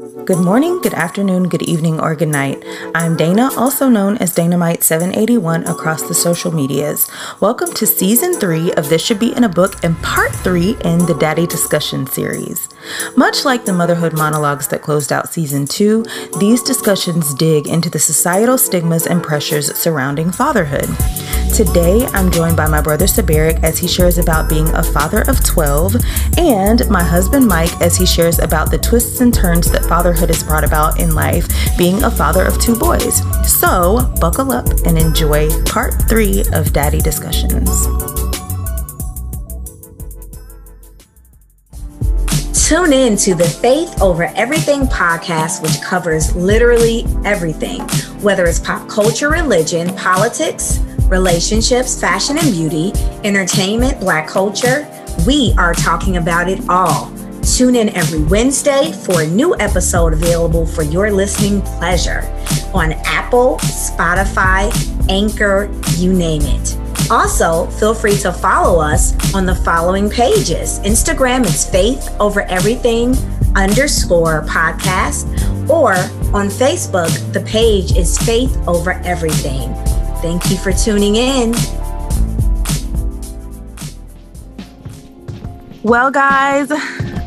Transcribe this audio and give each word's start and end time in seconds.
Good 0.00 0.38
morning, 0.38 0.80
good 0.80 0.94
afternoon, 0.94 1.50
good 1.50 1.60
evening, 1.60 2.00
or 2.00 2.14
good 2.14 2.28
night. 2.28 2.64
I'm 2.94 3.18
Dana, 3.18 3.50
also 3.54 3.90
known 3.90 4.16
as 4.16 4.34
Dynamite781 4.34 5.68
across 5.68 6.04
the 6.04 6.14
social 6.14 6.52
medias. 6.52 7.06
Welcome 7.40 7.74
to 7.74 7.86
season 7.86 8.32
three 8.32 8.72
of 8.72 8.88
This 8.88 9.04
Should 9.04 9.18
Be 9.18 9.36
in 9.36 9.44
a 9.44 9.48
Book 9.50 9.84
and 9.84 10.00
part 10.02 10.32
three 10.36 10.70
in 10.84 11.00
the 11.00 11.16
Daddy 11.20 11.46
Discussion 11.46 12.06
series. 12.06 12.70
Much 13.14 13.44
like 13.44 13.66
the 13.66 13.74
motherhood 13.74 14.14
monologues 14.14 14.68
that 14.68 14.80
closed 14.80 15.12
out 15.12 15.34
season 15.34 15.66
two, 15.66 16.06
these 16.38 16.62
discussions 16.62 17.34
dig 17.34 17.66
into 17.66 17.90
the 17.90 17.98
societal 17.98 18.56
stigmas 18.56 19.06
and 19.06 19.22
pressures 19.22 19.76
surrounding 19.76 20.32
fatherhood. 20.32 20.88
Today, 21.54 22.06
I'm 22.14 22.30
joined 22.30 22.56
by 22.56 22.68
my 22.68 22.80
brother 22.80 23.06
Syberik 23.06 23.62
as 23.64 23.76
he 23.76 23.88
shares 23.88 24.18
about 24.18 24.48
being 24.48 24.68
a 24.68 24.82
father 24.82 25.22
of 25.22 25.44
12, 25.44 25.96
and 26.38 26.88
my 26.88 27.02
husband 27.02 27.46
Mike 27.48 27.78
as 27.82 27.96
he 27.96 28.06
shares 28.06 28.38
about 28.38 28.70
the 28.70 28.78
twists 28.78 29.20
and 29.20 29.34
turns 29.34 29.70
that 29.70 29.84
fatherhood 29.90 30.28
has 30.28 30.44
brought 30.44 30.62
about 30.62 31.00
in 31.00 31.16
life, 31.16 31.48
being 31.76 32.04
a 32.04 32.10
father 32.12 32.44
of 32.44 32.60
two 32.60 32.78
boys. 32.78 33.22
So, 33.44 34.14
buckle 34.20 34.52
up 34.52 34.68
and 34.86 34.96
enjoy 34.96 35.48
part 35.64 35.94
three 36.08 36.44
of 36.52 36.72
Daddy 36.72 37.00
Discussions. 37.00 37.68
Tune 42.68 42.92
in 42.92 43.16
to 43.16 43.34
the 43.34 43.52
Faith 43.60 44.00
Over 44.00 44.26
Everything 44.36 44.82
podcast, 44.82 45.60
which 45.60 45.82
covers 45.82 46.36
literally 46.36 47.04
everything, 47.24 47.80
whether 48.22 48.46
it's 48.46 48.60
pop 48.60 48.88
culture, 48.88 49.28
religion, 49.28 49.92
politics, 49.96 50.78
relationships, 51.08 52.00
fashion 52.00 52.38
and 52.38 52.52
beauty, 52.52 52.92
entertainment, 53.24 53.98
black 53.98 54.28
culture. 54.28 54.86
We 55.26 55.52
are 55.58 55.74
talking 55.74 56.16
about 56.16 56.48
it 56.48 56.60
all. 56.68 57.12
Tune 57.60 57.76
in 57.76 57.90
every 57.90 58.22
Wednesday 58.22 58.90
for 58.90 59.20
a 59.20 59.26
new 59.26 59.54
episode 59.58 60.14
available 60.14 60.64
for 60.64 60.82
your 60.82 61.10
listening 61.10 61.60
pleasure 61.60 62.22
on 62.72 62.92
Apple, 63.04 63.58
Spotify, 63.58 64.72
Anchor, 65.10 65.70
you 65.98 66.14
name 66.14 66.40
it. 66.40 67.10
Also, 67.10 67.66
feel 67.72 67.92
free 67.92 68.16
to 68.16 68.32
follow 68.32 68.80
us 68.80 69.12
on 69.34 69.44
the 69.44 69.54
following 69.54 70.08
pages. 70.08 70.78
Instagram 70.78 71.44
is 71.44 71.68
Faith 71.68 72.08
Over 72.18 72.44
Everything 72.44 73.14
underscore 73.54 74.40
podcast, 74.46 75.28
or 75.68 75.92
on 76.34 76.48
Facebook, 76.48 77.10
the 77.34 77.42
page 77.42 77.94
is 77.94 78.16
Faith 78.16 78.56
Over 78.66 78.92
Everything. 79.04 79.74
Thank 80.22 80.50
you 80.50 80.56
for 80.56 80.72
tuning 80.72 81.16
in. 81.16 81.54
Well, 85.82 86.10
guys, 86.10 86.70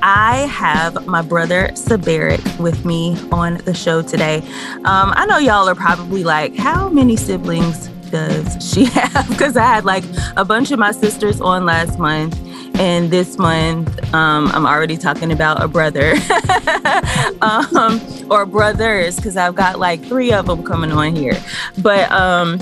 I 0.06 0.48
have 0.48 1.08
my 1.08 1.22
brother 1.22 1.70
Syberik 1.76 2.60
with 2.60 2.84
me 2.84 3.18
on 3.32 3.60
the 3.60 3.74
show 3.74 4.02
today. 4.02 4.40
Um, 4.84 5.14
I 5.16 5.26
know 5.26 5.38
y'all 5.38 5.70
are 5.70 5.76
probably 5.76 6.26
like, 6.26 6.58
how 6.58 6.90
many 6.90 7.16
siblings 7.16 7.88
does 8.12 8.70
she 8.70 8.84
have? 9.00 9.30
Because 9.30 9.56
I 9.56 9.64
had 9.64 9.86
like 9.86 10.04
a 10.36 10.44
bunch 10.44 10.72
of 10.72 10.80
my 10.80 10.92
sisters 10.92 11.40
on 11.40 11.66
last 11.66 12.00
month. 12.00 12.38
And 12.80 13.12
this 13.12 13.38
month, 13.38 14.14
um, 14.14 14.48
I'm 14.48 14.66
already 14.66 14.98
talking 14.98 15.32
about 15.32 15.64
a 15.64 15.68
brother 15.70 16.16
um, 17.42 18.02
or 18.30 18.46
brothers 18.46 19.16
because 19.16 19.38
I've 19.38 19.56
got 19.56 19.80
like 19.80 20.04
three 20.04 20.34
of 20.34 20.48
them 20.48 20.64
coming 20.64 20.92
on 20.92 21.16
here. 21.16 21.42
But 21.78 22.12
um, 22.12 22.60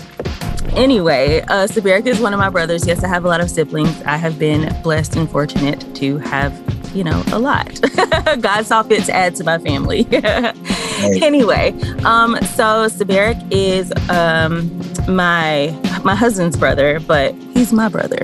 anyway, 0.76 1.42
uh, 1.48 1.64
is 1.64 2.20
one 2.20 2.34
of 2.34 2.40
my 2.40 2.50
brothers. 2.50 2.86
Yes, 2.86 3.04
I 3.04 3.08
have 3.08 3.26
a 3.26 3.28
lot 3.28 3.42
of 3.42 3.50
siblings. 3.50 4.02
I 4.04 4.18
have 4.18 4.38
been 4.38 4.76
blessed 4.84 5.16
and 5.16 5.30
fortunate 5.30 5.96
to 5.96 6.18
have, 6.20 6.54
you 6.94 7.04
know, 7.04 7.24
a 7.32 7.40
lot. 7.40 7.80
God 8.42 8.66
saw 8.66 8.84
fit 8.84 9.06
to 9.06 9.16
add 9.16 9.36
to 9.36 9.44
my 9.44 9.58
family. 9.58 10.08
Anyway, 11.02 11.72
um, 12.04 12.36
so 12.42 12.86
Syberik 12.88 13.42
is 13.50 13.92
um, 14.10 14.70
my 15.08 15.76
my 16.04 16.14
husband's 16.14 16.56
brother, 16.56 17.00
but 17.00 17.34
he's 17.56 17.74
my 17.74 17.90
brother. 17.90 18.24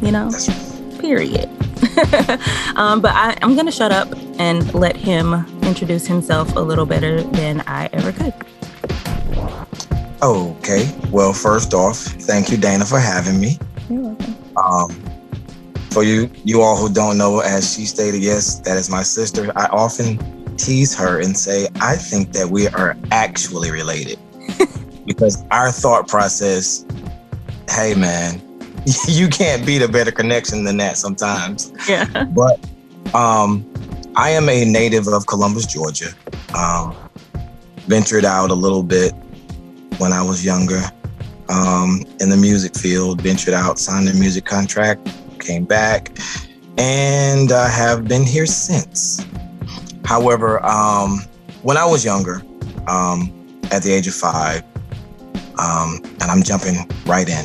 You 0.00 0.12
know, 0.12 0.30
period. 1.00 1.48
um, 2.76 3.00
but 3.00 3.12
I, 3.12 3.36
I'm 3.42 3.56
gonna 3.56 3.72
shut 3.72 3.90
up 3.90 4.08
and 4.38 4.72
let 4.72 4.94
him 4.96 5.34
introduce 5.62 6.06
himself 6.06 6.54
a 6.54 6.60
little 6.60 6.86
better 6.86 7.22
than 7.22 7.62
I 7.66 7.88
ever 7.92 8.12
could. 8.12 8.34
Okay. 10.22 10.88
Well, 11.10 11.32
first 11.32 11.74
off, 11.74 11.96
thank 11.96 12.50
you, 12.50 12.56
Dana, 12.56 12.84
for 12.84 13.00
having 13.00 13.40
me. 13.40 13.58
You're 13.90 14.02
welcome. 14.02 14.36
Um, 14.56 15.11
for 15.92 16.02
you, 16.02 16.30
you 16.44 16.62
all 16.62 16.76
who 16.76 16.92
don't 16.92 17.18
know, 17.18 17.40
as 17.40 17.74
she 17.74 17.84
stated, 17.84 18.22
yes, 18.22 18.60
that 18.60 18.76
is 18.76 18.88
my 18.88 19.02
sister. 19.02 19.52
I 19.56 19.66
often 19.66 20.18
tease 20.56 20.94
her 20.96 21.20
and 21.20 21.36
say, 21.36 21.68
I 21.80 21.96
think 21.96 22.32
that 22.32 22.48
we 22.48 22.68
are 22.68 22.96
actually 23.10 23.70
related 23.70 24.18
because 25.06 25.44
our 25.50 25.70
thought 25.70 26.08
process, 26.08 26.86
hey, 27.68 27.94
man, 27.94 28.40
you 29.08 29.28
can't 29.28 29.64
beat 29.66 29.82
a 29.82 29.88
better 29.88 30.10
connection 30.10 30.64
than 30.64 30.76
that 30.78 30.96
sometimes. 30.96 31.72
Yeah. 31.88 32.24
But 32.24 32.58
um, 33.14 33.66
I 34.16 34.30
am 34.30 34.48
a 34.48 34.64
native 34.64 35.08
of 35.08 35.26
Columbus, 35.26 35.66
Georgia. 35.66 36.08
Um, 36.56 36.96
ventured 37.86 38.24
out 38.24 38.50
a 38.50 38.54
little 38.54 38.82
bit 38.82 39.12
when 39.98 40.12
I 40.12 40.22
was 40.22 40.44
younger 40.44 40.80
um, 41.48 42.04
in 42.20 42.30
the 42.30 42.36
music 42.36 42.76
field, 42.76 43.20
ventured 43.20 43.54
out, 43.54 43.78
signed 43.78 44.08
a 44.08 44.14
music 44.14 44.44
contract, 44.44 45.06
came 45.42 45.64
back, 45.64 46.16
and 46.78 47.52
I 47.52 47.68
have 47.68 48.08
been 48.08 48.24
here 48.24 48.46
since. 48.46 49.24
However, 50.04 50.64
um, 50.64 51.20
when 51.62 51.76
I 51.76 51.84
was 51.84 52.04
younger, 52.04 52.42
um, 52.88 53.32
at 53.70 53.82
the 53.82 53.92
age 53.92 54.06
of 54.06 54.14
five, 54.14 54.62
um, 55.58 56.00
and 56.04 56.24
I'm 56.24 56.42
jumping 56.42 56.88
right 57.06 57.28
in. 57.28 57.44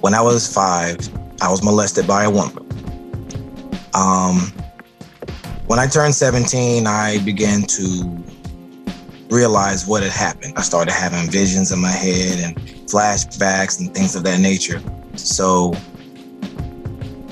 When 0.00 0.14
I 0.14 0.20
was 0.20 0.52
five, 0.52 0.98
I 1.40 1.50
was 1.50 1.62
molested 1.62 2.06
by 2.06 2.24
a 2.24 2.30
woman. 2.30 2.58
Um, 3.94 4.52
when 5.66 5.78
I 5.78 5.86
turned 5.86 6.14
17, 6.14 6.86
I 6.86 7.18
began 7.24 7.62
to 7.62 8.22
realize 9.30 9.86
what 9.86 10.02
had 10.02 10.12
happened. 10.12 10.54
I 10.56 10.62
started 10.62 10.92
having 10.92 11.30
visions 11.30 11.72
in 11.72 11.80
my 11.80 11.90
head 11.90 12.38
and 12.38 12.56
flashbacks 12.86 13.80
and 13.80 13.92
things 13.94 14.14
of 14.14 14.24
that 14.24 14.40
nature. 14.40 14.82
So 15.16 15.74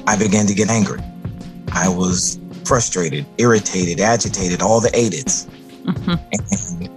I 0.07 0.17
began 0.17 0.47
to 0.47 0.55
get 0.55 0.69
angry. 0.69 1.01
I 1.73 1.89
was 1.89 2.39
frustrated, 2.65 3.27
irritated, 3.39 4.01
agitated, 4.01 4.63
all 4.63 4.81
the 4.81 4.91
aideds. 4.91 5.49
And 5.87 6.91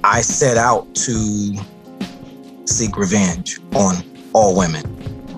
I 0.04 0.20
set 0.20 0.56
out 0.56 0.94
to 0.96 1.56
seek 2.64 2.96
revenge 2.96 3.60
on 3.74 3.96
all 4.32 4.56
women 4.56 4.82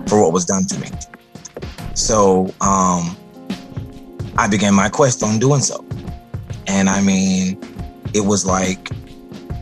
for 0.07 0.21
what 0.21 0.33
was 0.33 0.45
done 0.45 0.65
to 0.65 0.79
me. 0.79 0.89
So 1.93 2.53
um, 2.61 3.17
I 4.37 4.47
began 4.49 4.73
my 4.73 4.89
quest 4.89 5.23
on 5.23 5.39
doing 5.39 5.61
so. 5.61 5.85
And 6.67 6.89
I 6.89 7.01
mean, 7.01 7.59
it 8.13 8.21
was 8.21 8.45
like 8.45 8.89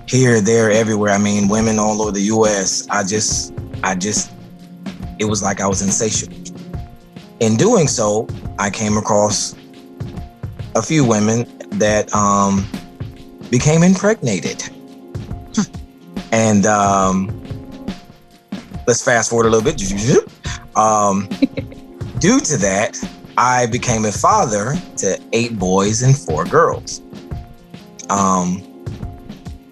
here, 0.08 0.42
there, 0.42 0.72
everywhere. 0.72 1.12
I 1.12 1.18
mean, 1.18 1.48
women 1.48 1.80
all 1.80 2.02
over 2.02 2.12
the 2.12 2.22
US. 2.22 2.88
I 2.90 3.04
just, 3.04 3.54
I 3.84 3.96
just, 3.96 4.32
it 5.20 5.26
was 5.26 5.44
like 5.44 5.62
I 5.62 5.68
was 5.68 5.82
insatiable. 5.82 6.43
In 7.40 7.58
doing 7.58 7.88
so, 7.88 8.28
I 8.60 8.70
came 8.70 8.98
across 8.98 9.56
a 10.76 10.82
few 10.82 11.06
women 11.06 11.46
that 11.72 12.14
um, 12.14 12.68
became 13.50 13.84
impregnated. 13.84 14.64
and 16.32 16.66
um, 16.66 17.28
let's 18.88 19.04
fast 19.04 19.30
forward 19.30 19.48
a 19.48 19.50
little 19.50 19.64
bit. 19.64 19.82
Um, 20.76 21.30
due 22.18 22.40
to 22.40 22.58
that, 22.58 22.98
I 23.38 23.68
became 23.68 24.06
a 24.06 24.12
father 24.12 24.74
to 24.98 25.20
eight 25.32 25.60
boys 25.60 26.02
and 26.02 26.18
four 26.18 26.46
girls. 26.46 27.00
Um, 28.10 28.64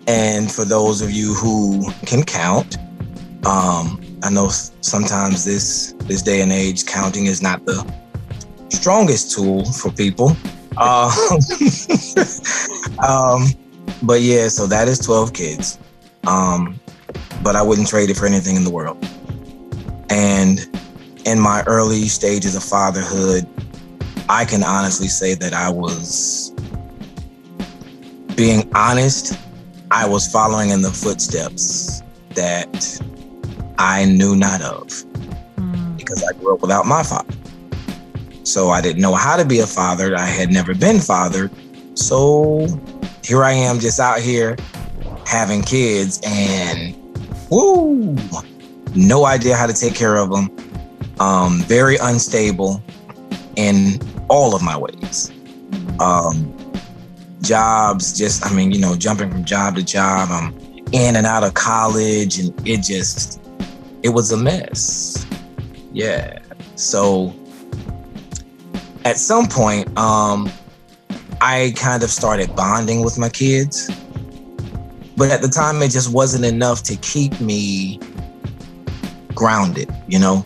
and 0.08 0.52
for 0.52 0.64
those 0.64 1.02
of 1.02 1.10
you 1.10 1.34
who 1.34 1.92
can 2.06 2.22
count, 2.24 2.78
um, 3.48 4.00
I 4.22 4.30
know 4.30 4.50
sometimes 4.50 5.44
this 5.44 5.96
this 6.12 6.22
day 6.22 6.42
and 6.42 6.52
age 6.52 6.86
counting 6.86 7.28
is 7.28 7.42
not 7.42 7.66
the 7.66 7.90
strongest 8.68 9.34
tool 9.34 9.64
for 9.64 9.90
people. 9.94 10.36
Uh, 10.76 11.10
um, 13.08 13.48
but 14.04 14.20
yeah, 14.20 14.50
so 14.50 14.68
that 14.68 14.90
is 14.90 15.00
12 15.00 15.32
kids. 15.34 15.80
Um, 16.28 16.78
but 17.42 17.56
I 17.56 17.62
wouldn't 17.62 17.88
trade 17.88 18.10
it 18.10 18.18
for 18.18 18.26
anything 18.26 18.58
in 18.58 18.66
the 18.66 18.70
world. 18.70 18.98
And 20.10 20.60
in 21.26 21.40
my 21.40 21.64
early 21.66 22.10
stages 22.10 22.58
of 22.58 22.64
fatherhood, 22.64 23.48
I 24.28 24.44
can 24.44 24.64
honestly 24.64 25.08
say 25.08 25.34
that 25.36 25.54
I 25.54 25.70
was 25.70 26.52
being 28.36 28.70
honest, 28.76 29.40
I 29.92 30.06
was 30.06 30.30
following 30.30 30.72
in 30.72 30.82
the 30.82 30.92
footsteps 30.92 32.04
that 32.32 33.02
I 33.78 34.04
knew 34.04 34.36
not 34.36 34.62
of 34.62 35.06
because 36.12 36.28
I 36.28 36.38
grew 36.38 36.54
up 36.54 36.62
without 36.62 36.86
my 36.86 37.04
father. 37.04 37.34
So 38.44 38.70
I 38.70 38.82
didn't 38.82 39.02
know 39.02 39.16
how 39.16 39.38
to 39.38 39.46
be 39.46 39.60
a 39.60 39.68
father. 39.68 40.16
I 40.16 40.26
had 40.26 40.52
never 40.52 40.74
been 40.74 41.00
fathered. 41.00 41.52
So 41.98 42.68
here 43.24 43.44
I 43.44 43.54
am 43.54 43.80
just 43.80 44.00
out 44.00 44.20
here 44.20 44.58
having 45.26 45.62
kids 45.62 46.20
and 46.26 46.96
woo, 47.50 48.18
no 48.94 49.26
idea 49.26 49.56
how 49.56 49.68
to 49.68 49.74
take 49.74 49.96
care 49.96 50.18
of 50.18 50.32
them. 50.32 50.50
Um, 51.20 51.60
very 51.62 51.98
unstable 51.98 52.84
in 53.56 54.00
all 54.28 54.56
of 54.56 54.62
my 54.62 54.76
ways. 54.76 55.32
Um, 56.00 56.54
jobs, 57.42 58.18
just, 58.18 58.46
I 58.46 58.54
mean, 58.54 58.72
you 58.72 58.80
know, 58.80 58.96
jumping 58.96 59.30
from 59.30 59.46
job 59.46 59.76
to 59.76 59.84
job. 59.84 60.30
I'm 60.32 60.58
in 60.92 61.16
and 61.16 61.26
out 61.26 61.44
of 61.44 61.54
college 61.54 62.40
and 62.40 62.68
it 62.68 62.82
just, 62.82 63.40
it 64.04 64.10
was 64.10 64.32
a 64.32 64.38
mess. 64.38 65.26
Yeah. 65.94 66.40
So 66.76 67.34
at 69.06 69.18
some 69.18 69.48
point, 69.48 69.88
um, 69.98 70.52
I 71.42 71.74
kind 71.76 72.04
of 72.04 72.12
started 72.12 72.56
bonding 72.56 73.04
with 73.04 73.18
my 73.18 73.30
kids. 73.30 73.90
But 75.18 75.32
at 75.32 75.42
the 75.42 75.50
time, 75.50 75.82
it 75.82 75.92
just 75.92 76.12
wasn't 76.12 76.46
enough 76.46 76.84
to 76.84 76.96
keep 76.98 77.40
me 77.42 78.00
grounded, 79.34 79.90
you 80.08 80.20
know? 80.20 80.46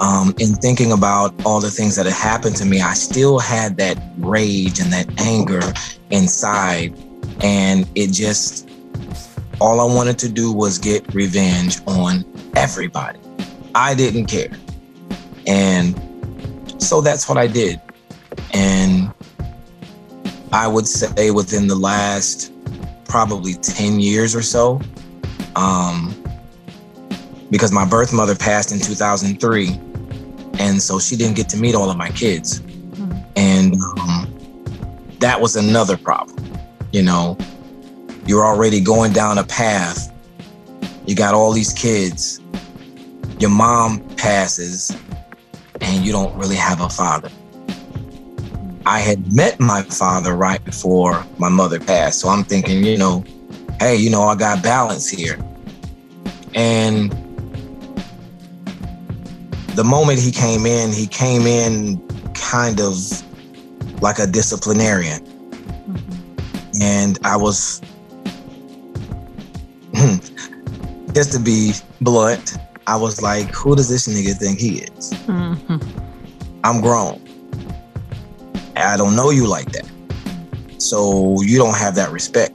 Um, 0.00 0.34
in 0.38 0.54
thinking 0.54 0.92
about 0.92 1.32
all 1.46 1.60
the 1.60 1.70
things 1.70 1.94
that 1.96 2.06
had 2.06 2.14
happened 2.14 2.56
to 2.56 2.64
me, 2.64 2.80
I 2.80 2.94
still 2.94 3.38
had 3.38 3.76
that 3.76 3.96
rage 4.18 4.80
and 4.80 4.92
that 4.92 5.08
anger 5.20 5.62
inside. 6.10 6.96
And 7.40 7.88
it 7.94 8.08
just, 8.12 8.68
all 9.60 9.80
I 9.80 9.84
wanted 9.84 10.18
to 10.20 10.28
do 10.28 10.52
was 10.52 10.78
get 10.78 11.14
revenge 11.14 11.80
on 11.86 12.24
everybody. 12.56 13.20
I 13.74 13.94
didn't 13.94 14.26
care. 14.26 14.50
And 15.46 15.94
so 16.78 17.00
that's 17.00 17.28
what 17.28 17.38
I 17.38 17.46
did. 17.46 17.80
And 18.52 19.12
I 20.52 20.66
would 20.66 20.86
say 20.86 21.30
within 21.30 21.66
the 21.66 21.74
last 21.74 22.52
probably 23.04 23.54
10 23.54 24.00
years 24.00 24.34
or 24.34 24.42
so, 24.42 24.80
um, 25.56 26.14
because 27.50 27.72
my 27.72 27.84
birth 27.84 28.12
mother 28.12 28.34
passed 28.34 28.72
in 28.72 28.80
2003. 28.80 29.80
And 30.58 30.80
so 30.80 30.98
she 30.98 31.16
didn't 31.16 31.36
get 31.36 31.48
to 31.50 31.56
meet 31.56 31.74
all 31.74 31.90
of 31.90 31.96
my 31.96 32.10
kids. 32.10 32.60
And 33.36 33.74
um, 33.98 34.32
that 35.18 35.40
was 35.40 35.56
another 35.56 35.96
problem. 35.96 36.44
You 36.92 37.02
know, 37.02 37.36
you're 38.26 38.44
already 38.44 38.80
going 38.80 39.12
down 39.12 39.38
a 39.38 39.44
path. 39.44 40.12
You 41.06 41.14
got 41.14 41.34
all 41.34 41.52
these 41.52 41.72
kids. 41.72 42.40
Your 43.38 43.50
mom 43.50 44.00
passes, 44.16 44.96
and 45.84 46.04
you 46.04 46.12
don't 46.12 46.34
really 46.34 46.56
have 46.56 46.80
a 46.80 46.88
father. 46.88 47.30
I 48.86 49.00
had 49.00 49.34
met 49.34 49.60
my 49.60 49.82
father 49.82 50.34
right 50.34 50.64
before 50.64 51.24
my 51.38 51.48
mother 51.48 51.78
passed. 51.78 52.20
So 52.20 52.28
I'm 52.28 52.44
thinking, 52.44 52.84
you 52.84 52.98
know, 52.98 53.24
hey, 53.80 53.96
you 53.96 54.10
know, 54.10 54.22
I 54.22 54.34
got 54.34 54.62
balance 54.62 55.08
here. 55.08 55.38
And 56.54 57.12
the 59.74 59.84
moment 59.84 60.20
he 60.20 60.30
came 60.30 60.66
in, 60.66 60.92
he 60.92 61.06
came 61.06 61.42
in 61.42 62.00
kind 62.34 62.80
of 62.80 62.96
like 64.02 64.18
a 64.18 64.26
disciplinarian. 64.26 65.20
Mm-hmm. 65.20 66.82
And 66.82 67.18
I 67.24 67.36
was, 67.36 67.80
just 71.14 71.32
to 71.32 71.38
be 71.38 71.72
blunt, 72.00 72.56
I 72.86 72.96
was 72.96 73.22
like, 73.22 73.50
who 73.54 73.74
does 73.74 73.88
this 73.88 74.06
nigga 74.06 74.36
think 74.36 74.58
he 74.58 74.80
is? 74.80 75.12
Mm-hmm. 75.26 75.78
I'm 76.64 76.80
grown. 76.80 77.20
I 78.76 78.96
don't 78.96 79.16
know 79.16 79.30
you 79.30 79.46
like 79.46 79.72
that. 79.72 79.88
So 80.78 81.40
you 81.42 81.58
don't 81.58 81.76
have 81.76 81.94
that 81.94 82.10
respect. 82.10 82.54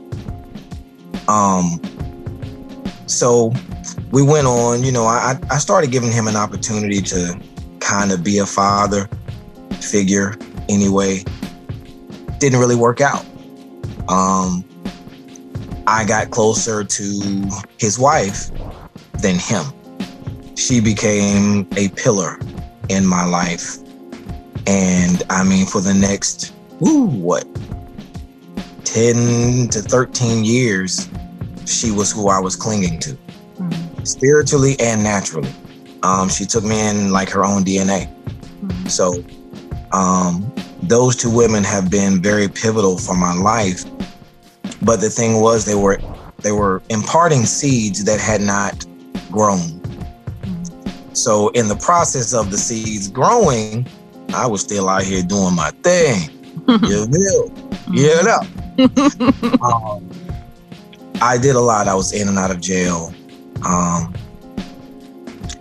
Um 1.28 1.82
so 3.08 3.54
we 4.12 4.22
went 4.22 4.48
on, 4.48 4.84
you 4.84 4.92
know, 4.92 5.06
I 5.06 5.40
I 5.50 5.58
started 5.58 5.92
giving 5.92 6.12
him 6.12 6.28
an 6.28 6.36
opportunity 6.36 7.02
to 7.02 7.40
kind 7.80 8.12
of 8.12 8.24
be 8.24 8.38
a 8.40 8.46
father 8.46 9.10
figure 9.82 10.36
anyway. 10.68 11.24
Didn't 12.40 12.60
really 12.60 12.76
work 12.76 13.02
out. 13.02 13.26
Um 14.08 14.64
I 15.88 16.06
got 16.06 16.30
closer 16.30 16.84
to 16.84 17.50
his 17.80 17.98
wife 17.98 18.52
than 19.22 19.40
him. 19.40 19.66
She 20.60 20.82
became 20.82 21.68
a 21.78 21.90
pillar 21.90 22.40
in 22.90 23.06
my 23.06 23.26
life 23.26 23.78
and 24.70 25.24
I 25.32 25.44
mean, 25.44 25.66
for 25.66 25.82
the 25.82 25.96
next, 25.96 26.54
ooh, 26.86 27.06
what, 27.06 27.44
10 28.84 29.70
to 29.70 29.82
13 29.82 30.46
years, 30.46 31.10
she 31.66 31.90
was 31.90 32.12
who 32.12 32.30
I 32.30 32.40
was 32.40 32.56
clinging 32.56 33.00
to, 33.00 33.18
mm-hmm. 33.58 34.04
spiritually 34.04 34.76
and 34.80 35.02
naturally. 35.02 35.52
Um, 36.04 36.30
she 36.30 36.46
took 36.46 36.64
me 36.64 36.88
in 36.88 37.12
like 37.12 37.30
her 37.30 37.44
own 37.44 37.64
DNA. 37.64 38.14
Mm-hmm. 38.62 38.88
So, 38.88 39.24
um, 39.92 40.54
those 40.84 41.16
two 41.16 41.36
women 41.36 41.64
have 41.64 41.90
been 41.90 42.22
very 42.22 42.48
pivotal 42.48 43.00
for 43.00 43.16
my 43.16 43.34
life. 43.34 43.86
But 44.84 45.02
the 45.02 45.10
thing 45.10 45.42
was, 45.42 45.66
they 45.66 45.76
were 45.76 46.00
they 46.44 46.52
were 46.52 46.84
imparting 46.90 47.44
seeds 47.46 48.04
that 48.06 48.20
had 48.20 48.42
not 48.42 48.86
grown. 49.32 49.79
So, 51.20 51.50
in 51.50 51.68
the 51.68 51.76
process 51.76 52.34
of 52.34 52.50
the 52.50 52.58
seeds 52.58 53.10
growing, 53.10 53.86
I 54.34 54.48
was 54.48 54.62
still 54.62 54.88
out 54.88 55.04
here 55.04 55.22
doing 55.22 55.56
my 55.56 55.72
thing. 55.84 56.30
you 56.68 57.08
know? 57.10 57.52
Yeah. 57.92 58.40
um, 59.62 60.10
I 61.22 61.38
did 61.38 61.56
a 61.56 61.60
lot. 61.60 61.88
I 61.88 61.96
was 61.96 62.14
in 62.14 62.30
and 62.30 62.38
out 62.38 62.52
of 62.52 62.62
jail. 62.62 63.14
Um, 63.66 64.14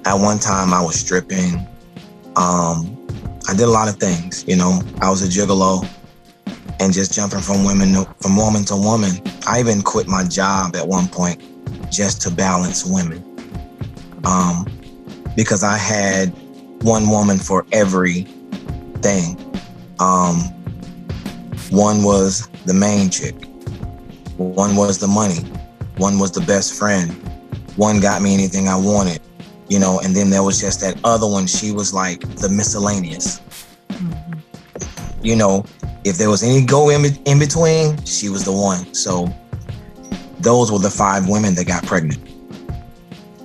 at 0.05 0.15
one 0.15 0.39
time, 0.39 0.73
I 0.73 0.81
was 0.81 0.95
stripping. 0.95 1.67
Um, 2.37 2.97
I 3.49 3.55
did 3.55 3.63
a 3.63 3.71
lot 3.71 3.89
of 3.89 3.97
things. 3.97 4.45
You 4.47 4.57
know, 4.57 4.81
I 5.01 5.11
was 5.11 5.23
a 5.23 5.27
gigolo 5.27 5.85
and 6.79 6.93
just 6.93 7.13
jumping 7.13 7.41
from 7.41 7.65
women 7.65 7.95
to, 7.95 8.05
from 8.21 8.37
woman 8.37 8.65
to 8.67 8.77
woman. 8.77 9.11
I 9.49 9.59
even 9.59 9.83
quit 9.83 10.07
my 10.07 10.23
job 10.23 10.77
at 10.77 10.87
one 10.87 11.09
point 11.09 11.43
just 11.91 12.23
to 12.23 12.31
balance 12.31 12.85
women, 12.85 13.25
um, 14.25 14.67
because 15.39 15.63
I 15.63 15.77
had 15.77 16.31
one 16.83 17.09
woman 17.09 17.39
for 17.39 17.65
every 17.71 18.23
thing. 19.03 19.39
Um, 20.01 20.41
one 21.71 22.03
was 22.03 22.49
the 22.67 22.75
main 22.75 23.09
chick. 23.09 23.37
One 24.37 24.75
was 24.75 24.99
the 24.99 25.07
money. 25.07 25.43
One 25.97 26.19
was 26.19 26.33
the 26.33 26.41
best 26.41 26.77
friend. 26.77 27.13
One 27.77 28.01
got 28.01 28.21
me 28.21 28.35
anything 28.35 28.67
I 28.67 28.75
wanted, 28.75 29.21
you 29.69 29.79
know, 29.79 30.01
and 30.01 30.13
then 30.13 30.29
there 30.29 30.43
was 30.43 30.61
just 30.61 30.81
that 30.81 30.99
other 31.05 31.29
one. 31.29 31.47
She 31.47 31.71
was 31.71 31.95
like 31.95 32.19
the 32.39 32.49
miscellaneous. 32.49 33.41
Mm-hmm. 33.91 35.25
You 35.25 35.37
know, 35.37 35.65
if 36.03 36.19
there 36.19 36.31
was 36.31 36.43
any 36.43 36.65
go 36.65 36.91
in, 36.91 37.05
in 37.27 37.39
between, 37.39 38.05
she 38.05 38.29
was 38.29 38.45
the 38.45 38.53
one. 38.53 38.93
So 38.93 39.33
those 40.41 40.73
were 40.73 40.81
the 40.81 40.91
five 40.91 41.29
women 41.29 41.55
that 41.55 41.69
got 41.69 41.87
pregnant. 41.87 42.29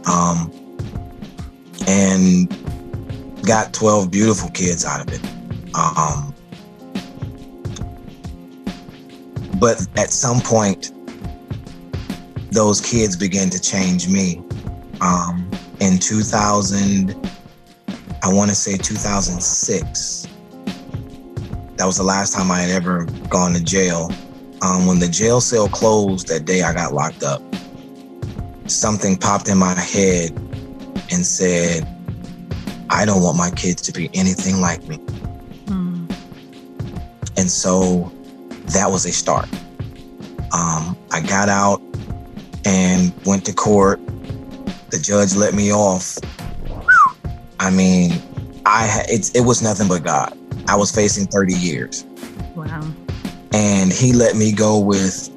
Um, 0.08 0.52
and 1.88 2.50
got 3.46 3.74
12 3.74 4.10
beautiful 4.10 4.50
kids 4.52 4.86
out 4.86 5.02
of 5.02 5.14
it. 5.14 5.24
Um, 5.76 6.34
but 9.60 9.86
at 9.98 10.12
some 10.12 10.40
point, 10.40 10.92
those 12.52 12.80
kids 12.80 13.16
began 13.16 13.50
to 13.50 13.60
change 13.60 14.08
me. 14.08 14.42
Um, 15.02 15.50
in 15.80 15.98
2000, 15.98 17.16
I 18.22 18.32
want 18.32 18.50
to 18.50 18.56
say 18.56 18.78
2006, 18.78 20.28
that 21.76 21.86
was 21.86 21.98
the 21.98 22.04
last 22.04 22.34
time 22.34 22.52
I 22.52 22.62
had 22.62 22.70
ever 22.72 23.06
gone 23.30 23.54
to 23.54 23.64
jail. 23.64 24.12
Um, 24.62 24.86
when 24.86 25.00
the 25.00 25.10
jail 25.10 25.42
cell 25.42 25.68
closed 25.68 26.28
that 26.30 26.46
day 26.46 26.62
I 26.62 26.74
got 26.74 26.94
locked 26.94 27.24
up, 27.24 27.42
something 28.68 29.18
popped 29.18 29.50
in 29.50 29.58
my 29.58 29.74
head 29.74 30.32
and 31.14 31.26
said, 31.26 31.88
I 32.90 33.06
don't 33.06 33.22
want 33.22 33.38
my 33.38 33.52
kids 33.52 33.82
to 33.84 33.92
be 33.92 34.10
anything 34.14 34.60
like 34.60 34.84
me. 34.84 35.00
And 37.38 37.50
so 37.50 38.12
that 38.68 38.90
was 38.90 39.06
a 39.06 39.12
start. 39.12 39.50
Um, 40.54 40.98
I 41.12 41.22
got 41.22 41.50
out 41.50 41.82
and 42.66 43.14
went 43.26 43.46
to 43.46 43.54
court. 43.54 44.00
The 44.92 45.00
judge 45.00 45.36
let 45.36 45.54
me 45.54 45.74
off. 45.74 46.18
I 47.60 47.70
mean, 47.70 48.22
I 48.66 49.06
it, 49.10 49.36
it 49.36 49.42
was 49.42 49.62
nothing 49.62 49.88
but 49.88 50.04
God. 50.04 50.38
I 50.68 50.76
was 50.76 50.92
facing 50.92 51.26
30 51.28 51.54
years. 51.54 52.06
Wow. 52.56 52.82
And 53.52 53.92
he 53.92 54.14
let 54.14 54.36
me 54.36 54.52
go 54.52 54.80
with 54.80 55.30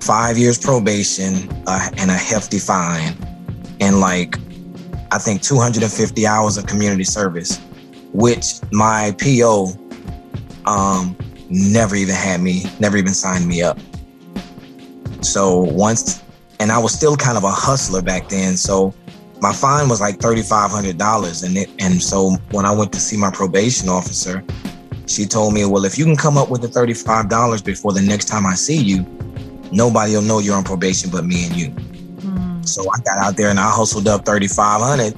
five 0.00 0.36
years 0.36 0.58
probation 0.58 1.48
uh, 1.66 1.90
and 1.96 2.10
a 2.10 2.14
hefty 2.14 2.58
fine 2.58 3.16
and 3.80 4.00
like 4.00 4.36
I 5.12 5.18
think 5.18 5.42
250 5.42 6.26
hours 6.26 6.56
of 6.56 6.66
community 6.66 7.04
service, 7.04 7.58
which 8.12 8.60
my 8.70 9.14
PO 9.20 9.68
um, 10.66 11.16
never 11.48 11.96
even 11.96 12.14
had 12.14 12.40
me, 12.40 12.64
never 12.78 12.96
even 12.96 13.12
signed 13.12 13.46
me 13.46 13.62
up. 13.62 13.78
So 15.20 15.58
once, 15.58 16.22
and 16.60 16.70
I 16.70 16.78
was 16.78 16.92
still 16.92 17.16
kind 17.16 17.36
of 17.36 17.44
a 17.44 17.50
hustler 17.50 18.02
back 18.02 18.28
then. 18.28 18.56
So 18.56 18.94
my 19.40 19.52
fine 19.52 19.88
was 19.88 20.00
like 20.00 20.18
$3,500. 20.18 21.44
And 21.44 21.56
it, 21.56 21.70
and 21.78 22.02
so 22.02 22.36
when 22.52 22.64
I 22.64 22.74
went 22.74 22.92
to 22.92 23.00
see 23.00 23.16
my 23.16 23.30
probation 23.30 23.88
officer, 23.88 24.44
she 25.06 25.26
told 25.26 25.54
me, 25.54 25.64
well, 25.64 25.84
if 25.84 25.98
you 25.98 26.04
can 26.04 26.16
come 26.16 26.36
up 26.36 26.50
with 26.50 26.62
the 26.62 26.68
$35 26.68 27.64
before 27.64 27.92
the 27.92 28.02
next 28.02 28.26
time 28.26 28.46
I 28.46 28.54
see 28.54 28.80
you, 28.80 29.04
nobody 29.72 30.14
will 30.14 30.22
know 30.22 30.38
you're 30.38 30.56
on 30.56 30.64
probation 30.64 31.10
but 31.10 31.24
me 31.24 31.46
and 31.46 31.56
you. 31.56 31.74
So 32.70 32.88
I 32.90 32.98
got 33.00 33.18
out 33.18 33.36
there 33.36 33.48
and 33.48 33.58
I 33.58 33.70
hustled 33.70 34.08
up 34.08 34.24
3,500 34.24 35.14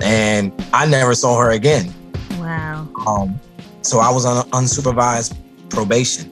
and 0.00 0.52
I 0.72 0.86
never 0.86 1.14
saw 1.14 1.38
her 1.38 1.50
again. 1.50 1.92
Wow. 2.38 2.88
Um, 3.06 3.40
so 3.82 3.98
I 3.98 4.10
was 4.10 4.24
on 4.24 4.44
unsupervised 4.50 5.36
probation 5.70 6.30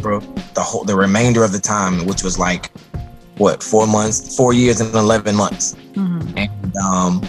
for 0.00 0.20
the 0.54 0.62
whole 0.62 0.84
the 0.84 0.94
remainder 0.94 1.42
of 1.42 1.52
the 1.52 1.58
time, 1.58 2.06
which 2.06 2.22
was 2.22 2.38
like 2.38 2.70
what 3.38 3.62
four 3.62 3.86
months, 3.86 4.36
four 4.36 4.52
years 4.52 4.80
and 4.80 4.94
eleven 4.94 5.34
months. 5.34 5.74
Mm-hmm. 5.92 6.38
And 6.38 6.76
um, 6.76 7.22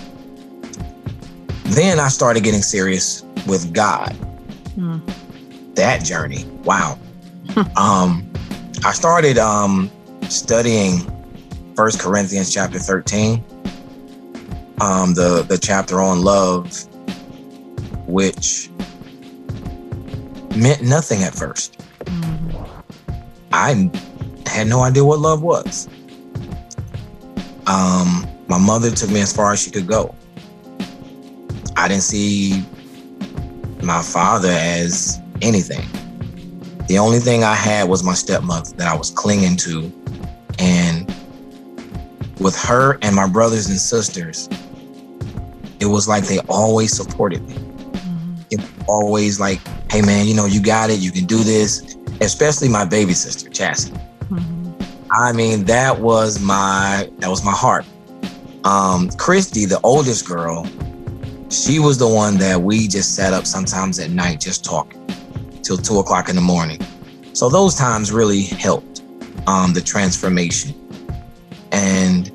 then 1.65 2.00
I 2.00 2.10
started 2.10 2.43
getting 2.43 2.62
serious 2.62 3.24
with 3.46 3.74
God. 3.74 4.15
Mm. 4.77 5.01
That 5.75 6.03
journey, 6.03 6.46
wow. 6.63 6.98
um, 7.77 8.29
I 8.84 8.91
started 8.93 9.38
um, 9.38 9.89
studying 10.29 11.00
First 11.77 12.00
Corinthians 12.00 12.51
chapter 12.53 12.79
thirteen, 12.79 13.43
um, 14.81 15.13
the 15.13 15.46
the 15.48 15.57
chapter 15.57 16.01
on 16.01 16.24
love, 16.24 16.88
which 18.07 18.69
meant 20.57 20.81
nothing 20.81 21.22
at 21.22 21.34
1st 21.34 21.77
mm-hmm. 22.05 23.13
I 23.53 23.91
had 24.50 24.67
no 24.67 24.81
idea 24.81 25.05
what 25.05 25.19
love 25.19 25.43
was. 25.43 25.88
Um, 27.67 28.27
my 28.48 28.57
mother 28.57 28.89
took 28.89 29.12
me 29.12 29.22
as 29.22 29.31
far 29.31 29.53
as 29.53 29.62
she 29.62 29.69
could 29.69 29.86
go. 29.88 30.15
I 31.75 31.88
didn't 31.88 32.03
see 32.03 32.65
my 33.84 34.01
father 34.01 34.50
as 34.50 35.22
anything. 35.43 35.88
The 36.88 36.98
only 36.98 37.19
thing 37.19 37.43
I 37.43 37.53
had 37.53 37.88
was 37.88 38.03
my 38.03 38.15
stepmother 38.15 38.75
that 38.77 38.88
I 38.88 38.96
was 38.98 39.12
clinging 39.12 39.57
to. 39.57 39.91
And 40.57 41.13
with 42.39 42.56
her 42.56 42.98
and 43.01 43.15
my 43.15 43.27
brothers 43.27 43.67
and 43.67 43.79
sisters, 43.79 44.50
it 45.79 45.86
was 45.86 46.08
like 46.08 46.25
they 46.25 46.39
always 46.50 46.96
supported 46.96 47.48
me. 47.48 47.56
Mm-hmm. 47.56 48.36
It 48.51 48.62
always 48.88 49.39
like, 49.39 49.60
hey 49.91 50.01
man, 50.01 50.27
you 50.27 50.34
know, 50.34 50.46
you 50.46 50.62
got 50.62 50.89
it, 50.89 51.00
you 51.00 51.12
can 51.12 51.25
do 51.25 51.44
this. 51.44 51.96
Especially 52.22 52.67
my 52.67 52.84
baby 52.84 53.13
sister, 53.13 53.50
Chassie. 53.50 53.91
Mm-hmm. 54.29 55.12
I 55.12 55.32
mean, 55.32 55.65
that 55.65 56.00
was 56.00 56.39
my 56.39 57.10
that 57.20 57.29
was 57.29 57.44
my 57.44 57.51
heart. 57.51 57.86
Um, 58.63 59.10
Christy, 59.12 59.65
the 59.65 59.79
oldest 59.82 60.27
girl, 60.27 60.67
she 61.50 61.79
was 61.79 61.98
the 61.98 62.08
one 62.08 62.38
that 62.38 62.60
we 62.60 62.88
just 62.88 63.15
sat 63.15 63.34
up 63.34 63.46
sometimes 63.46 64.00
at 64.00 64.10
night 64.10 64.41
just 64.41 64.65
talking 64.65 65.06
till 65.63 65.77
two 65.77 66.00
o'clock 66.00 66.29
in 66.29 66.36
the 66.36 66.41
morning. 66.41 66.79
So 67.34 67.50
those 67.50 67.75
times 67.75 68.12
really 68.12 68.41
helped 68.41 69.03
um, 69.46 69.74
the 69.74 69.82
transformation. 69.82 70.74
And 71.71 72.31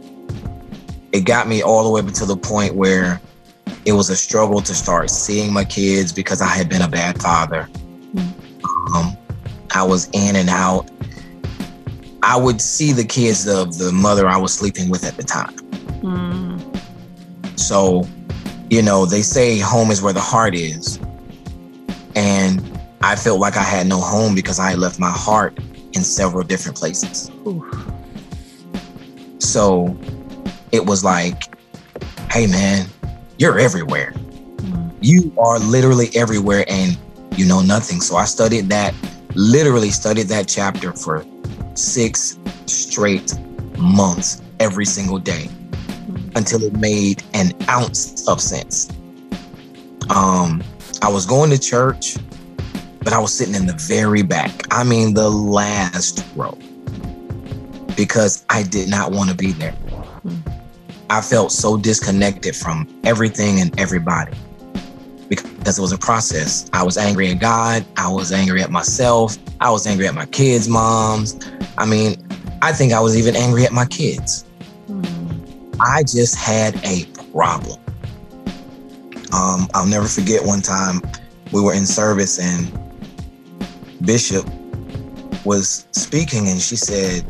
it 1.13 1.21
got 1.21 1.49
me 1.49 1.63
all 1.63 1.85
the 1.85 1.91
way 1.91 2.01
up 2.01 2.13
to 2.15 2.27
the 2.27 2.37
point 2.37 2.75
where 2.75 3.21
it 3.85 3.93
was 3.93 4.11
a 4.11 4.17
struggle 4.17 4.61
to 4.61 4.75
start 4.75 5.11
seeing 5.11 5.53
my 5.53 5.65
kids 5.65 6.13
because 6.13 6.41
I 6.41 6.49
had 6.49 6.69
been 6.69 6.83
a 6.83 6.89
bad 6.89 7.21
father. 7.21 7.69
Mm-hmm. 8.15 8.97
Um, 8.97 9.17
I 9.75 9.83
was 9.83 10.09
in 10.13 10.37
and 10.37 10.49
out. 10.49 10.91
I 12.23 12.37
would 12.37 12.61
see 12.61 12.93
the 12.93 13.05
kids 13.05 13.49
of 13.49 13.79
the 13.79 13.91
mother 13.91 14.29
I 14.29 14.37
was 14.37 14.55
sleeping 14.55 14.89
with 14.89 15.05
at 15.05 15.17
the 15.17 15.25
time. 15.25 15.57
Mm. 16.03 17.59
So, 17.59 18.07
you 18.71 18.83
know, 18.83 19.07
they 19.07 19.23
say 19.23 19.59
home 19.59 19.91
is 19.91 20.01
where 20.01 20.13
the 20.13 20.21
heart 20.21 20.55
is. 20.55 21.01
And 22.15 22.79
I 23.01 23.17
felt 23.17 23.41
like 23.41 23.57
I 23.57 23.63
had 23.63 23.87
no 23.87 23.99
home 23.99 24.35
because 24.35 24.61
I 24.61 24.71
had 24.71 24.79
left 24.79 25.01
my 25.01 25.11
heart 25.11 25.59
in 25.95 26.03
several 26.03 26.45
different 26.45 26.79
places. 26.79 27.31
Oof. 27.47 27.92
So 29.43 29.97
it 30.71 30.87
was 30.87 31.03
like, 31.03 31.53
hey, 32.31 32.47
man, 32.47 32.87
you're 33.39 33.59
everywhere. 33.59 34.13
Mm. 34.13 34.95
You 35.01 35.33
are 35.37 35.59
literally 35.59 36.11
everywhere 36.15 36.65
and 36.69 36.97
you 37.37 37.47
know 37.47 37.61
nothing. 37.61 38.01
So 38.01 38.17
I 38.17 38.25
studied 38.25 38.69
that, 38.69 38.95
literally 39.35 39.91
studied 39.91 40.29
that 40.29 40.47
chapter 40.49 40.93
for 40.93 41.27
six 41.75 42.39
straight 42.67 43.37
months 43.77 44.41
every 44.61 44.85
single 44.85 45.19
day 45.19 45.49
mm. 45.49 46.37
until 46.37 46.63
it 46.63 46.75
made 46.75 47.25
an 47.35 47.53
ounce 47.69 48.29
of 48.29 48.41
sense. 48.41 48.91
Um, 50.09 50.63
I 51.03 51.09
was 51.09 51.27
going 51.27 51.51
to 51.51 51.59
church, 51.59 52.17
but 53.01 53.13
I 53.13 53.19
was 53.19 53.35
sitting 53.35 53.57
in 53.57 53.67
the 53.67 53.75
very 53.75 54.23
back. 54.23 54.53
I 54.71 54.85
mean, 54.85 55.15
the 55.15 55.29
last 55.29 56.25
row 56.37 56.57
because 57.97 58.45
I 58.51 58.63
did 58.63 58.89
not 58.89 59.13
want 59.13 59.31
to 59.31 59.37
be 59.37 59.53
there. 59.53 59.75
I 61.11 61.21
felt 61.21 61.53
so 61.53 61.77
disconnected 61.77 62.57
from 62.57 62.89
everything 63.05 63.61
and 63.61 63.79
everybody 63.79 64.33
because 65.29 65.79
it 65.79 65.83
was 65.83 65.93
a 65.93 65.99
process. 65.99 66.69
I 66.73 66.83
was 66.83 66.97
angry 66.97 67.31
at 67.31 67.41
God. 67.41 67.85
I 67.97 68.11
was 68.11 68.33
angry 68.33 68.63
at 68.63 68.71
myself. 68.71 69.37
I 69.61 69.71
was 69.71 69.87
angry 69.87 70.07
at 70.07 70.15
my 70.15 70.27
kids' 70.27 70.69
moms. 70.69 71.39
I 71.79 71.87
mean, 71.87 72.17
I 72.63 72.73
think 72.73 72.93
I 72.93 73.01
was 73.01 73.17
even 73.17 73.37
angry 73.37 73.65
at 73.65 73.73
my 73.73 73.87
kids. 73.87 74.45
I 75.81 76.03
just 76.03 76.35
had 76.35 76.77
a 76.85 77.05
problem. 77.33 77.81
Um, 79.33 79.69
I'll 79.75 79.87
never 79.87 80.07
forget 80.07 80.45
one 80.45 80.61
time 80.61 81.01
we 81.53 81.61
were 81.61 81.73
in 81.73 81.87
service 81.87 82.39
and 82.39 82.71
Bishop 84.03 84.47
was 85.45 85.87
speaking 85.93 86.49
and 86.49 86.61
she 86.61 86.77
said, 86.77 87.25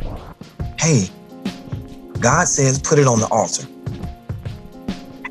Hey, 0.82 1.06
God 2.18 2.48
says 2.48 2.80
put 2.80 2.98
it 2.98 3.06
on 3.06 3.20
the 3.20 3.28
altar. 3.28 3.68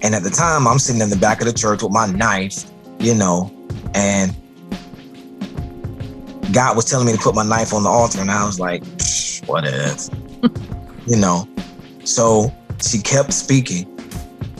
And 0.01 0.15
at 0.15 0.24
the 0.24 0.29
time, 0.29 0.65
I'm 0.65 0.79
sitting 0.79 1.01
in 1.01 1.10
the 1.10 1.17
back 1.17 1.41
of 1.41 1.46
the 1.46 1.51
church 1.51 1.84
with 1.84 1.91
my 1.91 2.05
knife, 2.05 2.72
you 3.00 3.13
know, 3.13 3.51
and 3.93 4.34
God 6.53 6.77
was 6.77 6.86
telling 6.86 7.05
me 7.05 7.12
to 7.12 7.17
put 7.17 7.36
my 7.36 7.43
knife 7.43 7.74
on 7.74 7.84
the 7.84 7.89
altar, 7.89 8.22
and 8.22 8.31
I 8.31 8.46
was 8.46 8.62
like, 8.62 8.81
what 9.46 9.65
if? 9.67 10.08
you 11.05 11.17
know. 11.17 11.46
So 12.05 12.50
she 12.79 13.00
kept 13.00 13.34
speaking, 13.34 13.86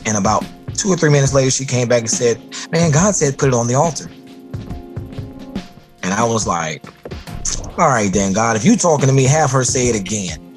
and 0.04 0.18
about 0.18 0.44
two 0.74 0.90
or 0.90 0.96
three 0.98 1.08
minutes 1.08 1.32
later, 1.32 1.50
she 1.50 1.64
came 1.64 1.88
back 1.88 2.00
and 2.00 2.10
said, 2.10 2.38
Man, 2.70 2.90
God 2.90 3.14
said 3.14 3.38
put 3.38 3.48
it 3.48 3.54
on 3.54 3.66
the 3.66 3.76
altar. 3.76 4.10
And 6.02 6.12
I 6.12 6.22
was 6.24 6.46
like, 6.46 6.84
All 7.78 7.88
right, 7.88 8.12
then, 8.12 8.34
God, 8.34 8.56
if 8.56 8.64
you 8.66 8.76
talking 8.76 9.06
to 9.06 9.14
me, 9.14 9.24
have 9.24 9.50
her 9.52 9.64
say 9.64 9.88
it 9.88 9.96
again. 9.96 10.51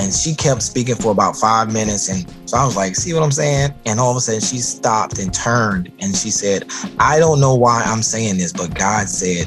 And 0.00 0.14
she 0.14 0.34
kept 0.34 0.62
speaking 0.62 0.94
for 0.94 1.12
about 1.12 1.36
five 1.36 1.70
minutes. 1.70 2.08
And 2.08 2.24
so 2.48 2.56
I 2.56 2.64
was 2.64 2.74
like, 2.74 2.96
see 2.96 3.12
what 3.12 3.22
I'm 3.22 3.30
saying? 3.30 3.74
And 3.84 4.00
all 4.00 4.10
of 4.10 4.16
a 4.16 4.20
sudden 4.20 4.40
she 4.40 4.56
stopped 4.56 5.18
and 5.18 5.32
turned 5.32 5.92
and 6.00 6.16
she 6.16 6.30
said, 6.30 6.72
I 6.98 7.18
don't 7.18 7.38
know 7.38 7.54
why 7.54 7.82
I'm 7.82 8.02
saying 8.02 8.38
this, 8.38 8.50
but 8.50 8.74
God 8.74 9.10
said, 9.10 9.46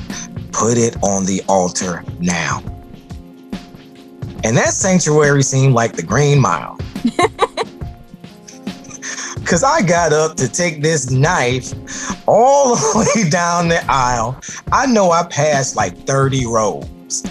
put 0.51 0.77
it 0.77 0.95
on 1.01 1.25
the 1.25 1.41
altar 1.49 2.03
now. 2.19 2.61
And 4.43 4.55
that 4.55 4.73
sanctuary 4.73 5.41
seemed 5.41 5.73
like 5.73 5.93
the 5.93 6.03
green 6.03 6.39
mile. 6.39 6.77
Cause 9.45 9.63
I 9.63 9.81
got 9.81 10.13
up 10.13 10.37
to 10.37 10.47
take 10.47 10.83
this 10.83 11.09
knife 11.09 11.73
all 12.27 12.75
the 12.75 13.09
way 13.15 13.27
down 13.27 13.69
the 13.69 13.83
aisle. 13.89 14.39
I 14.71 14.85
know 14.85 15.09
I 15.09 15.23
passed 15.23 15.75
like 15.75 15.97
30 16.05 16.45
rows. 16.45 17.23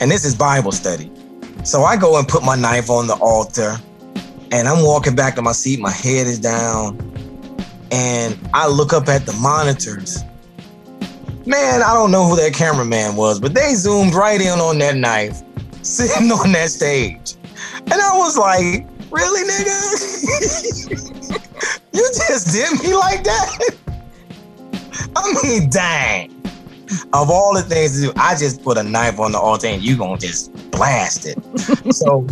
And 0.00 0.08
this 0.08 0.24
is 0.24 0.36
Bible 0.36 0.70
study. 0.70 1.09
So 1.64 1.82
I 1.82 1.96
go 1.96 2.18
and 2.18 2.26
put 2.26 2.42
my 2.42 2.56
knife 2.56 2.88
on 2.88 3.06
the 3.06 3.14
altar 3.16 3.76
and 4.50 4.66
I'm 4.66 4.82
walking 4.82 5.14
back 5.14 5.34
to 5.36 5.42
my 5.42 5.52
seat. 5.52 5.78
My 5.78 5.90
head 5.90 6.26
is 6.26 6.38
down 6.38 6.98
and 7.90 8.38
I 8.54 8.66
look 8.66 8.92
up 8.92 9.08
at 9.08 9.26
the 9.26 9.32
monitors. 9.34 10.24
Man, 11.46 11.82
I 11.82 11.92
don't 11.92 12.10
know 12.10 12.26
who 12.26 12.36
that 12.36 12.54
cameraman 12.54 13.16
was, 13.16 13.40
but 13.40 13.54
they 13.54 13.74
zoomed 13.74 14.14
right 14.14 14.40
in 14.40 14.58
on 14.58 14.78
that 14.78 14.96
knife 14.96 15.42
sitting 15.82 16.32
on 16.32 16.52
that 16.52 16.70
stage. 16.70 17.34
And 17.76 17.92
I 17.92 18.16
was 18.16 18.38
like, 18.38 18.86
really, 19.10 19.48
nigga? 19.48 19.80
you 21.92 22.10
just 22.28 22.52
did 22.52 22.82
me 22.82 22.94
like 22.94 23.22
that? 23.24 23.74
I 25.16 25.42
mean, 25.42 25.68
dang 25.68 26.39
of 27.12 27.30
all 27.30 27.54
the 27.54 27.62
things 27.62 27.96
to 27.96 28.06
do, 28.06 28.12
I 28.16 28.36
just 28.36 28.62
put 28.62 28.78
a 28.78 28.82
knife 28.82 29.18
on 29.18 29.32
the 29.32 29.38
altar 29.38 29.66
and 29.66 29.82
you 29.82 29.96
gonna 29.96 30.18
just 30.18 30.52
blast 30.70 31.26
it. 31.26 31.38
so, 31.94 32.26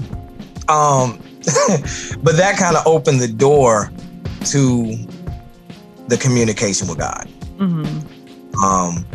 um, 0.69 1.19
but 2.23 2.37
that 2.37 2.57
kind 2.59 2.77
of 2.77 2.87
opened 2.87 3.21
the 3.21 3.29
door 3.29 3.91
to 4.47 4.97
the 6.09 6.17
communication 6.17 6.89
with 6.89 6.99
God. 6.99 7.29
Mm-hmm. 7.59 8.59
Um, 8.63 9.07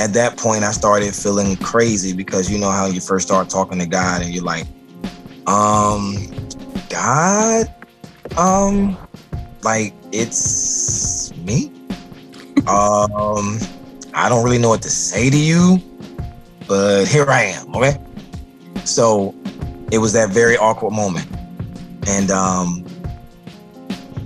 at 0.00 0.12
that 0.14 0.36
point, 0.36 0.64
I 0.64 0.72
started 0.72 1.14
feeling 1.14 1.56
crazy 1.56 2.12
because 2.12 2.50
you 2.50 2.58
know 2.58 2.70
how 2.70 2.86
you 2.86 3.00
first 3.00 3.26
start 3.26 3.48
talking 3.48 3.78
to 3.78 3.86
God 3.86 4.22
and 4.22 4.34
you're 4.34 4.44
like, 4.44 4.66
um, 5.46 6.16
God, 6.88 7.72
um, 8.36 8.96
like 9.62 9.94
it's 10.12 11.34
me. 11.38 11.72
um, 12.66 13.58
I 14.14 14.28
don't 14.28 14.44
really 14.44 14.58
know 14.58 14.68
what 14.68 14.82
to 14.82 14.90
say 14.90 15.30
to 15.30 15.36
you, 15.36 15.80
but 16.68 17.06
here 17.06 17.28
I 17.30 17.42
am. 17.44 17.74
Okay. 17.74 17.98
So 18.84 19.34
it 19.90 19.98
was 19.98 20.12
that 20.12 20.30
very 20.30 20.56
awkward 20.56 20.92
moment. 20.92 21.26
And 22.08 22.30
um, 22.30 22.84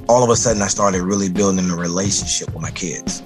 all 0.08 0.24
of 0.24 0.30
a 0.30 0.36
sudden, 0.36 0.62
I 0.62 0.68
started 0.68 1.02
really 1.02 1.28
building 1.28 1.70
a 1.70 1.76
relationship 1.76 2.52
with 2.52 2.62
my 2.62 2.70
kids. 2.70 3.22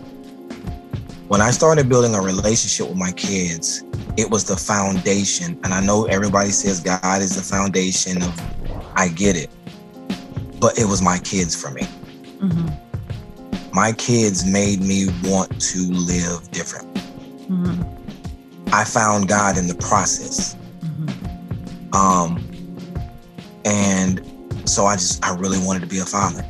When 1.28 1.40
I 1.40 1.50
started 1.50 1.88
building 1.88 2.14
a 2.14 2.20
relationship 2.20 2.88
with 2.88 2.98
my 2.98 3.12
kids, 3.12 3.84
it 4.16 4.28
was 4.28 4.44
the 4.44 4.56
foundation. 4.56 5.58
And 5.62 5.72
I 5.72 5.80
know 5.80 6.06
everybody 6.06 6.50
says 6.50 6.80
God 6.80 7.22
is 7.22 7.36
the 7.36 7.42
foundation 7.42 8.22
of, 8.22 8.92
I 8.96 9.08
get 9.08 9.36
it. 9.36 9.50
But 10.58 10.78
it 10.78 10.84
was 10.84 11.00
my 11.00 11.18
kids 11.18 11.54
for 11.54 11.70
me. 11.70 11.86
My 13.72 13.92
kids 13.92 14.44
made 14.44 14.80
me 14.80 15.06
want 15.24 15.60
to 15.60 15.78
live 15.92 16.50
different. 16.50 16.92
Mm-hmm. 16.94 18.70
I 18.72 18.84
found 18.84 19.28
God 19.28 19.58
in 19.58 19.66
the 19.66 19.74
process. 19.74 20.56
Mm-hmm. 20.80 21.94
Um, 21.94 22.44
and 23.64 24.24
so 24.64 24.86
I 24.86 24.94
just, 24.96 25.24
I 25.24 25.34
really 25.36 25.58
wanted 25.64 25.80
to 25.80 25.86
be 25.86 25.98
a 25.98 26.04
father. 26.04 26.44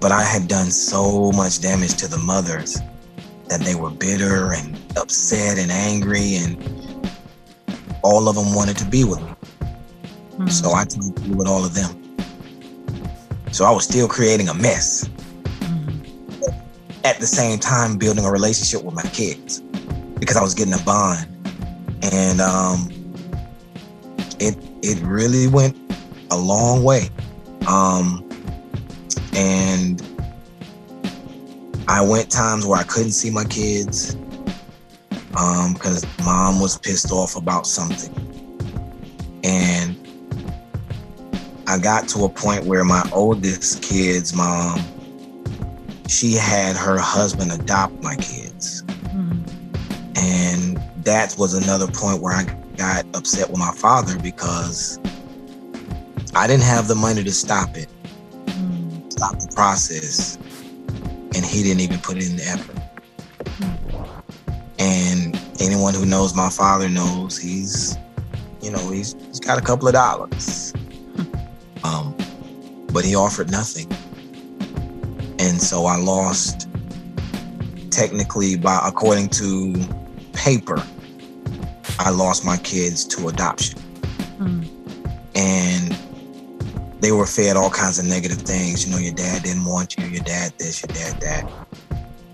But 0.00 0.12
I 0.12 0.22
had 0.22 0.48
done 0.48 0.70
so 0.70 1.32
much 1.32 1.60
damage 1.60 1.94
to 1.96 2.08
the 2.08 2.18
mothers 2.18 2.78
that 3.48 3.60
they 3.60 3.74
were 3.74 3.90
bitter 3.90 4.52
and 4.52 4.78
upset 4.96 5.58
and 5.58 5.70
angry, 5.70 6.36
and 6.36 7.10
all 8.02 8.28
of 8.28 8.36
them 8.36 8.54
wanted 8.54 8.76
to 8.78 8.84
be 8.84 9.04
with 9.04 9.20
me. 9.20 9.34
Mm-hmm. 9.60 10.48
So 10.48 10.72
I 10.72 10.84
took 10.84 11.16
with 11.36 11.46
all 11.46 11.64
of 11.64 11.74
them. 11.74 12.00
So 13.52 13.64
I 13.64 13.70
was 13.70 13.84
still 13.84 14.08
creating 14.08 14.48
a 14.48 14.54
mess. 14.54 15.08
At 17.04 17.20
the 17.20 17.26
same 17.26 17.58
time, 17.58 17.98
building 17.98 18.24
a 18.24 18.30
relationship 18.30 18.82
with 18.82 18.94
my 18.94 19.02
kids 19.02 19.60
because 20.18 20.36
I 20.36 20.42
was 20.42 20.54
getting 20.54 20.72
a 20.72 20.82
bond, 20.84 21.26
and 22.02 22.40
um, 22.40 22.88
it 24.40 24.56
it 24.82 25.00
really 25.02 25.46
went 25.46 25.76
a 26.30 26.36
long 26.36 26.82
way. 26.82 27.10
Um, 27.68 28.28
and 29.34 30.02
I 31.88 32.00
went 32.00 32.30
times 32.30 32.66
where 32.66 32.78
I 32.78 32.84
couldn't 32.84 33.12
see 33.12 33.30
my 33.30 33.44
kids 33.44 34.16
because 35.34 36.04
um, 36.04 36.24
mom 36.24 36.60
was 36.60 36.78
pissed 36.78 37.10
off 37.10 37.36
about 37.36 37.66
something. 37.66 38.12
And 39.42 39.96
I 41.66 41.78
got 41.78 42.08
to 42.08 42.24
a 42.24 42.28
point 42.28 42.64
where 42.64 42.84
my 42.84 43.08
oldest 43.12 43.82
kid's 43.82 44.34
mom, 44.34 44.80
she 46.08 46.32
had 46.32 46.76
her 46.76 46.98
husband 46.98 47.52
adopt 47.52 48.02
my 48.02 48.16
kids. 48.16 48.82
Mm-hmm. 48.82 50.16
And 50.16 50.80
that 51.04 51.34
was 51.38 51.54
another 51.54 51.86
point 51.86 52.22
where 52.22 52.34
I 52.34 52.44
got 52.76 53.04
upset 53.14 53.50
with 53.50 53.58
my 53.58 53.72
father 53.72 54.18
because 54.18 54.98
I 56.34 56.46
didn't 56.46 56.64
have 56.64 56.88
the 56.88 56.94
money 56.94 57.22
to 57.22 57.32
stop 57.32 57.76
it, 57.76 57.88
mm. 58.46 59.12
stop 59.12 59.38
the 59.38 59.52
process, 59.54 60.36
and 61.34 61.44
he 61.44 61.62
didn't 61.62 61.80
even 61.80 61.98
put 62.00 62.16
in 62.16 62.36
the 62.36 62.44
effort. 62.44 62.76
Mm. 63.58 64.22
And 64.78 65.40
anyone 65.60 65.94
who 65.94 66.04
knows 66.04 66.34
my 66.34 66.50
father 66.50 66.88
knows 66.88 67.38
he's, 67.38 67.96
you 68.60 68.70
know, 68.70 68.90
he's, 68.90 69.14
he's 69.28 69.40
got 69.40 69.58
a 69.58 69.62
couple 69.62 69.86
of 69.86 69.94
dollars, 69.94 70.74
um, 71.84 72.16
but 72.92 73.04
he 73.04 73.14
offered 73.14 73.50
nothing, 73.50 73.88
and 75.44 75.60
so 75.60 75.86
I 75.86 75.96
lost. 75.96 76.68
Technically, 77.90 78.56
by 78.56 78.80
according 78.82 79.28
to 79.28 79.72
paper, 80.32 80.82
I 82.00 82.10
lost 82.10 82.44
my 82.44 82.56
kids 82.56 83.04
to 83.08 83.28
adoption. 83.28 83.78
Mm. 84.38 84.66
And 85.36 85.96
they 87.00 87.12
were 87.12 87.26
fed 87.26 87.56
all 87.56 87.70
kinds 87.70 87.98
of 87.98 88.06
negative 88.06 88.38
things. 88.38 88.86
You 88.86 88.92
know, 88.92 88.98
your 88.98 89.14
dad 89.14 89.42
didn't 89.42 89.64
want 89.64 89.96
you, 89.96 90.06
your 90.06 90.24
dad 90.24 90.54
this, 90.58 90.82
your 90.82 90.88
dad 90.88 91.20
that. 91.20 91.52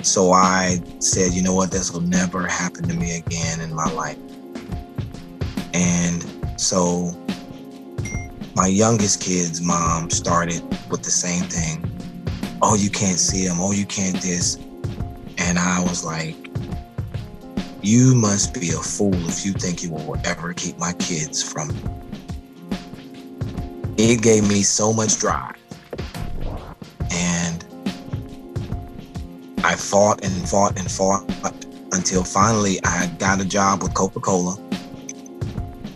So 0.02 0.32
I 0.32 0.80
said, 1.00 1.32
you 1.32 1.42
know 1.42 1.54
what, 1.54 1.70
this 1.70 1.92
will 1.92 2.00
never 2.00 2.46
happen 2.46 2.88
to 2.88 2.94
me 2.94 3.16
again 3.18 3.60
in 3.60 3.74
my 3.74 3.90
life. 3.92 4.18
And 5.74 6.24
so 6.58 7.14
my 8.54 8.66
youngest 8.66 9.20
kid's 9.20 9.60
mom 9.60 10.08
started 10.10 10.62
with 10.90 11.02
the 11.02 11.10
same 11.10 11.44
thing. 11.44 11.89
Oh, 12.62 12.74
you 12.74 12.90
can't 12.90 13.18
see 13.18 13.44
him. 13.44 13.60
Oh, 13.60 13.72
you 13.72 13.86
can't 13.86 14.20
this. 14.20 14.56
And 15.38 15.58
I 15.58 15.82
was 15.82 16.04
like, 16.04 16.36
you 17.82 18.14
must 18.14 18.54
be 18.54 18.70
a 18.70 18.72
fool 18.72 19.14
if 19.28 19.44
you 19.46 19.52
think 19.52 19.82
you 19.82 19.90
will 19.90 20.16
ever 20.24 20.52
keep 20.52 20.78
my 20.78 20.92
kids 20.94 21.42
from 21.42 21.70
it 24.00 24.22
gave 24.22 24.48
me 24.48 24.62
so 24.62 24.92
much 24.92 25.18
drive. 25.18 25.56
And 27.10 27.64
I 29.62 29.74
fought 29.76 30.24
and 30.24 30.48
fought 30.48 30.78
and 30.78 30.90
fought 30.90 31.30
until 31.92 32.24
finally 32.24 32.78
I 32.84 33.08
got 33.18 33.40
a 33.40 33.44
job 33.44 33.82
with 33.82 33.94
Coca 33.94 34.20
Cola. 34.20 34.56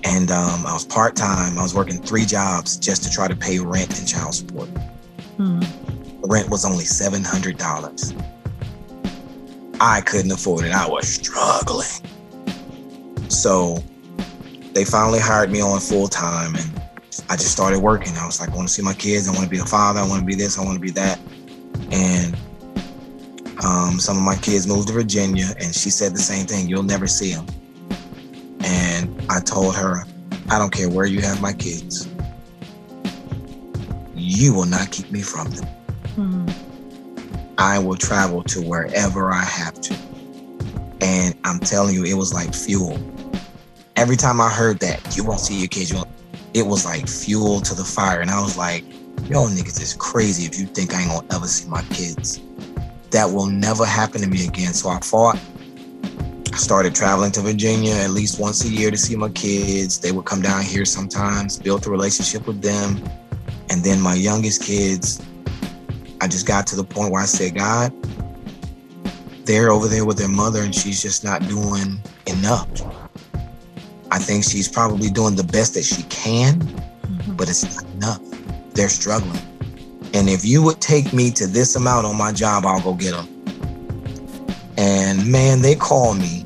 And 0.05 0.31
um, 0.31 0.67
I 0.67 0.73
was 0.75 0.85
part 0.85 1.17
time. 1.17 1.59
I 1.59 1.63
was 1.63 1.75
working 1.75 2.01
three 2.03 2.27
jobs 2.27 2.77
just 2.77 3.03
to 3.05 3.11
try 3.11 3.27
to 3.27 3.35
pay 3.35 3.59
rent 3.59 3.99
and 3.99 4.07
child 4.07 4.35
support. 4.35 4.69
Hmm. 5.39 5.63
Rent 6.25 6.49
was 6.51 6.65
only 6.65 6.85
$700. 6.85 8.23
I 9.81 10.01
couldn't 10.01 10.33
afford 10.33 10.65
it. 10.65 10.73
I 10.73 10.89
was 10.89 11.07
struggling. 11.07 11.87
So 13.29 13.83
they 14.73 14.85
finally 14.85 15.21
hired 15.21 15.51
me 15.51 15.61
on 15.61 15.81
full 15.81 16.09
time 16.09 16.55
and 16.57 16.83
I 17.29 17.37
just 17.37 17.53
started 17.53 17.79
working. 17.81 18.13
I 18.17 18.27
was 18.27 18.41
like, 18.41 18.51
I 18.51 18.57
want 18.57 18.69
to 18.69 18.75
see 18.75 18.83
my 18.83 18.95
kids. 18.95 19.29
I 19.29 19.33
want 19.33 19.45
to 19.45 19.51
be 19.51 19.59
a 19.59 19.65
father. 19.65 20.01
I 20.01 20.09
want 20.09 20.21
to 20.21 20.27
be 20.27 20.35
this. 20.35 20.59
I 20.59 20.65
want 20.65 20.77
to 20.77 20.81
be 20.81 20.91
that. 20.93 21.19
And 21.91 22.37
um, 23.65 23.99
some 23.99 24.17
of 24.17 24.23
my 24.23 24.37
kids 24.37 24.67
moved 24.67 24.89
to 24.89 24.95
Virginia, 24.95 25.47
and 25.61 25.75
she 25.75 25.91
said 25.91 26.13
the 26.13 26.19
same 26.19 26.47
thing. 26.47 26.69
You'll 26.69 26.83
never 26.83 27.07
see 27.07 27.33
them. 27.33 27.47
And 28.61 29.23
I 29.31 29.41
told 29.41 29.75
her, 29.77 30.05
I 30.51 30.59
don't 30.59 30.73
care 30.73 30.89
where 30.89 31.07
you 31.07 31.21
have 31.23 31.41
my 31.41 31.53
kids. 31.53 32.09
You 34.15 34.55
will 34.55 34.67
not 34.67 34.91
keep 34.91 35.11
me 35.11 35.23
from 35.23 35.51
them. 35.51 35.69
Mm-hmm. 36.17 37.55
I 37.59 37.79
will 37.79 37.97
travel 37.97 38.43
to 38.45 38.61
wherever 38.63 39.31
I 39.31 39.43
have 39.43 39.81
to. 39.81 39.97
And 41.01 41.37
I'm 41.45 41.59
telling 41.59 41.95
you, 41.95 42.05
it 42.05 42.15
was 42.15 42.33
like 42.33 42.55
fuel. 42.55 42.99
Every 43.97 44.17
time 44.17 44.41
I 44.41 44.49
heard 44.49 44.81
that, 44.81 45.17
you 45.17 45.25
won't 45.25 45.41
see 45.41 45.59
your 45.59 45.69
kids, 45.69 45.91
you 45.91 45.97
won't, 45.97 46.09
it 46.53 46.67
was 46.67 46.85
like 46.85 47.09
fuel 47.09 47.61
to 47.61 47.75
the 47.75 47.85
fire. 47.85 48.21
And 48.21 48.31
I 48.31 48.41
was 48.41 48.57
like, 48.57 48.85
yo, 49.29 49.47
niggas 49.47 49.81
is 49.81 49.95
crazy 49.95 50.45
if 50.45 50.59
you 50.59 50.67
think 50.67 50.95
I 50.95 51.03
ain't 51.03 51.11
gonna 51.11 51.27
ever 51.35 51.47
see 51.47 51.69
my 51.69 51.83
kids. 51.91 52.41
That 53.11 53.31
will 53.31 53.47
never 53.47 53.85
happen 53.85 54.21
to 54.21 54.29
me 54.29 54.47
again. 54.47 54.73
So 54.73 54.89
I 54.89 55.01
fought. 55.01 55.39
I 56.53 56.57
started 56.57 56.95
traveling 56.95 57.33
to 57.33 57.41
Virginia 57.41 57.95
at 57.95 58.11
least 58.11 58.39
once 58.39 58.65
a 58.65 58.69
year 58.69 58.91
to 58.91 58.97
see 58.97 59.17
my 59.17 59.29
kids. 59.31 59.99
They 59.99 60.13
would 60.13 60.25
come 60.25 60.41
down 60.41 60.63
here 60.63 60.85
sometimes, 60.85 61.59
built 61.59 61.87
a 61.87 61.91
relationship 61.91 62.47
with 62.47 62.63
them. 62.63 63.03
And 63.71 63.83
then 63.83 64.01
my 64.01 64.15
youngest 64.15 64.63
kids, 64.63 65.21
I 66.25 66.27
just 66.27 66.47
got 66.47 66.67
to 66.69 66.77
the 66.77 66.85
point 66.85 67.13
where 67.13 67.21
I 67.21 67.27
said, 67.27 67.55
God, 67.55 67.93
they're 69.45 69.71
over 69.71 69.89
there 69.89 70.07
with 70.07 70.17
their 70.17 70.27
mother 70.27 70.63
and 70.63 70.75
she's 70.75 71.03
just 71.03 71.23
not 71.23 71.47
doing 71.47 72.01
enough. 72.27 72.67
I 74.11 74.19
think 74.19 74.43
she's 74.43 74.67
probably 74.67 75.11
doing 75.11 75.37
the 75.37 75.45
best 75.45 75.75
that 75.75 75.85
she 75.85 76.03
can, 76.05 76.61
mm-hmm. 76.61 77.37
but 77.37 77.51
it's 77.51 77.77
not 77.77 77.85
enough. 77.93 78.23
They're 78.73 78.89
struggling. 78.89 79.39
And 80.15 80.31
if 80.31 80.47
you 80.47 80.63
would 80.63 80.81
take 80.81 81.13
me 81.13 81.31
to 81.33 81.47
this 81.47 81.77
amount 81.77 82.07
on 82.07 82.17
my 82.17 82.33
job, 82.33 82.65
I'll 82.65 82.81
go 82.81 82.95
get 82.95 83.11
them. 83.11 83.29
And 84.79 85.31
man, 85.31 85.61
they 85.61 85.75
called 85.75 86.17
me 86.17 86.43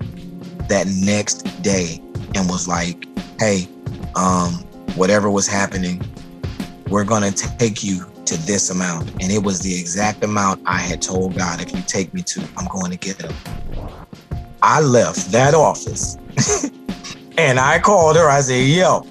that 0.68 0.88
next 0.88 1.42
day 1.62 2.02
and 2.34 2.48
was 2.48 2.66
like, 2.66 3.06
hey, 3.38 3.68
um, 4.16 4.54
whatever 4.96 5.30
was 5.30 5.46
happening, 5.46 6.02
we're 6.88 7.04
going 7.04 7.32
to 7.32 7.58
take 7.58 7.84
you 7.84 8.10
to 8.28 8.36
this 8.46 8.70
amount. 8.70 9.10
And 9.22 9.30
it 9.32 9.42
was 9.42 9.60
the 9.60 9.78
exact 9.78 10.24
amount 10.24 10.62
I 10.66 10.78
had 10.78 11.02
told 11.02 11.36
God, 11.36 11.60
if 11.60 11.74
you 11.74 11.82
take 11.82 12.14
me 12.14 12.22
to, 12.22 12.40
I'm 12.56 12.66
going 12.68 12.90
to 12.90 12.96
get 12.98 13.18
them. 13.18 13.34
I 14.62 14.80
left 14.80 15.30
that 15.32 15.54
office 15.54 16.16
And 17.38 17.60
I 17.60 17.78
called 17.78 18.16
her. 18.16 18.28
I 18.28 18.40
said, 18.40 18.66
yo, 18.66 19.06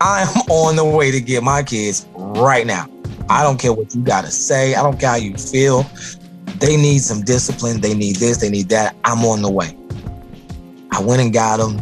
I'm 0.00 0.26
on 0.50 0.74
the 0.74 0.84
way 0.84 1.12
to 1.12 1.20
get 1.20 1.44
my 1.44 1.62
kids 1.62 2.04
right 2.16 2.66
now. 2.66 2.88
I 3.28 3.44
don't 3.44 3.60
care 3.60 3.72
what 3.72 3.94
you 3.94 4.02
got 4.02 4.24
to 4.24 4.30
say. 4.32 4.74
I 4.74 4.82
don't 4.82 4.98
care 4.98 5.10
how 5.10 5.16
you 5.16 5.36
feel. 5.36 5.84
They 6.58 6.76
need 6.76 6.98
some 6.98 7.22
discipline. 7.22 7.80
They 7.80 7.94
need 7.94 8.16
this. 8.16 8.38
They 8.38 8.50
need 8.50 8.70
that. 8.70 8.96
I'm 9.04 9.24
on 9.24 9.42
the 9.42 9.50
way. 9.50 9.76
I 10.90 11.00
I 11.00 11.02
went 11.02 11.22
and 11.22 11.32
got 11.32 11.56
them, 11.56 11.80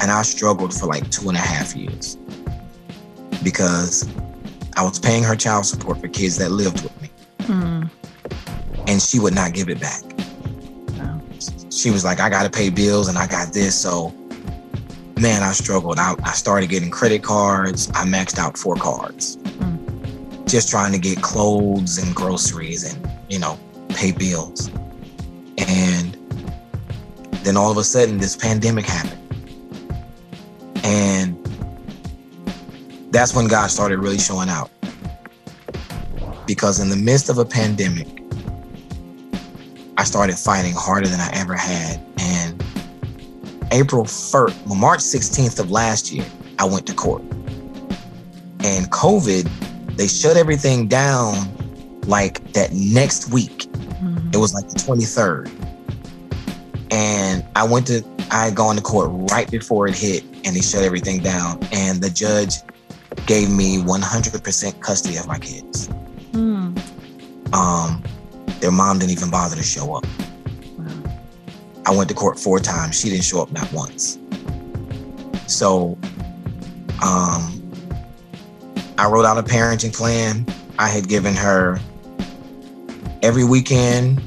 and 0.00 0.10
I 0.10 0.22
struggled 0.22 0.74
for 0.74 0.86
like 0.86 1.08
two 1.12 1.28
and 1.28 1.38
a 1.38 1.40
half 1.40 1.76
years 1.76 2.16
because 3.44 4.08
I 4.76 4.82
was 4.82 4.98
paying 4.98 5.22
her 5.24 5.34
child 5.34 5.66
support 5.66 6.00
for 6.00 6.08
kids 6.08 6.36
that 6.38 6.50
lived 6.50 6.82
with 6.82 7.02
me, 7.02 7.10
Mm. 7.38 7.90
and 8.86 9.02
she 9.02 9.18
would 9.18 9.34
not 9.34 9.52
give 9.52 9.68
it 9.68 9.80
back. 9.80 10.02
Wow. 10.98 11.20
She 11.70 11.90
was 11.90 12.04
like, 12.04 12.20
I 12.20 12.28
got 12.28 12.42
to 12.42 12.50
pay 12.50 12.70
bills 12.70 13.08
and 13.08 13.16
I 13.18 13.26
got 13.26 13.52
this. 13.52 13.74
So, 13.74 14.14
man, 15.18 15.42
I 15.42 15.52
struggled. 15.52 15.98
I, 15.98 16.14
I 16.24 16.32
started 16.32 16.68
getting 16.68 16.90
credit 16.90 17.22
cards. 17.22 17.88
I 17.94 18.04
maxed 18.04 18.38
out 18.38 18.56
four 18.58 18.76
cards 18.76 19.38
just 20.46 20.70
trying 20.70 20.92
to 20.92 20.98
get 20.98 21.20
clothes 21.22 21.98
and 21.98 22.14
groceries 22.14 22.84
and, 22.84 23.10
you 23.28 23.38
know, 23.38 23.58
pay 23.88 24.12
bills. 24.12 24.68
And 25.58 26.14
then 27.42 27.56
all 27.56 27.70
of 27.70 27.76
a 27.78 27.84
sudden, 27.84 28.18
this 28.18 28.36
pandemic 28.36 28.84
happened. 28.86 29.22
And 30.84 31.35
that's 33.16 33.34
when 33.34 33.48
God 33.48 33.68
started 33.68 33.98
really 33.98 34.18
showing 34.18 34.50
out. 34.50 34.70
Because 36.46 36.80
in 36.80 36.90
the 36.90 36.96
midst 36.96 37.30
of 37.30 37.38
a 37.38 37.46
pandemic, 37.46 38.06
I 39.96 40.04
started 40.04 40.36
fighting 40.36 40.74
harder 40.74 41.08
than 41.08 41.18
I 41.18 41.30
ever 41.32 41.54
had. 41.54 41.98
And 42.18 42.62
April 43.72 44.04
1st, 44.04 44.66
well, 44.66 44.74
March 44.74 45.00
16th 45.00 45.58
of 45.58 45.70
last 45.70 46.12
year, 46.12 46.26
I 46.58 46.66
went 46.66 46.86
to 46.88 46.94
court. 46.94 47.22
And 48.60 48.90
COVID, 48.90 49.96
they 49.96 50.08
shut 50.08 50.36
everything 50.36 50.86
down 50.86 51.56
like 52.02 52.52
that 52.52 52.74
next 52.74 53.32
week. 53.32 53.60
Mm. 54.02 54.34
It 54.34 54.36
was 54.36 54.52
like 54.52 54.68
the 54.68 54.74
23rd. 54.74 55.50
And 56.92 57.42
I 57.56 57.64
went 57.64 57.86
to, 57.86 58.04
I 58.30 58.44
had 58.44 58.54
gone 58.54 58.76
to 58.76 58.82
court 58.82 59.08
right 59.32 59.50
before 59.50 59.88
it 59.88 59.96
hit 59.96 60.22
and 60.44 60.54
they 60.54 60.60
shut 60.60 60.84
everything 60.84 61.22
down. 61.22 61.58
And 61.72 62.02
the 62.02 62.10
judge 62.10 62.56
gave 63.26 63.50
me 63.50 63.78
100% 63.78 64.80
custody 64.80 65.16
of 65.16 65.26
my 65.26 65.38
kids. 65.38 65.88
Mm. 66.32 66.76
Um, 67.54 68.02
their 68.60 68.70
mom 68.70 68.98
didn't 68.98 69.12
even 69.12 69.30
bother 69.30 69.56
to 69.56 69.62
show 69.62 69.94
up. 69.94 70.06
Wow. 70.76 71.18
I 71.86 71.90
went 71.94 72.08
to 72.10 72.14
court 72.14 72.38
four 72.38 72.60
times. 72.60 73.00
She 73.00 73.08
didn't 73.08 73.24
show 73.24 73.42
up 73.42 73.52
not 73.52 73.72
once. 73.72 74.18
So, 75.46 75.96
um, 77.02 77.62
I 78.98 79.08
wrote 79.08 79.24
out 79.24 79.38
a 79.38 79.42
parenting 79.42 79.94
plan. 79.94 80.46
I 80.78 80.88
had 80.88 81.08
given 81.08 81.34
her 81.34 81.78
every 83.22 83.44
weekend, 83.44 84.20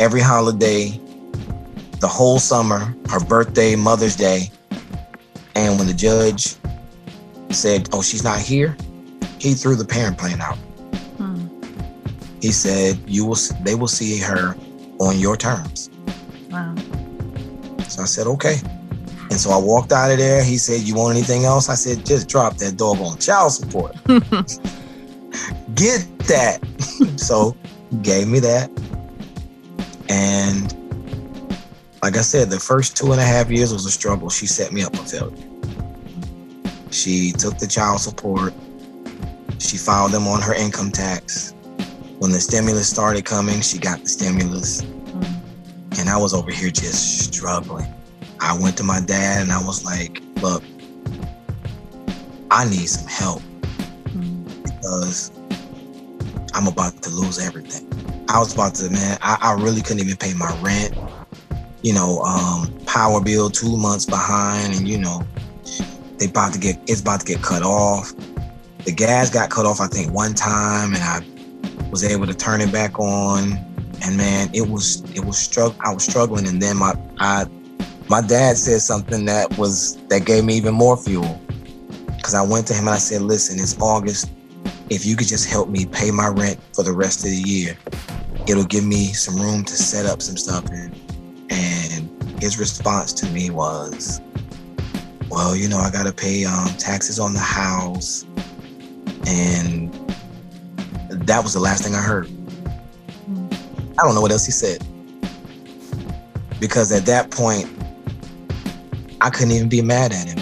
every 0.00 0.20
holiday, 0.20 1.00
the 2.00 2.08
whole 2.08 2.38
summer, 2.38 2.94
her 3.10 3.20
birthday, 3.20 3.74
Mother's 3.74 4.16
Day. 4.16 4.50
And 5.54 5.78
when 5.78 5.88
the 5.88 5.94
judge 5.94 6.54
said, 7.54 7.88
Oh, 7.92 8.02
she's 8.02 8.22
not 8.22 8.38
here, 8.38 8.76
he 9.38 9.54
threw 9.54 9.76
the 9.76 9.84
parent 9.84 10.18
plan 10.18 10.40
out. 10.40 10.58
Mm. 11.18 11.48
He 12.42 12.52
said, 12.52 12.98
You 13.06 13.26
will 13.26 13.38
they 13.62 13.74
will 13.74 13.88
see 13.88 14.18
her 14.18 14.56
on 14.98 15.18
your 15.18 15.36
terms. 15.36 15.90
Wow. 16.50 16.74
So 17.88 18.02
I 18.02 18.06
said, 18.06 18.26
okay. 18.26 18.56
And 19.30 19.38
so 19.38 19.50
I 19.50 19.58
walked 19.58 19.92
out 19.92 20.10
of 20.10 20.18
there. 20.18 20.42
He 20.42 20.56
said, 20.58 20.80
You 20.82 20.94
want 20.94 21.16
anything 21.16 21.44
else? 21.44 21.68
I 21.68 21.74
said, 21.74 22.04
Just 22.06 22.28
drop 22.28 22.56
that 22.58 22.76
doggone 22.76 23.18
child 23.18 23.52
support. 23.52 23.96
Get 25.74 26.06
that. 26.26 26.60
so 27.16 27.56
gave 28.02 28.28
me 28.28 28.40
that. 28.40 28.70
And 30.08 30.74
like 32.02 32.16
I 32.16 32.22
said, 32.22 32.50
the 32.50 32.58
first 32.58 32.96
two 32.96 33.12
and 33.12 33.20
a 33.20 33.24
half 33.24 33.50
years 33.50 33.72
was 33.72 33.84
a 33.84 33.90
struggle. 33.90 34.30
She 34.30 34.46
set 34.46 34.72
me 34.72 34.82
up 34.82 34.96
for 34.96 35.04
failure. 35.04 35.36
She 36.98 37.30
took 37.30 37.58
the 37.58 37.66
child 37.68 38.00
support. 38.00 38.52
She 39.60 39.76
filed 39.76 40.10
them 40.10 40.26
on 40.26 40.42
her 40.42 40.52
income 40.52 40.90
tax. 40.90 41.54
When 42.18 42.32
the 42.32 42.40
stimulus 42.40 42.88
started 42.90 43.24
coming, 43.24 43.60
she 43.60 43.78
got 43.78 44.00
the 44.02 44.08
stimulus. 44.08 44.82
Mm. 44.82 46.00
And 46.00 46.08
I 46.08 46.16
was 46.16 46.34
over 46.34 46.50
here 46.50 46.70
just 46.70 47.32
struggling. 47.32 47.86
I 48.40 48.58
went 48.58 48.76
to 48.78 48.82
my 48.82 48.98
dad 48.98 49.42
and 49.42 49.52
I 49.52 49.62
was 49.64 49.84
like, 49.84 50.20
look, 50.42 50.64
I 52.50 52.64
need 52.68 52.88
some 52.88 53.06
help 53.06 53.42
Mm. 54.08 54.44
because 54.64 55.30
I'm 56.52 56.66
about 56.66 57.00
to 57.02 57.10
lose 57.10 57.38
everything. 57.38 57.86
I 58.28 58.40
was 58.40 58.54
about 58.54 58.74
to, 58.76 58.90
man, 58.90 59.18
I, 59.22 59.38
I 59.40 59.52
really 59.52 59.82
couldn't 59.82 60.00
even 60.04 60.16
pay 60.16 60.34
my 60.34 60.50
rent. 60.62 60.96
You 61.82 61.92
know, 61.94 62.18
um, 62.22 62.76
power 62.86 63.20
bill 63.20 63.50
two 63.50 63.76
months 63.76 64.04
behind, 64.04 64.74
and 64.74 64.88
you 64.88 64.98
know, 64.98 65.22
they 66.18 66.26
about 66.26 66.52
to 66.52 66.58
get 66.58 66.78
it's 66.86 67.00
about 67.00 67.20
to 67.20 67.26
get 67.26 67.42
cut 67.42 67.62
off. 67.62 68.12
The 68.84 68.92
gas 68.92 69.30
got 69.30 69.50
cut 69.50 69.66
off, 69.66 69.80
I 69.80 69.86
think, 69.86 70.12
one 70.12 70.34
time, 70.34 70.94
and 70.94 71.02
I 71.02 71.22
was 71.90 72.04
able 72.04 72.26
to 72.26 72.34
turn 72.34 72.60
it 72.60 72.72
back 72.72 72.98
on. 72.98 73.52
And 74.02 74.16
man, 74.16 74.48
it 74.52 74.68
was 74.68 75.02
it 75.14 75.24
was 75.24 75.36
strugg 75.36 75.76
I 75.84 75.92
was 75.92 76.04
struggling, 76.04 76.46
and 76.46 76.60
then 76.60 76.76
my 76.76 76.94
I 77.18 77.46
my 78.08 78.20
dad 78.20 78.56
said 78.56 78.80
something 78.80 79.24
that 79.26 79.56
was 79.58 79.96
that 80.08 80.24
gave 80.24 80.44
me 80.44 80.54
even 80.54 80.74
more 80.74 80.96
fuel. 80.96 81.40
Cause 82.22 82.34
I 82.34 82.42
went 82.42 82.66
to 82.66 82.74
him 82.74 82.80
and 82.80 82.90
I 82.90 82.98
said, 82.98 83.22
listen, 83.22 83.58
it's 83.58 83.80
August. 83.80 84.30
If 84.90 85.06
you 85.06 85.16
could 85.16 85.28
just 85.28 85.48
help 85.48 85.68
me 85.68 85.86
pay 85.86 86.10
my 86.10 86.28
rent 86.28 86.58
for 86.74 86.82
the 86.82 86.92
rest 86.92 87.24
of 87.24 87.30
the 87.30 87.36
year, 87.36 87.76
it'll 88.46 88.64
give 88.64 88.84
me 88.84 89.12
some 89.12 89.36
room 89.36 89.64
to 89.64 89.76
set 89.76 90.04
up 90.04 90.20
some 90.20 90.36
stuff. 90.36 90.68
And, 90.70 90.94
and 91.50 92.42
his 92.42 92.58
response 92.58 93.12
to 93.14 93.26
me 93.26 93.50
was, 93.50 94.20
well, 95.30 95.54
you 95.54 95.68
know, 95.68 95.78
I 95.78 95.90
gotta 95.90 96.12
pay 96.12 96.44
um, 96.44 96.68
taxes 96.78 97.18
on 97.18 97.34
the 97.34 97.40
house. 97.40 98.24
And 99.26 99.92
that 101.10 101.42
was 101.42 101.54
the 101.54 101.60
last 101.60 101.82
thing 101.82 101.94
I 101.94 102.00
heard. 102.00 102.28
I 103.98 104.04
don't 104.04 104.14
know 104.14 104.20
what 104.20 104.32
else 104.32 104.46
he 104.46 104.52
said. 104.52 104.82
Because 106.60 106.92
at 106.92 107.04
that 107.06 107.30
point, 107.30 107.68
I 109.20 109.30
couldn't 109.30 109.52
even 109.52 109.68
be 109.68 109.82
mad 109.82 110.12
at 110.12 110.28
him. 110.28 110.38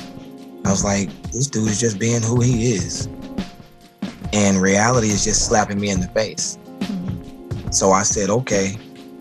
I 0.65 0.71
was 0.71 0.85
like, 0.85 1.09
this 1.33 1.47
dude 1.47 1.69
is 1.69 1.81
just 1.81 1.99
being 1.99 2.23
who 2.23 2.41
he 2.41 2.73
is. 2.73 3.07
And 4.33 4.61
reality 4.61 5.09
is 5.09 5.25
just 5.25 5.47
slapping 5.47 5.81
me 5.81 5.91
in 5.91 6.01
the 6.01 6.09
face. 6.09 6.59
So 7.71 7.93
I 7.93 8.03
said, 8.03 8.31
okay, 8.31 8.77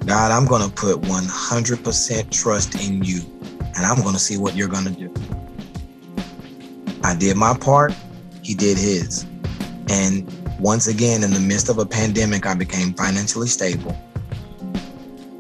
God, 0.06 0.32
I'm 0.32 0.46
to 0.62 0.74
put 0.74 1.02
100% 1.02 2.32
trust 2.32 2.76
in 2.76 3.04
you 3.04 3.22
and 3.76 3.86
I'm 3.86 4.02
to 4.14 4.20
see 4.20 4.38
what 4.38 4.56
you're 4.56 4.68
to 4.86 4.92
do. 4.92 5.14
I 7.06 7.14
did 7.14 7.38
my 7.38 7.56
part, 7.56 7.94
he 8.42 8.56
did 8.56 8.80
his. 8.80 9.28
And 9.90 10.28
once 10.60 10.88
again, 10.88 11.24
in 11.24 11.32
the 11.32 11.40
midst 11.40 11.70
of 11.70 11.78
a 11.78 11.86
pandemic, 11.86 12.48
I 12.48 12.56
became 12.56 12.96
financially 12.96 13.48
stable. 13.48 13.96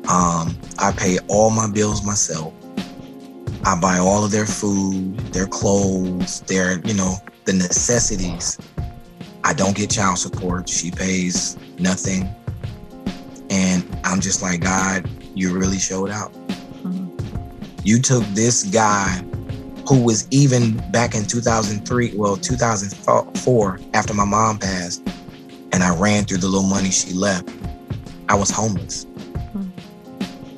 Um, 0.07 0.55
I 0.77 0.93
pay 0.95 1.17
all 1.27 1.49
my 1.49 1.67
bills 1.67 2.05
myself. 2.05 2.53
I 3.63 3.79
buy 3.79 3.97
all 3.97 4.23
of 4.23 4.29
their 4.29 4.45
food, 4.45 5.17
their 5.33 5.47
clothes, 5.47 6.41
their, 6.41 6.81
you 6.81 6.93
know, 6.93 7.15
the 7.45 7.53
necessities. 7.53 8.59
I 9.43 9.53
don't 9.53 9.75
get 9.75 9.89
child 9.89 10.19
support. 10.19 10.69
She 10.69 10.91
pays 10.91 11.57
nothing. 11.79 12.29
And 13.49 13.83
I'm 14.03 14.21
just 14.21 14.43
like, 14.43 14.61
God, 14.61 15.09
you 15.33 15.57
really 15.57 15.79
showed 15.79 16.11
out. 16.11 16.31
Mm. 16.83 17.09
You 17.83 17.99
took 17.99 18.23
this 18.35 18.65
guy 18.65 19.23
who 19.87 20.03
was 20.03 20.27
even 20.31 20.77
back 20.91 21.15
in 21.15 21.25
2003, 21.25 22.13
well, 22.15 22.37
2004, 22.37 23.79
after 23.93 24.13
my 24.13 24.25
mom 24.25 24.57
passed, 24.57 25.07
and 25.71 25.83
I 25.83 25.95
ran 25.95 26.25
through 26.25 26.37
the 26.37 26.47
little 26.47 26.67
money 26.67 26.89
she 26.89 27.13
left. 27.13 27.49
I 28.29 28.35
was 28.35 28.49
homeless. 28.49 29.05
Mm. 29.05 29.69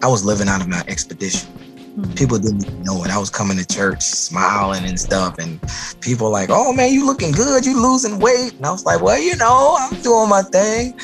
I 0.01 0.07
was 0.07 0.23
living 0.23 0.47
out 0.47 0.61
of 0.61 0.67
my 0.67 0.83
expedition. 0.87 1.49
Mm. 1.97 2.17
People 2.17 2.39
didn't 2.39 2.65
even 2.65 2.83
know 2.83 3.03
it. 3.03 3.11
I 3.11 3.17
was 3.17 3.29
coming 3.29 3.57
to 3.57 3.65
church 3.65 4.01
smiling 4.01 4.85
and 4.85 4.99
stuff, 4.99 5.37
and 5.39 5.59
people 5.99 6.29
like, 6.29 6.49
"Oh 6.49 6.71
man, 6.71 6.93
you 6.93 7.05
looking 7.05 7.31
good. 7.31 7.65
You 7.65 7.81
losing 7.81 8.19
weight." 8.19 8.53
And 8.53 8.65
I 8.65 8.71
was 8.71 8.85
like, 8.85 9.01
"Well, 9.01 9.19
you 9.19 9.35
know, 9.35 9.75
I'm 9.79 10.01
doing 10.01 10.29
my 10.29 10.43
thing." 10.43 10.97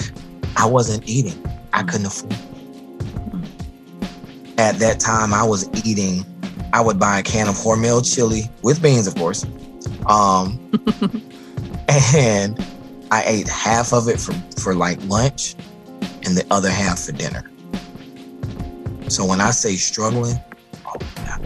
I 0.55 0.65
wasn't 0.65 1.07
eating. 1.09 1.43
I 1.73 1.83
couldn't 1.83 2.05
afford. 2.05 2.35
At 4.57 4.77
that 4.79 4.99
time, 4.99 5.33
I 5.33 5.43
was 5.43 5.67
eating. 5.83 6.23
I 6.73 6.81
would 6.81 6.99
buy 6.99 7.19
a 7.19 7.23
can 7.23 7.47
of 7.47 7.53
Hormel 7.53 8.03
chili 8.03 8.49
with 8.63 8.81
beans, 8.81 9.05
of 9.05 9.13
course, 9.13 9.45
um, 10.07 10.59
and 11.87 12.59
I 13.11 13.23
ate 13.27 13.47
half 13.47 13.93
of 13.93 14.07
it 14.07 14.19
for 14.19 14.33
for 14.59 14.73
like 14.73 14.97
lunch, 15.03 15.55
and 16.25 16.35
the 16.35 16.43
other 16.49 16.71
half 16.71 16.99
for 16.99 17.11
dinner. 17.11 17.47
So 19.07 19.23
when 19.23 19.39
I 19.39 19.51
say 19.51 19.75
struggling, 19.75 20.35
oh, 20.87 20.95
yeah, 21.17 21.37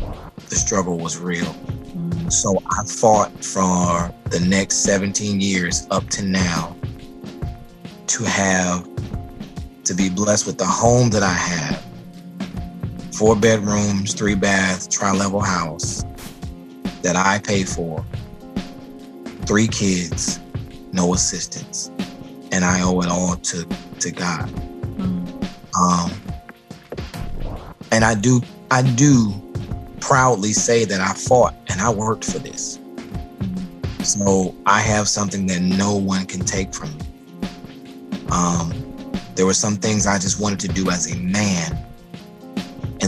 the 0.48 0.56
struggle 0.56 0.98
was 0.98 1.20
real. 1.20 1.46
Mm. 1.46 2.32
So 2.32 2.64
I 2.72 2.86
fought 2.86 3.32
for 3.44 4.14
the 4.30 4.40
next 4.48 4.78
17 4.78 5.42
years 5.42 5.88
up 5.92 6.08
to 6.12 6.24
now 6.24 6.74
to 8.08 8.24
have 8.24 8.88
to 9.84 9.94
be 9.94 10.10
blessed 10.10 10.48
with 10.48 10.58
the 10.58 10.66
home 10.66 11.10
that 11.10 11.24
I 11.24 11.34
have 11.34 11.87
four 13.18 13.36
bedrooms, 13.36 14.14
three 14.14 14.36
baths, 14.36 14.88
tri 14.88 15.12
level 15.12 15.42
house 15.42 16.04
that 17.02 17.16
I 17.16 17.40
pay 17.40 17.64
for, 17.64 18.06
three 19.48 19.68
kids, 19.68 20.40
no 20.92 21.16
assistance, 21.16 21.90
and 22.52 22.64
I 22.64 22.82
owe 22.82 23.02
it 23.02 23.10
all 23.10 23.36
to 23.36 23.66
to 24.00 24.12
God. 24.12 24.48
Mm-hmm. 24.50 25.82
Um, 25.84 26.12
and 27.92 28.04
I 28.04 28.14
do 28.14 28.42
I 28.70 28.84
do 28.84 29.34
proudly 30.00 30.54
say 30.54 30.86
that 30.86 31.02
I 31.02 31.14
fought 31.14 31.56
and 31.70 31.82
I 31.82 31.90
worked 31.90 32.24
for 32.24 32.38
this. 32.38 32.78
Mm-hmm. 32.78 34.04
So 34.04 34.54
I 34.68 34.80
have 34.82 35.08
something 35.08 35.48
that 35.48 35.62
no 35.62 35.96
one 35.96 36.28
can 36.28 36.42
take 36.42 36.74
from 36.74 36.96
me. 36.98 37.04
Um, 38.32 38.72
there 39.36 39.46
were 39.46 39.56
some 39.56 39.76
things 39.76 40.06
I 40.06 40.20
just 40.20 40.40
wanted 40.40 40.60
to 40.60 40.68
do 40.68 40.92
as 40.92 41.12
a 41.12 41.16
man. 41.16 41.87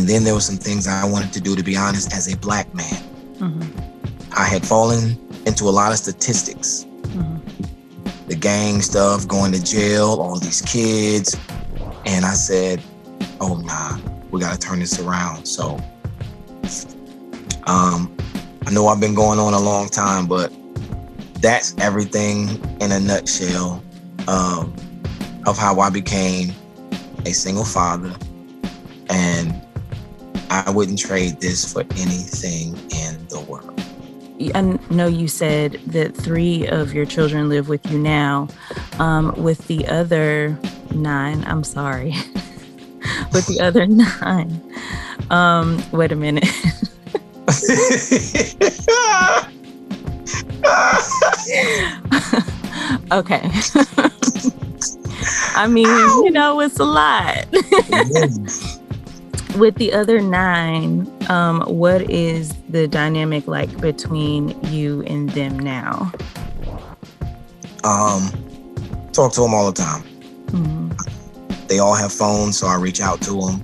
Then 0.10 0.24
there 0.24 0.34
were 0.34 0.42
some 0.42 0.58
things 0.58 0.88
I 0.88 1.06
wanted 1.06 1.32
to 1.34 1.40
do, 1.40 1.56
to 1.56 1.62
be 1.62 1.78
honest, 1.78 2.12
as 2.14 2.34
a 2.34 2.36
black 2.38 2.74
man. 2.74 3.04
Mm-hmm. 3.36 4.34
I 4.36 4.46
had 4.46 4.66
fallen 4.66 5.20
into 5.46 5.66
a 5.66 5.70
lot 5.70 5.92
of 5.92 6.00
statistics. 6.00 6.88
Mm-hmm. 7.02 8.28
The 8.28 8.36
gang 8.36 8.82
stuff, 8.82 9.28
going 9.28 9.52
to 9.52 9.64
jail, 9.64 10.20
all 10.20 10.40
these 10.40 10.64
kids. 10.64 11.38
And 12.08 12.26
I 12.26 12.34
said, 12.34 12.82
oh, 13.40 13.58
nah, 13.58 14.00
we 14.32 14.40
got 14.40 14.60
to 14.60 14.68
turn 14.68 14.80
this 14.80 15.00
around. 15.00 15.46
So 15.46 15.80
um, 17.68 18.12
I 18.66 18.72
know 18.72 18.88
I've 18.88 19.00
been 19.00 19.14
going 19.14 19.38
on 19.38 19.54
a 19.54 19.60
long 19.60 19.90
time, 19.90 20.26
but 20.26 20.52
that's 21.36 21.78
everything 21.78 22.50
in 22.82 22.92
a 22.92 23.00
nutshell 23.00 23.84
um, 24.28 24.76
of 25.46 25.56
how 25.56 25.80
I 25.80 25.92
became 25.92 26.52
a 27.28 27.32
single 27.32 27.64
father. 27.64 28.12
And 29.12 29.62
I 30.50 30.72
wouldn't 30.72 31.00
trade 31.00 31.40
this 31.40 31.72
for 31.72 31.82
anything 31.82 32.74
in 32.90 33.28
the 33.28 33.46
world. 33.48 33.80
I 34.56 34.62
know 34.90 35.08
you 35.08 35.28
said 35.28 35.74
that 35.88 36.16
three 36.16 36.66
of 36.68 36.94
your 36.94 37.06
children 37.06 37.50
live 37.50 37.68
with 37.68 37.86
you 37.92 38.00
now. 38.00 38.48
Um, 38.98 39.34
with 39.36 39.68
the 39.68 39.86
other 39.88 40.58
nine, 40.92 41.44
I'm 41.46 41.64
sorry, 41.64 42.12
with 43.34 43.46
the 43.48 43.60
other 43.60 43.86
nine, 43.86 44.62
um, 45.30 45.84
wait 45.92 46.12
a 46.12 46.16
minute. 46.16 46.48
okay. 53.12 53.42
I 55.56 55.68
mean, 55.68 55.88
Ow. 55.88 56.22
you 56.24 56.32
know, 56.32 56.62
it's 56.62 56.80
a 56.80 56.86
lot. 56.86 57.46
With 59.58 59.76
the 59.76 59.92
other 59.94 60.22
nine, 60.22 61.12
um, 61.30 61.62
what 61.62 62.10
is 62.10 62.54
the 62.70 62.88
dynamic 62.88 63.48
like 63.48 63.82
between 63.82 64.50
you 64.66 65.02
and 65.04 65.30
them 65.32 65.60
now? 65.60 66.12
Um, 67.84 68.32
talk 69.12 69.34
to 69.34 69.42
them 69.42 69.54
all 69.54 69.72
the 69.72 69.82
time. 69.82 70.04
Mm-hmm. 70.48 71.68
They 71.68 71.80
all 71.80 71.96
have 71.96 72.12
phones, 72.14 72.58
so 72.58 72.68
I 72.68 72.76
reach 72.76 73.02
out 73.02 73.22
to 73.24 73.32
them. 73.32 73.64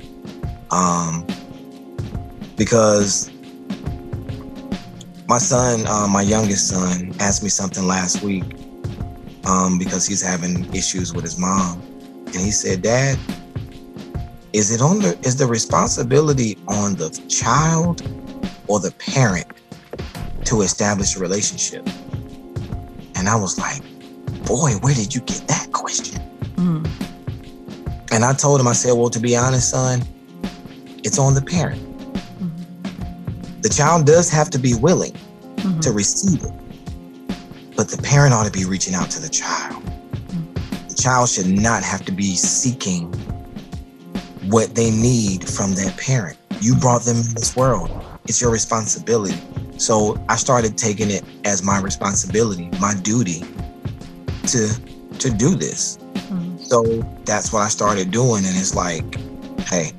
Um, 0.71 1.25
because 2.55 3.31
my 5.27 5.37
son, 5.37 5.85
uh, 5.87 6.07
my 6.07 6.21
youngest 6.21 6.67
son, 6.67 7.13
asked 7.19 7.43
me 7.43 7.49
something 7.49 7.85
last 7.85 8.21
week 8.23 8.43
um, 9.45 9.77
because 9.77 10.05
he's 10.07 10.21
having 10.21 10.71
issues 10.73 11.13
with 11.13 11.23
his 11.23 11.37
mom, 11.37 11.81
and 12.27 12.35
he 12.35 12.51
said, 12.51 12.81
"Dad, 12.81 13.17
is 14.55 14.71
it 14.71 14.81
on 14.81 14.99
the 14.99 15.17
is 15.23 15.35
the 15.35 15.45
responsibility 15.45 16.57
on 16.69 16.95
the 16.95 17.09
child 17.27 18.01
or 18.67 18.79
the 18.79 18.91
parent 18.91 19.45
to 20.45 20.61
establish 20.61 21.17
a 21.17 21.19
relationship?" 21.19 21.85
And 23.15 23.27
I 23.27 23.35
was 23.35 23.59
like, 23.59 23.81
"Boy, 24.45 24.71
where 24.79 24.93
did 24.93 25.13
you 25.13 25.19
get 25.21 25.45
that 25.49 25.73
question?" 25.73 26.21
Mm. 26.55 26.87
And 28.11 28.23
I 28.23 28.31
told 28.31 28.61
him, 28.61 28.67
I 28.67 28.73
said, 28.73 28.93
"Well, 28.93 29.09
to 29.09 29.19
be 29.19 29.35
honest, 29.35 29.71
son, 29.71 30.01
it's 31.03 31.19
on 31.19 31.33
the 31.33 31.41
parent." 31.41 31.81
The 33.61 33.69
child 33.69 34.05
does 34.05 34.29
have 34.29 34.49
to 34.51 34.59
be 34.59 34.73
willing 34.75 35.15
mm-hmm. 35.57 35.79
to 35.81 35.91
receive 35.91 36.41
it, 36.43 37.75
but 37.75 37.89
the 37.89 38.01
parent 38.01 38.33
ought 38.33 38.45
to 38.45 38.51
be 38.51 38.63
reaching 38.63 38.93
out 38.93 39.09
to 39.11 39.19
the 39.19 39.27
child. 39.27 39.83
Mm-hmm. 39.83 40.87
The 40.87 40.95
child 40.95 41.27
should 41.27 41.47
not 41.47 41.83
have 41.83 42.05
to 42.05 42.13
be 42.13 42.35
seeking 42.35 43.13
what 44.47 44.75
they 44.75 44.91
need 44.91 45.47
from 45.47 45.73
that 45.75 45.97
parent. 45.97 46.37
You 46.61 46.75
brought 46.75 47.03
them 47.03 47.17
in 47.17 47.33
this 47.35 47.55
world, 47.55 47.89
it's 48.25 48.41
your 48.41 48.51
responsibility. 48.51 49.37
So 49.77 50.23
I 50.29 50.35
started 50.35 50.77
taking 50.77 51.11
it 51.11 51.23
as 51.43 51.63
my 51.63 51.79
responsibility, 51.79 52.69
my 52.79 52.93
duty 53.01 53.41
to 54.47 54.69
to 55.19 55.29
do 55.29 55.55
this. 55.55 55.97
Mm-hmm. 55.97 56.57
So 56.57 56.83
that's 57.25 57.51
what 57.51 57.61
I 57.61 57.67
started 57.67 58.11
doing, 58.11 58.45
and 58.45 58.55
it's 58.57 58.75
like, 58.75 59.03
hey, 59.67 59.91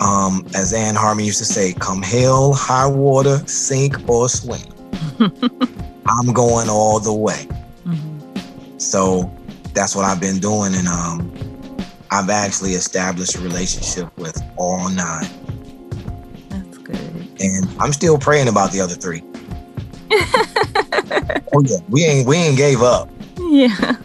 um, 0.00 0.46
as 0.54 0.72
Ann 0.72 0.94
Harmon 0.94 1.24
used 1.24 1.38
to 1.38 1.44
say, 1.44 1.72
come 1.74 2.02
hell, 2.02 2.52
high 2.52 2.86
water, 2.86 3.38
sink 3.46 4.08
or 4.08 4.28
swim. 4.28 4.60
I'm 6.06 6.32
going 6.32 6.68
all 6.68 7.00
the 7.00 7.12
way. 7.12 7.46
Mm-hmm. 7.86 8.78
So 8.78 9.30
that's 9.72 9.96
what 9.96 10.04
I've 10.04 10.20
been 10.20 10.38
doing. 10.38 10.74
And 10.74 10.88
um, 10.88 11.32
I've 12.14 12.30
actually 12.30 12.74
established 12.74 13.34
a 13.34 13.40
relationship 13.40 14.16
with 14.16 14.40
all 14.56 14.88
nine. 14.88 15.28
That's 16.48 16.78
good. 16.78 17.28
And 17.40 17.68
I'm 17.80 17.92
still 17.92 18.18
praying 18.18 18.46
about 18.46 18.70
the 18.70 18.80
other 18.80 18.94
three. 18.94 19.24
oh 21.52 21.60
yeah, 21.64 21.78
we 21.88 22.04
ain't 22.04 22.28
we 22.28 22.36
ain't 22.36 22.56
gave 22.56 22.82
up. 22.82 23.10
Yeah. 23.40 23.96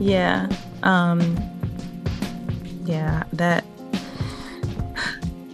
Yeah. 0.00 0.48
Um 0.82 1.38
yeah, 2.84 3.22
that 3.34 3.64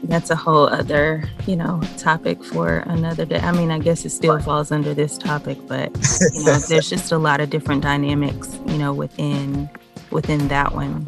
that's 0.04 0.30
a 0.30 0.36
whole 0.36 0.66
other, 0.66 1.28
you 1.46 1.56
know, 1.56 1.82
topic 1.98 2.42
for 2.42 2.78
another 2.86 3.26
day. 3.26 3.40
I 3.40 3.52
mean, 3.52 3.70
I 3.70 3.78
guess 3.78 4.06
it 4.06 4.10
still 4.10 4.40
falls 4.40 4.72
under 4.72 4.94
this 4.94 5.18
topic, 5.18 5.58
but 5.68 5.94
you 6.32 6.42
know, 6.42 6.58
there's 6.68 6.88
just 6.88 7.12
a 7.12 7.18
lot 7.18 7.42
of 7.42 7.50
different 7.50 7.82
dynamics, 7.82 8.58
you 8.66 8.78
know, 8.78 8.94
within 8.94 9.68
within 10.10 10.48
that 10.48 10.74
one. 10.74 11.06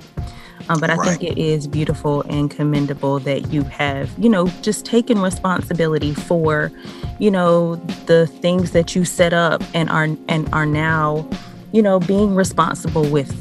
Um, 0.69 0.81
but 0.81 0.91
I 0.91 0.97
right. 0.97 1.19
think 1.19 1.33
it 1.33 1.39
is 1.39 1.67
beautiful 1.67 2.23
and 2.23 2.51
commendable 2.51 3.19
that 3.21 3.53
you 3.53 3.63
have, 3.65 4.11
you 4.19 4.29
know, 4.29 4.47
just 4.63 4.85
taken 4.87 5.21
responsibility 5.21 6.15
for, 6.15 6.71
you 7.19 7.31
know, 7.31 7.77
the 8.07 8.27
things 8.27 8.73
that 8.73 8.95
you 8.95 9.05
set 9.05 9.33
up 9.33 9.63
and 9.75 9.91
are 9.91 10.09
and 10.29 10.49
are 10.53 10.67
now, 10.67 11.29
you 11.73 11.83
know, 11.83 12.01
being 12.01 12.35
responsible 12.35 13.05
with 13.05 13.39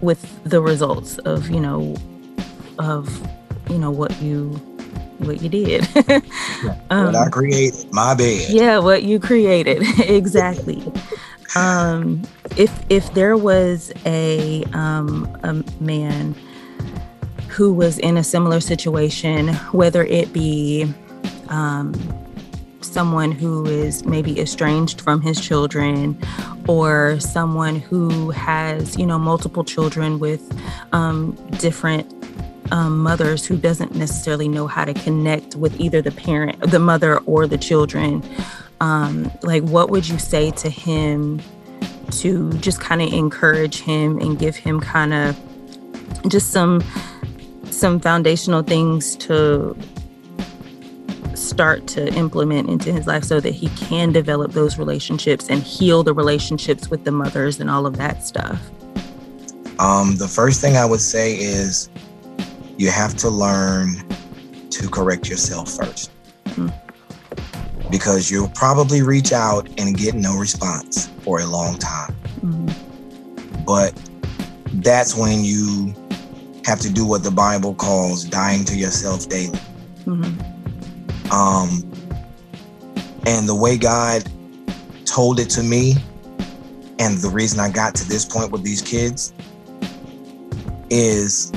with 0.00 0.42
the 0.44 0.60
results 0.60 1.18
of, 1.18 1.50
you 1.50 1.60
know, 1.60 1.96
of 2.78 3.08
you 3.70 3.78
know 3.78 3.90
what 3.90 4.20
you 4.22 4.50
what 5.18 5.40
you 5.40 5.48
did. 5.48 5.88
um, 6.90 7.06
what 7.06 7.16
I 7.16 7.28
created, 7.28 7.92
my 7.92 8.14
bed. 8.14 8.50
Yeah, 8.50 8.78
what 8.78 9.02
you 9.02 9.18
created, 9.18 9.82
exactly. 10.00 10.82
um, 11.56 12.22
if 12.56 12.84
if 12.88 13.12
there 13.14 13.36
was 13.36 13.92
a 14.06 14.64
um, 14.72 15.24
a 15.42 15.64
man 15.82 16.34
who 17.48 17.72
was 17.72 17.98
in 17.98 18.16
a 18.16 18.24
similar 18.24 18.60
situation, 18.60 19.48
whether 19.72 20.04
it 20.04 20.32
be 20.32 20.92
um, 21.48 21.94
someone 22.80 23.32
who 23.32 23.64
is 23.66 24.04
maybe 24.04 24.40
estranged 24.40 25.00
from 25.00 25.20
his 25.20 25.40
children 25.40 26.18
or 26.68 27.18
someone 27.20 27.76
who 27.76 28.30
has 28.30 28.96
you 28.96 29.06
know 29.06 29.18
multiple 29.18 29.64
children 29.64 30.18
with 30.18 30.42
um, 30.92 31.32
different 31.58 32.12
um, 32.70 32.98
mothers 32.98 33.44
who 33.44 33.56
doesn't 33.56 33.94
necessarily 33.94 34.48
know 34.48 34.66
how 34.66 34.84
to 34.84 34.94
connect 34.94 35.54
with 35.56 35.78
either 35.80 36.00
the 36.00 36.12
parent, 36.12 36.58
the 36.70 36.78
mother, 36.78 37.18
or 37.20 37.46
the 37.46 37.58
children, 37.58 38.22
um, 38.80 39.30
like 39.42 39.62
what 39.64 39.90
would 39.90 40.08
you 40.08 40.18
say 40.18 40.50
to 40.52 40.70
him 40.70 41.40
to 42.12 42.52
just 42.54 42.80
kind 42.80 43.02
of 43.02 43.12
encourage 43.12 43.80
him 43.80 44.18
and 44.18 44.38
give 44.38 44.56
him 44.56 44.80
kind 44.80 45.12
of 45.14 45.38
just 46.28 46.52
some 46.52 46.82
some 47.70 47.98
foundational 47.98 48.62
things 48.62 49.16
to 49.16 49.76
start 51.34 51.86
to 51.88 52.12
implement 52.14 52.70
into 52.70 52.92
his 52.92 53.06
life 53.06 53.24
so 53.24 53.40
that 53.40 53.52
he 53.52 53.68
can 53.70 54.12
develop 54.12 54.52
those 54.52 54.78
relationships 54.78 55.48
and 55.48 55.62
heal 55.62 56.02
the 56.02 56.14
relationships 56.14 56.88
with 56.88 57.04
the 57.04 57.10
mothers 57.10 57.60
and 57.60 57.68
all 57.68 57.86
of 57.86 57.96
that 57.96 58.24
stuff? 58.24 58.60
Um, 59.78 60.16
the 60.16 60.28
first 60.28 60.60
thing 60.60 60.76
I 60.76 60.84
would 60.84 61.00
say 61.00 61.34
is 61.34 61.88
you 62.76 62.90
have 62.90 63.16
to 63.16 63.28
learn 63.28 63.96
to 64.70 64.88
correct 64.88 65.28
yourself 65.28 65.68
1st 65.68 66.08
mm-hmm. 66.44 66.83
Because 67.90 68.30
you'll 68.30 68.48
probably 68.48 69.02
reach 69.02 69.32
out 69.32 69.68
and 69.78 69.96
get 69.96 70.14
no 70.14 70.36
response 70.36 71.08
for 71.22 71.40
a 71.40 71.46
long 71.46 71.78
time. 71.78 72.14
Mm-hmm. 72.40 73.64
But 73.64 73.94
that's 74.82 75.14
when 75.14 75.44
you 75.44 75.94
have 76.64 76.80
to 76.80 76.90
do 76.90 77.06
what 77.06 77.22
the 77.22 77.30
Bible 77.30 77.74
calls 77.74 78.24
dying 78.24 78.64
to 78.64 78.76
yourself 78.76 79.28
daily. 79.28 79.58
Mm-hmm. 80.04 81.32
Um, 81.32 81.90
and 83.26 83.48
the 83.48 83.54
way 83.54 83.76
God 83.78 84.24
told 85.04 85.38
it 85.40 85.48
to 85.50 85.62
me, 85.62 85.94
and 86.98 87.18
the 87.18 87.28
reason 87.28 87.60
I 87.60 87.70
got 87.70 87.94
to 87.96 88.08
this 88.08 88.24
point 88.24 88.50
with 88.50 88.62
these 88.62 88.82
kids 88.82 89.32
is 90.90 91.52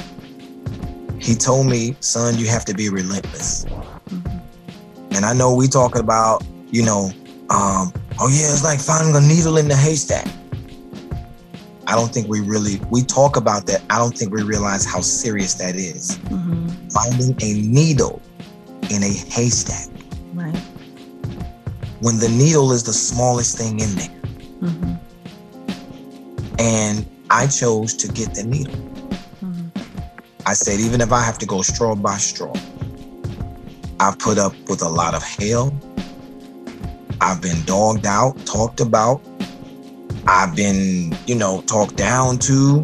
He 1.20 1.36
told 1.36 1.68
me, 1.68 1.96
son, 2.00 2.38
you 2.38 2.48
have 2.48 2.66
to 2.66 2.74
be 2.74 2.90
relentless. 2.90 3.66
And 5.18 5.26
I 5.26 5.34
know 5.34 5.56
we 5.56 5.68
talking 5.68 6.00
about, 6.00 6.46
you 6.70 6.86
know, 6.86 7.10
um, 7.50 7.92
oh 8.20 8.30
yeah, 8.30 8.54
it's 8.54 8.64
like 8.64 8.80
finding 8.80 9.16
a 9.16 9.20
needle 9.20 9.58
in 9.58 9.68
the 9.68 9.76
haystack. 9.76 10.28
I 11.88 11.96
don't 11.96 12.14
think 12.14 12.28
we 12.28 12.42
really 12.42 12.80
we 12.92 13.02
talk 13.02 13.36
about 13.36 13.66
that. 13.66 13.82
I 13.90 13.98
don't 13.98 14.16
think 14.16 14.32
we 14.32 14.44
realize 14.44 14.86
how 14.86 15.02
serious 15.02 15.56
that 15.56 15.76
is. 15.76 16.20
Mm-hmm. 16.30 16.68
Finding 16.90 17.36
a 17.42 17.68
needle 17.68 18.22
in 18.92 19.02
a 19.02 19.10
haystack. 19.10 19.88
Right. 20.36 20.56
When 22.02 22.20
the 22.20 22.30
needle 22.30 22.72
is 22.72 22.84
the 22.84 22.94
smallest 22.94 23.58
thing 23.58 23.80
in 23.80 23.96
there. 23.96 24.22
Mm-hmm. 24.70 24.94
And 26.60 27.08
I 27.32 27.48
chose 27.48 27.96
to 27.96 28.08
get 28.08 28.36
the 28.36 28.44
needle. 28.44 28.76
Mm-hmm. 29.42 29.70
I 30.46 30.54
said, 30.54 30.80
even 30.80 31.02
if 31.02 31.12
I 31.12 31.24
have 31.24 31.40
to 31.40 31.48
go 31.48 31.64
straw 31.64 31.96
by 31.96 32.18
straw, 32.18 32.54
I've 34.00 34.20
put 34.20 34.38
up 34.38 34.54
with 34.70 34.82
a 34.82 34.90
lot 34.90 35.16
of 35.16 35.24
hell. 35.24 35.74
I've 37.20 37.42
been 37.42 37.64
dogged 37.66 38.06
out, 38.06 38.46
talked 38.46 38.80
about, 38.80 39.22
I've 40.28 40.56
been, 40.56 41.16
you 41.26 41.36
know, 41.36 41.62
talked 41.62 41.96
down 41.96 42.38
to, 42.40 42.84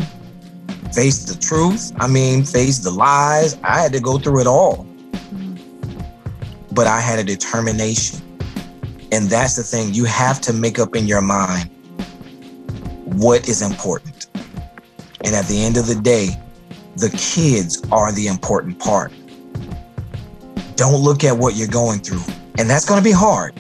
face 0.93 1.26
the 1.26 1.38
truth. 1.39 1.91
I 1.99 2.08
mean, 2.08 2.45
face 2.45 2.80
the 2.80 2.91
lies. 2.91 3.58
I 3.63 3.82
had 3.82 3.91
to 3.93 3.99
go 3.99 4.17
through 4.17 4.41
it 4.41 4.47
all. 4.47 4.88
But 6.71 6.88
I 6.88 7.02
had 7.02 7.19
a 7.19 7.23
determination. 7.23 8.21
And 9.12 9.30
that's 9.30 9.56
the 9.56 9.63
thing. 9.63 9.93
You 9.93 10.06
have 10.06 10.39
to 10.41 10.54
make 10.54 10.80
up 10.80 10.95
in 10.95 11.06
your 11.06 11.21
mind 11.21 11.69
what 13.06 13.47
is 13.47 13.62
important. 13.62 14.28
And 15.26 15.36
at 15.36 15.45
the 15.47 15.63
end 15.63 15.78
of 15.78 15.88
the 15.88 15.95
day, 15.95 16.30
the 16.95 17.10
kids 17.10 17.84
are 17.91 18.12
the 18.12 18.28
important 18.28 18.80
part. 18.80 19.12
Don't 20.75 21.01
look 21.01 21.23
at 21.23 21.38
what 21.38 21.55
you're 21.55 21.67
going 21.67 21.99
through. 21.99 22.23
And 22.57 22.69
that's 22.69 22.86
going 22.86 22.99
to 22.99 23.03
be 23.03 23.12
hard. 23.12 23.53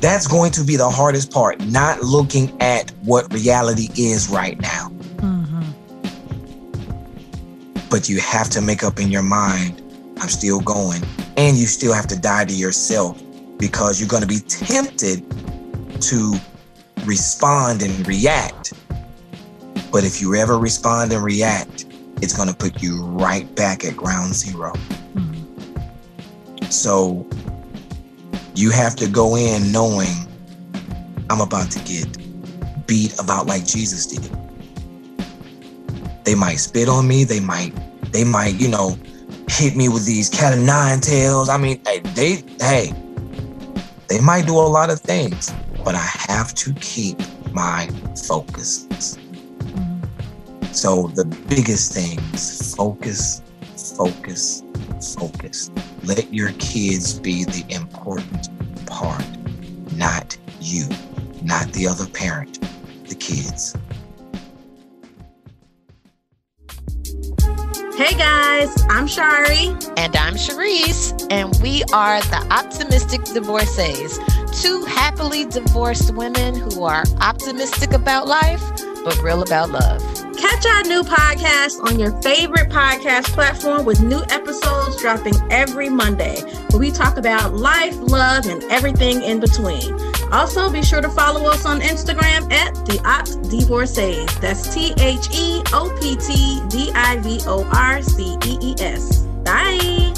That's 0.00 0.26
going 0.26 0.50
to 0.52 0.64
be 0.64 0.76
the 0.76 0.90
hardest 0.90 1.30
part, 1.30 1.60
not 1.66 2.02
looking 2.02 2.60
at 2.60 2.90
what 3.02 3.32
reality 3.32 3.88
is 3.96 4.28
right 4.28 4.60
now. 4.60 4.88
Mm-hmm. 5.18 5.62
But 7.88 8.08
you 8.08 8.20
have 8.20 8.48
to 8.50 8.60
make 8.60 8.82
up 8.82 8.98
in 8.98 9.10
your 9.10 9.22
mind, 9.22 9.80
I'm 10.20 10.28
still 10.28 10.60
going. 10.60 11.02
And 11.36 11.56
you 11.56 11.66
still 11.66 11.92
have 11.92 12.06
to 12.08 12.18
die 12.18 12.44
to 12.44 12.52
yourself 12.52 13.22
because 13.58 14.00
you're 14.00 14.08
going 14.08 14.22
to 14.22 14.28
be 14.28 14.40
tempted 14.40 15.24
to 16.02 16.34
respond 17.04 17.82
and 17.82 18.06
react. 18.06 18.72
But 19.92 20.04
if 20.04 20.20
you 20.20 20.34
ever 20.34 20.58
respond 20.58 21.12
and 21.12 21.22
react, 21.22 21.86
it's 22.20 22.34
going 22.36 22.48
to 22.48 22.54
put 22.54 22.82
you 22.82 23.04
right 23.04 23.52
back 23.54 23.84
at 23.84 23.96
ground 23.96 24.34
0 24.34 24.72
mm-hmm. 24.72 25.01
So 26.72 27.28
you 28.54 28.70
have 28.70 28.96
to 28.96 29.06
go 29.06 29.36
in 29.36 29.70
knowing 29.70 30.26
I'm 31.28 31.42
about 31.42 31.70
to 31.72 31.78
get 31.80 32.06
beat 32.86 33.12
about 33.20 33.46
like 33.46 33.66
Jesus 33.66 34.06
did. 34.06 34.30
They 36.24 36.34
might 36.34 36.56
spit 36.56 36.88
on 36.88 37.06
me. 37.06 37.24
They 37.24 37.40
might, 37.40 37.74
they 38.12 38.24
might, 38.24 38.54
you 38.54 38.68
know, 38.68 38.96
hit 39.48 39.76
me 39.76 39.90
with 39.90 40.06
these 40.06 40.30
cat 40.30 40.56
of 40.56 40.64
nine 40.64 41.00
tails. 41.00 41.50
I 41.50 41.58
mean, 41.58 41.82
they, 42.14 42.42
hey, 42.58 42.92
they 44.08 44.20
might 44.20 44.46
do 44.46 44.54
a 44.54 44.60
lot 44.60 44.88
of 44.88 44.98
things, 44.98 45.52
but 45.84 45.94
I 45.94 46.08
have 46.28 46.54
to 46.54 46.72
keep 46.74 47.18
my 47.52 47.86
focus. 48.26 48.88
So 50.72 51.08
the 51.08 51.26
biggest 51.48 51.92
things, 51.92 52.74
focus, 52.74 53.42
focus, 53.76 54.62
focus. 55.18 55.70
Let 56.04 56.34
your 56.34 56.50
kids 56.58 57.18
be 57.20 57.44
the 57.44 57.64
important 57.68 58.48
part, 58.86 59.24
not 59.94 60.36
you, 60.60 60.88
not 61.42 61.72
the 61.72 61.86
other 61.86 62.06
parent, 62.06 62.58
the 63.08 63.14
kids. 63.14 63.76
Hey 67.94 68.18
guys, 68.18 68.74
I'm 68.90 69.06
Shari. 69.06 69.68
And 69.96 70.16
I'm 70.16 70.34
Cherise. 70.34 71.24
And 71.30 71.56
we 71.62 71.84
are 71.92 72.20
the 72.22 72.48
Optimistic 72.50 73.22
Divorcees, 73.26 74.18
two 74.60 74.84
happily 74.86 75.44
divorced 75.44 76.12
women 76.16 76.56
who 76.56 76.82
are 76.82 77.04
optimistic 77.20 77.92
about 77.92 78.26
life, 78.26 78.62
but 79.04 79.16
real 79.22 79.42
about 79.42 79.70
love. 79.70 80.11
Catch 80.42 80.66
our 80.66 80.82
new 80.82 81.04
podcast 81.04 81.80
on 81.88 82.00
your 82.00 82.20
favorite 82.20 82.68
podcast 82.68 83.26
platform 83.26 83.84
with 83.84 84.02
new 84.02 84.20
episodes 84.28 85.00
dropping 85.00 85.34
every 85.52 85.88
Monday, 85.88 86.40
where 86.70 86.80
we 86.80 86.90
talk 86.90 87.16
about 87.16 87.54
life, 87.54 87.96
love, 88.00 88.46
and 88.46 88.60
everything 88.64 89.22
in 89.22 89.38
between. 89.38 89.94
Also, 90.32 90.68
be 90.68 90.82
sure 90.82 91.00
to 91.00 91.08
follow 91.10 91.48
us 91.48 91.64
on 91.64 91.80
Instagram 91.80 92.52
at 92.52 92.74
the 92.86 93.00
Opt 93.04 93.50
Divorcees. 93.50 94.26
That's 94.40 94.74
T 94.74 94.92
H 94.98 95.28
E 95.32 95.62
O 95.72 95.96
P 96.02 96.16
T 96.16 96.60
D 96.68 96.90
I 96.92 97.18
V 97.18 97.38
O 97.46 97.62
R 97.72 98.02
C 98.02 98.36
E 98.44 98.58
E 98.60 98.74
S. 98.80 99.20
Bye. 99.44 100.12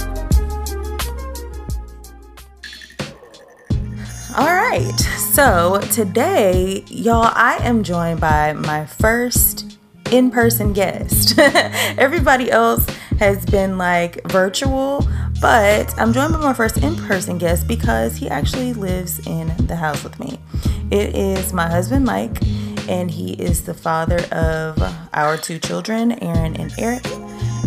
All 4.38 4.46
right. 4.46 4.98
So 5.34 5.82
today, 5.92 6.82
y'all, 6.88 7.30
I 7.34 7.58
am 7.60 7.82
joined 7.82 8.22
by 8.22 8.54
my 8.54 8.86
first 8.86 9.73
in 10.14 10.30
person 10.30 10.72
guest. 10.72 11.36
Everybody 11.98 12.48
else 12.48 12.86
has 13.18 13.44
been 13.46 13.78
like 13.78 14.22
virtual, 14.28 15.04
but 15.40 15.92
I'm 15.98 16.12
joined 16.12 16.32
by 16.32 16.38
my 16.38 16.54
first 16.54 16.78
in 16.78 16.94
person 16.94 17.36
guest 17.36 17.66
because 17.66 18.14
he 18.14 18.28
actually 18.28 18.74
lives 18.74 19.18
in 19.26 19.48
the 19.66 19.74
house 19.74 20.04
with 20.04 20.20
me. 20.20 20.38
It 20.92 21.16
is 21.16 21.52
my 21.52 21.68
husband, 21.68 22.04
Mike, 22.04 22.38
and 22.88 23.10
he 23.10 23.32
is 23.32 23.64
the 23.64 23.74
father 23.74 24.20
of 24.30 24.80
our 25.12 25.36
two 25.36 25.58
children, 25.58 26.12
Aaron 26.22 26.54
and 26.60 26.72
Eric. 26.78 27.04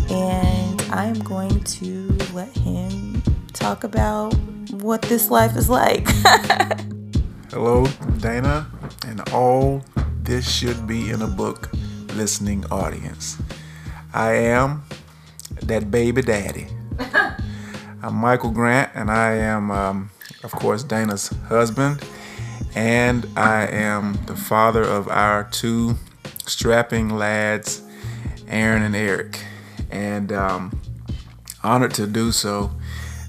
And 0.09 0.81
I 0.83 1.03
am 1.03 1.19
going 1.19 1.59
to 1.59 2.17
let 2.33 2.55
him 2.55 3.21
talk 3.51 3.83
about 3.83 4.33
what 4.71 5.01
this 5.01 5.29
life 5.29 5.57
is 5.57 5.69
like. 5.69 6.07
Hello, 7.51 7.85
Dana, 8.19 8.67
and 9.05 9.27
all 9.33 9.83
this 10.23 10.49
should 10.49 10.87
be 10.87 11.09
in 11.09 11.21
a 11.21 11.27
book 11.27 11.69
listening 12.17 12.65
audience. 12.71 13.37
I 14.11 14.33
am 14.33 14.83
that 15.61 15.91
baby 15.91 16.23
daddy. 16.23 16.65
I'm 18.01 18.15
Michael 18.15 18.49
Grant, 18.49 18.89
and 18.95 19.11
I 19.11 19.35
am, 19.35 19.69
um, 19.69 20.09
of 20.43 20.51
course, 20.51 20.81
Dana's 20.81 21.27
husband, 21.47 22.03
and 22.73 23.27
I 23.37 23.67
am 23.67 24.17
the 24.25 24.35
father 24.35 24.81
of 24.81 25.07
our 25.09 25.43
two 25.43 25.95
strapping 26.47 27.09
lads, 27.09 27.83
Aaron 28.47 28.81
and 28.81 28.95
Eric, 28.95 29.39
and 29.91 30.31
um, 30.31 30.81
honored 31.63 31.93
to 31.93 32.07
do 32.07 32.31
so. 32.31 32.71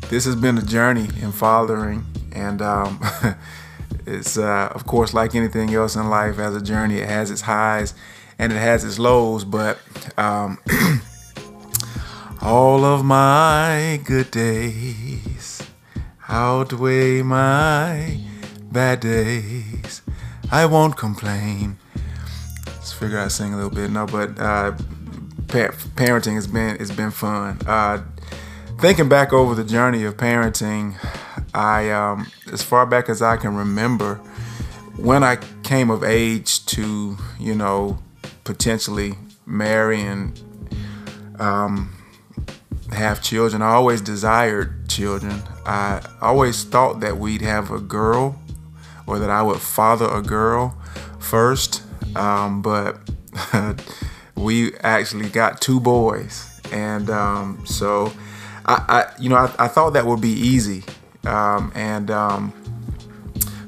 This 0.09 0.24
has 0.24 0.35
been 0.35 0.57
a 0.57 0.62
journey 0.62 1.09
in 1.20 1.33
fathering, 1.33 2.07
and 2.33 2.62
um, 2.62 3.01
it's, 4.07 4.38
uh, 4.38 4.72
of 4.74 4.87
course, 4.87 5.12
like 5.12 5.35
anything 5.35 5.74
else 5.74 5.94
in 5.94 6.09
life, 6.09 6.38
as 6.38 6.57
a 6.57 6.62
journey, 6.62 7.01
it 7.01 7.09
has 7.09 7.31
its 7.31 7.42
highs 7.42 7.92
and 8.38 8.53
it 8.53 8.57
has 8.57 8.84
its 8.84 8.99
lows, 8.99 9.45
but 9.45 9.78
um, 10.16 10.59
all 12.43 12.84
of 12.84 13.05
my 13.05 14.01
good 14.05 14.30
days 14.30 15.62
outweigh 16.28 17.22
my 17.22 18.18
bad 18.70 19.01
days. 19.01 20.03
I 20.51 20.66
won't 20.66 20.97
complain. 20.97 21.78
Let's 22.66 22.93
figure 22.93 23.18
out 23.18 23.32
sing 23.32 23.53
a 23.53 23.57
little 23.57 23.70
bit. 23.70 23.91
No, 23.91 24.07
but 24.07 24.39
uh, 24.39 24.72
pa- 25.49 25.74
parenting 25.97 26.34
has 26.34 26.47
been 26.47 26.76
it's 26.80 26.91
been 26.91 27.11
fun. 27.11 27.59
Uh, 27.66 28.03
thinking 28.78 29.09
back 29.09 29.32
over 29.32 29.55
the 29.55 29.64
journey 29.64 30.05
of 30.05 30.16
parenting, 30.16 30.95
I 31.55 31.91
um, 31.91 32.30
as 32.53 32.62
far 32.62 32.86
back 32.86 33.09
as 33.09 33.20
I 33.22 33.36
can 33.36 33.57
remember, 33.57 34.16
when 34.97 35.24
I 35.24 35.36
came 35.62 35.91
of 35.91 36.05
age 36.05 36.64
to 36.66 37.16
you 37.39 37.55
know 37.55 37.99
potentially 38.49 39.14
marry 39.44 40.01
and 40.01 40.40
um, 41.38 41.94
have 42.90 43.22
children. 43.22 43.61
I 43.61 43.72
always 43.72 44.01
desired 44.01 44.88
children. 44.88 45.42
I 45.66 46.01
always 46.22 46.64
thought 46.64 47.01
that 47.01 47.18
we'd 47.18 47.42
have 47.42 47.70
a 47.70 47.78
girl 47.78 48.40
or 49.07 49.18
that 49.18 49.28
I 49.28 49.42
would 49.42 49.61
father 49.61 50.09
a 50.09 50.22
girl 50.22 50.74
first. 51.18 51.82
Um, 52.16 52.62
but 52.62 52.99
we 54.34 54.74
actually 54.78 55.28
got 55.28 55.61
two 55.61 55.78
boys, 55.78 56.51
and 56.72 57.11
um, 57.11 57.62
so 57.66 58.11
I, 58.64 58.82
I, 58.88 59.20
you 59.20 59.28
know, 59.28 59.36
I, 59.36 59.66
I, 59.66 59.68
thought 59.68 59.90
that 59.90 60.07
would 60.07 60.22
be 60.22 60.32
easy, 60.32 60.84
um, 61.26 61.70
and 61.74 62.11
um, 62.11 62.53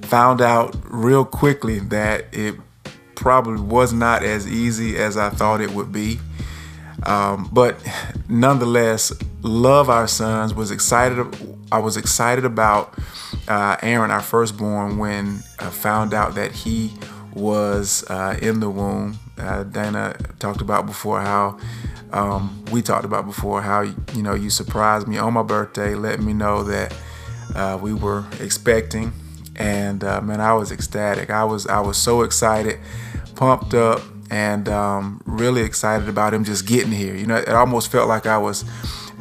found 0.00 0.40
out 0.40 0.74
real 0.84 1.26
quickly 1.26 1.80
that 1.80 2.24
it 2.32 2.54
probably 3.20 3.60
was 3.60 3.92
not 3.92 4.24
as 4.24 4.48
easy 4.48 4.96
as 4.96 5.16
I 5.16 5.30
thought 5.30 5.60
it 5.60 5.70
would 5.70 5.92
be. 5.92 6.18
Um, 7.04 7.48
but 7.52 7.78
nonetheless, 8.28 9.12
love 9.42 9.88
our 9.88 10.08
sons. 10.08 10.52
Was 10.54 10.70
excited. 10.70 11.26
I 11.72 11.78
was 11.78 11.96
excited 11.96 12.44
about 12.44 12.94
uh, 13.46 13.76
Aaron, 13.82 14.10
our 14.10 14.20
firstborn, 14.22 14.98
when 14.98 15.42
I 15.58 15.70
found 15.70 16.12
out 16.12 16.34
that 16.34 16.52
he 16.52 16.92
was 17.32 18.04
uh, 18.10 18.36
in 18.42 18.60
the 18.60 18.68
womb. 18.68 19.18
Uh, 19.38 19.62
Dana 19.62 20.16
talked 20.38 20.60
about 20.60 20.86
before 20.86 21.20
how 21.20 21.58
um, 22.12 22.64
we 22.72 22.82
talked 22.82 23.04
about 23.04 23.24
before 23.24 23.62
how 23.62 23.82
you 23.82 24.22
know 24.22 24.34
you 24.34 24.50
surprised 24.50 25.06
me 25.06 25.18
on 25.18 25.32
my 25.32 25.42
birthday, 25.42 25.94
letting 25.94 26.24
me 26.26 26.32
know 26.32 26.64
that 26.64 26.94
uh, 27.54 27.78
we 27.80 27.94
were 27.94 28.24
expecting, 28.40 29.12
and 29.56 30.02
uh, 30.04 30.20
man, 30.20 30.40
I 30.40 30.54
was 30.54 30.72
ecstatic. 30.72 31.30
I 31.30 31.44
was 31.44 31.66
I 31.66 31.80
was 31.80 31.96
so 31.96 32.22
excited, 32.22 32.78
pumped 33.40 33.72
up, 33.72 34.02
and 34.30 34.68
um, 34.68 35.22
really 35.24 35.62
excited 35.62 36.10
about 36.10 36.34
him 36.34 36.44
just 36.44 36.66
getting 36.66 36.92
here. 36.92 37.16
You 37.16 37.26
know, 37.26 37.36
it 37.36 37.48
almost 37.48 37.90
felt 37.90 38.06
like 38.06 38.26
I 38.26 38.36
was. 38.36 38.64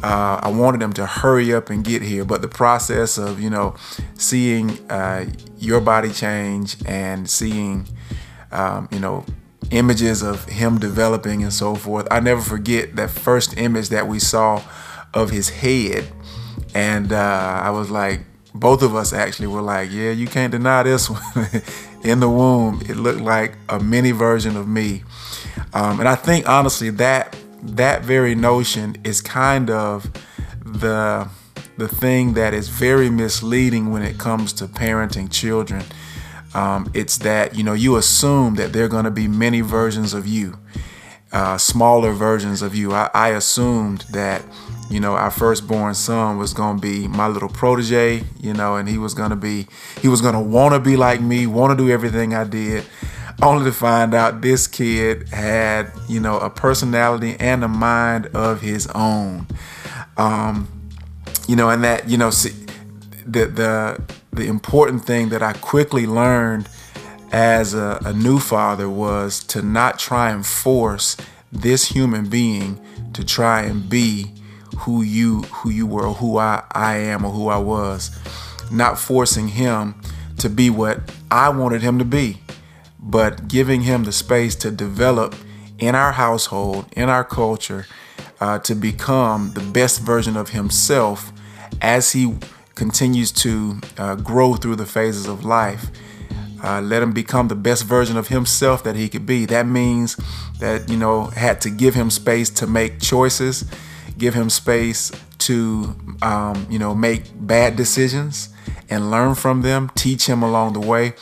Uh, 0.03 0.39
I 0.43 0.49
wanted 0.49 0.81
him 0.81 0.93
to 0.93 1.05
hurry 1.05 1.53
up 1.53 1.69
and 1.69 1.85
get 1.85 2.01
here, 2.01 2.25
but 2.25 2.41
the 2.41 2.49
process 2.49 3.17
of 3.17 3.39
you 3.39 3.49
know 3.49 3.75
seeing 4.15 4.71
uh, 4.91 5.25
your 5.57 5.79
body 5.79 6.11
change 6.11 6.75
and 6.85 7.29
seeing 7.29 7.87
um, 8.51 8.89
you 8.91 8.99
know 8.99 9.23
images 9.71 10.21
of 10.21 10.43
him 10.45 10.79
developing 10.79 11.41
and 11.41 11.53
so 11.53 11.75
forth. 11.75 12.05
I 12.11 12.19
never 12.19 12.41
forget 12.41 12.97
that 12.97 13.09
first 13.09 13.57
image 13.57 13.87
that 13.89 14.05
we 14.07 14.19
saw 14.19 14.61
of 15.13 15.29
his 15.29 15.47
head, 15.49 16.11
and 16.75 17.13
uh, 17.13 17.61
I 17.63 17.69
was 17.69 17.89
like, 17.89 18.19
both 18.53 18.81
of 18.81 18.95
us 18.95 19.13
actually 19.13 19.47
were 19.47 19.61
like, 19.61 19.91
yeah, 19.91 20.11
you 20.11 20.27
can't 20.27 20.51
deny 20.51 20.83
this 20.83 21.09
one. 21.09 21.21
In 22.03 22.19
the 22.19 22.29
womb, 22.29 22.81
it 22.87 22.95
looked 22.95 23.21
like 23.21 23.55
a 23.67 23.79
mini 23.79 24.11
version 24.11 24.55
of 24.55 24.67
me, 24.67 25.03
um, 25.73 25.99
and 25.99 26.07
I 26.07 26.15
think 26.15 26.47
honestly 26.47 26.89
that 26.91 27.35
that 27.61 28.03
very 28.03 28.35
notion 28.35 28.95
is 29.03 29.21
kind 29.21 29.69
of 29.69 30.09
the 30.63 31.29
the 31.77 31.87
thing 31.87 32.33
that 32.33 32.53
is 32.53 32.69
very 32.69 33.09
misleading 33.09 33.91
when 33.91 34.01
it 34.01 34.17
comes 34.17 34.53
to 34.53 34.65
parenting 34.65 35.31
children 35.31 35.83
um, 36.53 36.89
it's 36.93 37.17
that 37.19 37.55
you 37.55 37.63
know 37.63 37.73
you 37.73 37.95
assume 37.97 38.55
that 38.55 38.73
there 38.73 38.85
are 38.85 38.89
going 38.89 39.05
to 39.05 39.11
be 39.11 39.27
many 39.27 39.61
versions 39.61 40.13
of 40.13 40.25
you, 40.25 40.57
uh, 41.31 41.57
smaller 41.57 42.11
versions 42.11 42.61
of 42.61 42.75
you. 42.75 42.93
I, 42.93 43.09
I, 43.13 43.29
assumed 43.29 44.01
that 44.11 44.43
you 44.89 44.99
know 44.99 45.13
our 45.13 45.31
firstborn 45.31 45.93
son 45.93 46.37
was 46.37 46.53
going 46.53 46.77
to 46.77 46.81
be 46.81 47.07
my 47.07 47.27
little 47.27 47.49
protege, 47.49 48.23
you 48.39 48.53
know, 48.53 48.75
and 48.75 48.89
he 48.89 48.97
was 48.97 49.13
going 49.13 49.29
to 49.29 49.35
be 49.35 49.67
he 50.01 50.07
was 50.07 50.21
going 50.21 50.33
to 50.33 50.39
want 50.39 50.73
to 50.73 50.79
be 50.79 50.97
like 50.97 51.21
me, 51.21 51.45
want 51.47 51.77
to 51.77 51.83
do 51.83 51.91
everything 51.91 52.33
I 52.33 52.43
did. 52.43 52.85
Only 53.41 53.65
to 53.65 53.71
find 53.71 54.13
out 54.13 54.41
this 54.41 54.67
kid 54.67 55.29
had, 55.29 55.93
you 56.09 56.19
know, 56.19 56.39
a 56.39 56.49
personality 56.49 57.37
and 57.39 57.63
a 57.63 57.69
mind 57.69 58.25
of 58.27 58.59
his 58.59 58.87
own. 58.87 59.47
Um, 60.17 60.67
you 61.47 61.55
know, 61.55 61.69
and 61.69 61.81
that, 61.85 62.09
you 62.09 62.17
know, 62.17 62.31
see, 62.31 62.49
the 63.25 63.45
the 63.45 64.01
the 64.33 64.47
important 64.47 65.05
thing 65.05 65.29
that 65.29 65.41
I 65.41 65.53
quickly 65.53 66.05
learned 66.05 66.67
as 67.31 67.73
a, 67.73 67.99
a, 68.05 68.13
new 68.13 68.39
father 68.39 68.89
was 68.89 69.43
to 69.45 69.61
not 69.61 69.99
try 69.99 70.31
and 70.31 70.45
force 70.45 71.15
this 71.51 71.89
human 71.89 72.27
being 72.27 72.79
to 73.13 73.23
try 73.23 73.61
and 73.61 73.87
be 73.87 74.31
who 74.81 75.01
you 75.01 75.43
who 75.43 75.69
you 75.69 75.85
were, 75.85 76.07
who 76.13 76.37
I, 76.37 76.63
I 76.71 76.97
am 76.97 77.25
or 77.25 77.31
who 77.31 77.47
I 77.47 77.57
was. 77.57 78.11
Not 78.71 78.99
forcing 78.99 79.49
him 79.49 79.95
to 80.37 80.49
be 80.49 80.69
what 80.69 81.01
I 81.31 81.49
wanted 81.49 81.81
him 81.81 81.99
to 81.99 82.05
be, 82.05 82.41
but 82.99 83.47
giving 83.47 83.81
him 83.81 84.03
the 84.03 84.11
space 84.11 84.55
to 84.55 84.71
develop 84.71 85.35
in 85.79 85.95
our 85.95 86.11
household, 86.11 86.85
in 86.95 87.09
our 87.09 87.23
culture, 87.23 87.85
uh, 88.39 88.59
to 88.59 88.75
become 88.75 89.51
the 89.53 89.61
best 89.61 90.01
version 90.01 90.37
of 90.37 90.49
himself 90.49 91.31
as 91.81 92.11
he 92.11 92.35
continues 92.75 93.31
to 93.31 93.79
uh, 93.97 94.15
grow 94.15 94.55
through 94.55 94.75
the 94.75 94.85
phases 94.85 95.27
of 95.27 95.43
life. 95.43 95.87
Uh, 96.63 96.81
let 96.81 97.01
him 97.01 97.13
become 97.13 97.47
the 97.47 97.55
best 97.55 97.85
version 97.85 98.17
of 98.17 98.27
himself 98.27 98.83
that 98.83 98.95
he 98.95 99.07
could 99.07 99.25
be. 99.25 99.45
That 99.45 99.65
means 99.65 100.17
that, 100.59 100.89
you 100.89 100.97
know, 100.97 101.25
had 101.25 101.61
to 101.61 101.69
give 101.69 101.95
him 101.95 102.09
space 102.09 102.49
to 102.51 102.67
make 102.67 102.99
choices, 102.99 103.65
give 104.19 104.33
him 104.33 104.49
space 104.49 105.11
to, 105.39 105.95
um, 106.21 106.67
you 106.69 106.77
know, 106.77 106.93
make 106.93 107.23
bad 107.35 107.75
decisions 107.75 108.49
and 108.89 109.09
learn 109.09 109.35
from 109.35 109.61
them, 109.61 109.89
teach 109.95 110.27
him 110.27 110.43
along 110.43 110.73
the 110.73 110.79
way. 110.79 111.13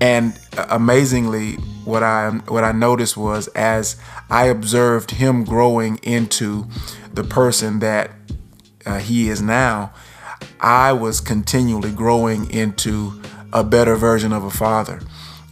And 0.00 0.38
uh, 0.56 0.66
amazingly, 0.70 1.54
what 1.84 2.02
I 2.02 2.30
what 2.48 2.64
I 2.64 2.72
noticed 2.72 3.16
was 3.16 3.48
as 3.48 3.96
I 4.30 4.46
observed 4.46 5.12
him 5.12 5.44
growing 5.44 5.98
into 6.02 6.66
the 7.12 7.24
person 7.24 7.78
that 7.80 8.10
uh, 8.86 8.98
he 8.98 9.28
is 9.28 9.42
now, 9.42 9.92
I 10.60 10.92
was 10.92 11.20
continually 11.20 11.92
growing 11.92 12.50
into 12.50 13.20
a 13.52 13.64
better 13.64 13.96
version 13.96 14.32
of 14.32 14.44
a 14.44 14.50
father. 14.50 15.00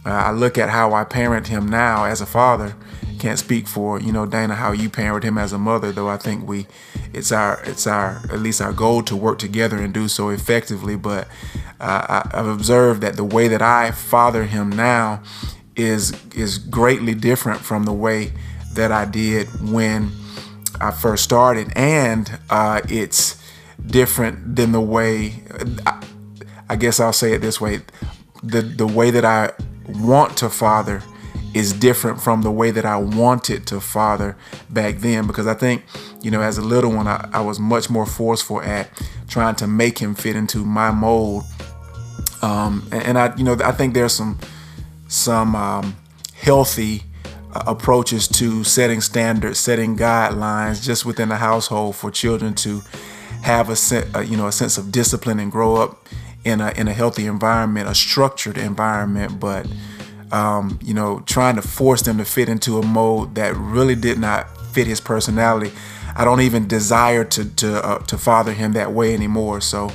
Uh, 0.05 0.09
I 0.09 0.31
look 0.31 0.57
at 0.57 0.69
how 0.69 0.93
I 0.93 1.03
parent 1.03 1.47
him 1.47 1.67
now 1.67 2.05
as 2.05 2.21
a 2.21 2.25
father. 2.25 2.75
Can't 3.19 3.39
speak 3.39 3.67
for 3.67 3.99
you 3.99 4.11
know 4.11 4.25
Dana 4.25 4.55
how 4.55 4.71
you 4.71 4.89
parent 4.89 5.23
him 5.23 5.37
as 5.37 5.53
a 5.53 5.57
mother, 5.57 5.91
though 5.91 6.09
I 6.09 6.17
think 6.17 6.47
we, 6.47 6.67
it's 7.13 7.31
our 7.31 7.61
it's 7.63 7.87
our 7.87 8.21
at 8.31 8.39
least 8.39 8.61
our 8.61 8.73
goal 8.73 9.03
to 9.03 9.15
work 9.15 9.39
together 9.39 9.77
and 9.77 9.93
do 9.93 10.07
so 10.07 10.29
effectively. 10.29 10.95
But 10.95 11.27
uh, 11.79 12.21
I, 12.33 12.39
I've 12.39 12.47
observed 12.47 13.01
that 13.01 13.15
the 13.15 13.23
way 13.23 13.47
that 13.47 13.61
I 13.61 13.91
father 13.91 14.45
him 14.45 14.69
now 14.69 15.23
is 15.75 16.13
is 16.35 16.57
greatly 16.57 17.13
different 17.13 17.61
from 17.61 17.83
the 17.83 17.93
way 17.93 18.33
that 18.73 18.91
I 18.91 19.05
did 19.05 19.47
when 19.71 20.11
I 20.79 20.91
first 20.91 21.23
started, 21.23 21.71
and 21.75 22.39
uh, 22.49 22.81
it's 22.89 23.41
different 23.85 24.55
than 24.55 24.71
the 24.71 24.81
way 24.81 25.43
I, 25.85 26.03
I 26.69 26.75
guess 26.75 26.99
I'll 26.99 27.13
say 27.13 27.33
it 27.33 27.39
this 27.39 27.61
way 27.61 27.81
the 28.43 28.61
the 28.61 28.87
way 28.87 29.11
that 29.11 29.25
I 29.25 29.51
want 29.87 30.37
to 30.37 30.49
father 30.49 31.01
is 31.53 31.73
different 31.73 32.21
from 32.21 32.41
the 32.41 32.51
way 32.51 32.71
that 32.71 32.85
I 32.85 32.97
wanted 32.97 33.65
to 33.67 33.79
father 33.79 34.37
back 34.69 34.97
then 34.97 35.27
because 35.27 35.47
I 35.47 35.53
think, 35.53 35.83
you 36.21 36.31
know, 36.31 36.41
as 36.41 36.57
a 36.57 36.61
little 36.61 36.91
one, 36.91 37.07
I, 37.07 37.29
I 37.33 37.41
was 37.41 37.59
much 37.59 37.89
more 37.89 38.05
forceful 38.05 38.61
at 38.61 38.89
trying 39.27 39.55
to 39.55 39.67
make 39.67 39.99
him 39.99 40.15
fit 40.15 40.35
into 40.35 40.65
my 40.65 40.91
mold. 40.91 41.43
Um, 42.41 42.87
and, 42.91 43.03
and, 43.03 43.17
I, 43.17 43.35
you 43.35 43.43
know, 43.43 43.57
I 43.63 43.71
think 43.71 43.93
there's 43.93 44.13
some 44.13 44.37
some 45.07 45.55
um, 45.55 45.95
healthy 46.35 47.03
uh, 47.53 47.63
approaches 47.65 48.27
to 48.27 48.63
setting 48.63 49.01
standards, 49.01 49.57
setting 49.59 49.97
guidelines 49.97 50.83
just 50.83 51.05
within 51.05 51.29
the 51.29 51.37
household 51.37 51.95
for 51.95 52.11
children 52.11 52.53
to 52.55 52.83
have 53.41 53.69
a, 53.69 54.03
a 54.13 54.23
you 54.23 54.35
know 54.35 54.47
a 54.47 54.51
sense 54.51 54.77
of 54.77 54.91
discipline 54.91 55.39
and 55.39 55.51
grow 55.51 55.75
up 55.75 56.07
in 56.43 56.61
a 56.61 56.71
in 56.71 56.87
a 56.87 56.93
healthy 56.93 57.25
environment, 57.25 57.87
a 57.87 57.95
structured 57.95 58.57
environment, 58.57 59.39
but 59.39 59.65
um, 60.31 60.79
you 60.83 60.93
know, 60.93 61.21
trying 61.25 61.55
to 61.55 61.61
force 61.61 62.01
them 62.01 62.17
to 62.17 62.25
fit 62.25 62.49
into 62.49 62.77
a 62.79 62.85
mold 62.85 63.35
that 63.35 63.55
really 63.55 63.95
did 63.95 64.19
not 64.19 64.49
fit 64.73 64.87
his 64.87 64.99
personality. 64.99 65.71
I 66.15 66.25
don't 66.25 66.41
even 66.41 66.67
desire 66.67 67.23
to 67.23 67.45
to 67.55 67.85
uh, 67.85 67.99
to 67.99 68.17
father 68.17 68.53
him 68.53 68.73
that 68.73 68.91
way 68.91 69.13
anymore. 69.13 69.61
So 69.61 69.91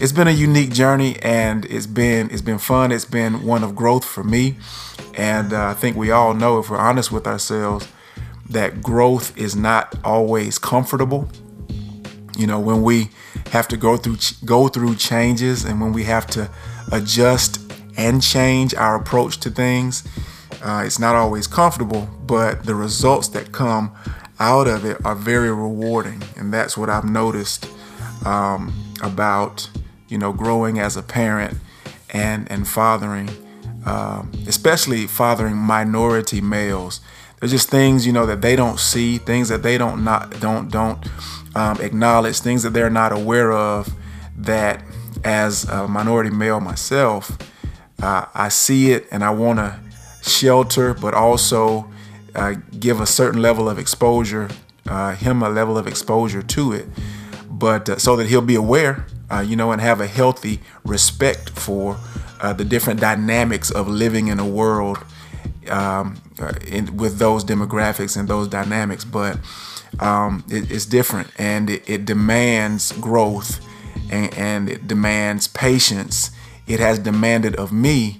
it's 0.00 0.12
been 0.12 0.28
a 0.28 0.32
unique 0.32 0.72
journey, 0.72 1.16
and 1.22 1.64
it's 1.66 1.86
been 1.86 2.30
it's 2.30 2.42
been 2.42 2.58
fun. 2.58 2.92
It's 2.92 3.04
been 3.04 3.44
one 3.44 3.64
of 3.64 3.74
growth 3.74 4.04
for 4.04 4.22
me, 4.22 4.56
and 5.14 5.52
uh, 5.52 5.66
I 5.66 5.74
think 5.74 5.96
we 5.96 6.10
all 6.10 6.34
know, 6.34 6.58
if 6.58 6.70
we're 6.70 6.78
honest 6.78 7.10
with 7.10 7.26
ourselves, 7.26 7.88
that 8.48 8.82
growth 8.82 9.36
is 9.36 9.56
not 9.56 9.94
always 10.04 10.58
comfortable. 10.58 11.28
You 12.36 12.46
know, 12.46 12.60
when 12.60 12.82
we 12.82 13.10
have 13.50 13.66
to 13.68 13.76
go 13.76 13.96
through 13.96 14.18
go 14.44 14.68
through 14.68 14.94
changes 14.94 15.64
and 15.64 15.80
when 15.80 15.92
we 15.92 16.04
have 16.04 16.26
to 16.28 16.48
adjust 16.92 17.67
and 17.98 18.22
change 18.22 18.74
our 18.74 18.94
approach 18.96 19.38
to 19.40 19.50
things, 19.50 20.04
uh, 20.62 20.82
it's 20.86 20.98
not 20.98 21.14
always 21.14 21.46
comfortable, 21.46 22.08
but 22.24 22.64
the 22.64 22.74
results 22.74 23.28
that 23.28 23.52
come 23.52 23.94
out 24.40 24.66
of 24.66 24.84
it 24.84 25.04
are 25.04 25.14
very 25.14 25.50
rewarding, 25.50 26.22
and 26.36 26.54
that's 26.54 26.78
what 26.78 26.88
I've 26.88 27.04
noticed 27.04 27.68
um, 28.24 28.72
about 29.02 29.68
you 30.08 30.16
know 30.16 30.32
growing 30.32 30.78
as 30.78 30.96
a 30.96 31.02
parent 31.02 31.58
and 32.10 32.50
and 32.50 32.66
fathering, 32.66 33.28
um, 33.84 34.32
especially 34.46 35.06
fathering 35.06 35.56
minority 35.56 36.40
males. 36.40 37.00
There's 37.40 37.52
just 37.52 37.68
things 37.68 38.06
you 38.06 38.12
know 38.12 38.26
that 38.26 38.40
they 38.40 38.56
don't 38.56 38.80
see, 38.80 39.18
things 39.18 39.48
that 39.48 39.62
they 39.62 39.76
don't 39.76 40.04
not 40.04 40.40
don't 40.40 40.70
don't 40.70 41.04
um, 41.54 41.80
acknowledge 41.80 42.40
things 42.40 42.62
that 42.62 42.70
they're 42.70 42.90
not 42.90 43.12
aware 43.12 43.52
of 43.52 43.92
that 44.36 44.82
as 45.24 45.64
a 45.64 45.88
minority 45.88 46.30
male 46.30 46.60
myself, 46.60 47.36
uh, 48.02 48.26
I 48.34 48.48
see 48.48 48.92
it 48.92 49.06
and 49.10 49.24
I 49.24 49.30
want 49.30 49.58
to 49.58 49.78
shelter, 50.22 50.94
but 50.94 51.14
also 51.14 51.90
uh, 52.34 52.54
give 52.78 53.00
a 53.00 53.06
certain 53.06 53.42
level 53.42 53.68
of 53.68 53.78
exposure, 53.78 54.48
uh, 54.86 55.14
him 55.14 55.42
a 55.42 55.48
level 55.48 55.76
of 55.76 55.86
exposure 55.86 56.42
to 56.42 56.72
it, 56.72 56.86
but 57.50 57.88
uh, 57.88 57.98
so 57.98 58.16
that 58.16 58.28
he'll 58.28 58.40
be 58.40 58.54
aware, 58.54 59.06
uh, 59.30 59.40
you 59.40 59.56
know, 59.56 59.72
and 59.72 59.80
have 59.80 60.00
a 60.00 60.06
healthy 60.06 60.60
respect 60.84 61.50
for 61.50 61.98
uh, 62.40 62.52
the 62.52 62.64
different 62.64 63.00
dynamics 63.00 63.70
of 63.70 63.88
living 63.88 64.28
in 64.28 64.38
a 64.38 64.46
world 64.46 64.98
um, 65.68 66.20
in, 66.66 66.96
with 66.96 67.18
those 67.18 67.44
demographics 67.44 68.16
and 68.16 68.28
those 68.28 68.48
dynamics. 68.48 69.04
But 69.04 69.38
um, 70.00 70.44
it, 70.48 70.70
it's 70.70 70.86
different 70.86 71.28
and 71.38 71.70
it, 71.70 71.88
it 71.88 72.04
demands 72.04 72.92
growth 72.92 73.60
and, 74.10 74.32
and, 74.34 74.68
it 74.70 74.86
demands 74.86 75.48
patience. 75.48 76.30
It 76.68 76.80
has 76.80 76.98
demanded 76.98 77.56
of 77.56 77.72
me 77.72 78.18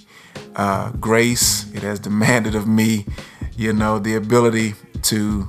uh, 0.57 0.91
grace. 0.93 1.73
It 1.73 1.83
has 1.83 2.01
demanded 2.01 2.55
of 2.55 2.67
me, 2.67 3.07
you 3.57 3.73
know, 3.73 3.99
the 3.99 4.15
ability 4.15 4.75
to 5.03 5.47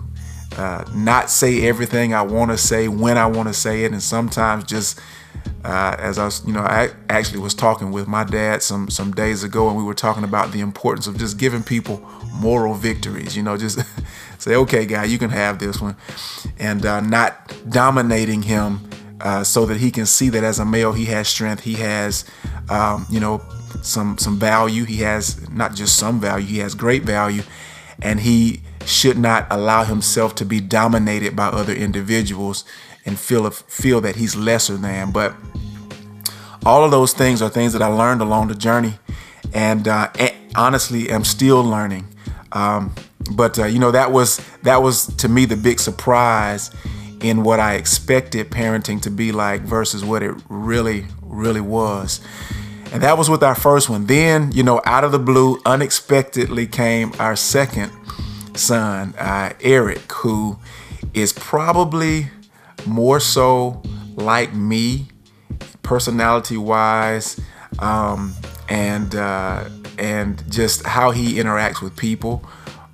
uh, 0.57 0.85
not 0.93 1.29
say 1.29 1.67
everything 1.67 2.13
I 2.13 2.21
want 2.21 2.51
to 2.51 2.57
say 2.57 2.87
when 2.87 3.17
I 3.17 3.25
want 3.25 3.47
to 3.47 3.53
say 3.53 3.83
it, 3.85 3.91
and 3.91 4.01
sometimes 4.03 4.65
just 4.65 4.99
uh, 5.63 5.95
as 5.97 6.17
I 6.17 6.25
was, 6.25 6.45
you 6.45 6.53
know, 6.53 6.61
I 6.61 6.91
actually 7.09 7.39
was 7.39 7.53
talking 7.53 7.91
with 7.91 8.07
my 8.07 8.23
dad 8.23 8.61
some 8.61 8.89
some 8.89 9.11
days 9.11 9.43
ago, 9.43 9.67
and 9.67 9.77
we 9.77 9.83
were 9.83 9.93
talking 9.93 10.23
about 10.23 10.51
the 10.51 10.59
importance 10.59 11.07
of 11.07 11.17
just 11.17 11.37
giving 11.37 11.63
people 11.63 11.97
moral 12.33 12.73
victories. 12.73 13.35
You 13.35 13.43
know, 13.43 13.57
just 13.57 13.79
say, 14.37 14.55
okay, 14.55 14.85
guy, 14.85 15.05
you 15.05 15.17
can 15.17 15.29
have 15.29 15.59
this 15.59 15.81
one, 15.81 15.95
and 16.57 16.85
uh, 16.85 16.99
not 17.01 17.53
dominating 17.69 18.41
him 18.43 18.88
uh, 19.21 19.43
so 19.43 19.65
that 19.65 19.77
he 19.77 19.91
can 19.91 20.05
see 20.05 20.29
that 20.29 20.43
as 20.43 20.59
a 20.59 20.65
male 20.65 20.93
he 20.93 21.05
has 21.05 21.27
strength, 21.27 21.63
he 21.63 21.75
has, 21.75 22.25
um, 22.69 23.05
you 23.09 23.19
know, 23.19 23.41
some 23.81 24.17
some 24.17 24.39
value. 24.39 24.85
He 24.85 24.97
has 24.97 25.49
not 25.49 25.75
just 25.75 25.97
some 25.97 26.19
value, 26.19 26.45
he 26.45 26.59
has 26.59 26.75
great 26.75 27.03
value, 27.03 27.43
and 28.01 28.19
he 28.19 28.61
should 28.85 29.17
not 29.17 29.47
allow 29.49 29.83
himself 29.83 30.35
to 30.35 30.45
be 30.45 30.59
dominated 30.59 31.35
by 31.35 31.47
other 31.47 31.73
individuals 31.73 32.63
and 33.05 33.19
feel 33.19 33.49
feel 33.49 34.01
that 34.01 34.15
he's 34.15 34.35
lesser 34.35 34.77
than. 34.77 35.11
But 35.11 35.33
all 36.65 36.83
of 36.83 36.91
those 36.91 37.13
things 37.13 37.41
are 37.41 37.49
things 37.49 37.73
that 37.73 37.81
I 37.81 37.87
learned 37.87 38.21
along 38.21 38.47
the 38.49 38.55
journey, 38.55 38.99
and, 39.53 39.87
uh, 39.87 40.09
honestly, 40.55 41.09
am 41.09 41.23
still 41.23 41.63
learning. 41.63 42.07
Um, 42.51 42.93
but 43.31 43.59
uh, 43.59 43.65
you 43.65 43.79
know 43.79 43.91
that 43.91 44.11
was 44.11 44.41
that 44.63 44.81
was 44.81 45.05
to 45.17 45.29
me 45.29 45.45
the 45.45 45.57
big 45.57 45.79
surprise 45.79 46.71
in 47.21 47.43
what 47.43 47.59
I 47.59 47.75
expected 47.75 48.49
parenting 48.49 49.01
to 49.01 49.11
be 49.11 49.31
like 49.31 49.61
versus 49.61 50.03
what 50.05 50.23
it 50.23 50.35
really 50.49 51.05
really 51.21 51.61
was. 51.61 52.21
And 52.91 53.03
that 53.03 53.17
was 53.17 53.29
with 53.29 53.43
our 53.43 53.55
first 53.55 53.87
one. 53.87 54.07
Then, 54.07 54.51
you 54.51 54.63
know, 54.63 54.81
out 54.83 55.03
of 55.03 55.11
the 55.11 55.19
blue, 55.19 55.61
unexpectedly 55.65 56.65
came 56.65 57.13
our 57.19 57.35
second 57.35 57.91
son, 58.55 59.13
uh, 59.17 59.53
Eric, 59.61 60.11
who 60.11 60.57
is 61.13 61.31
probably 61.31 62.29
more 62.87 63.19
so 63.19 63.81
like 64.15 64.53
me, 64.53 65.07
personality 65.83 66.57
wise, 66.57 67.39
um, 67.79 68.33
and 68.67 69.15
uh, 69.15 69.69
and 69.97 70.49
just 70.51 70.85
how 70.85 71.11
he 71.11 71.35
interacts 71.35 71.81
with 71.81 71.95
people, 71.95 72.43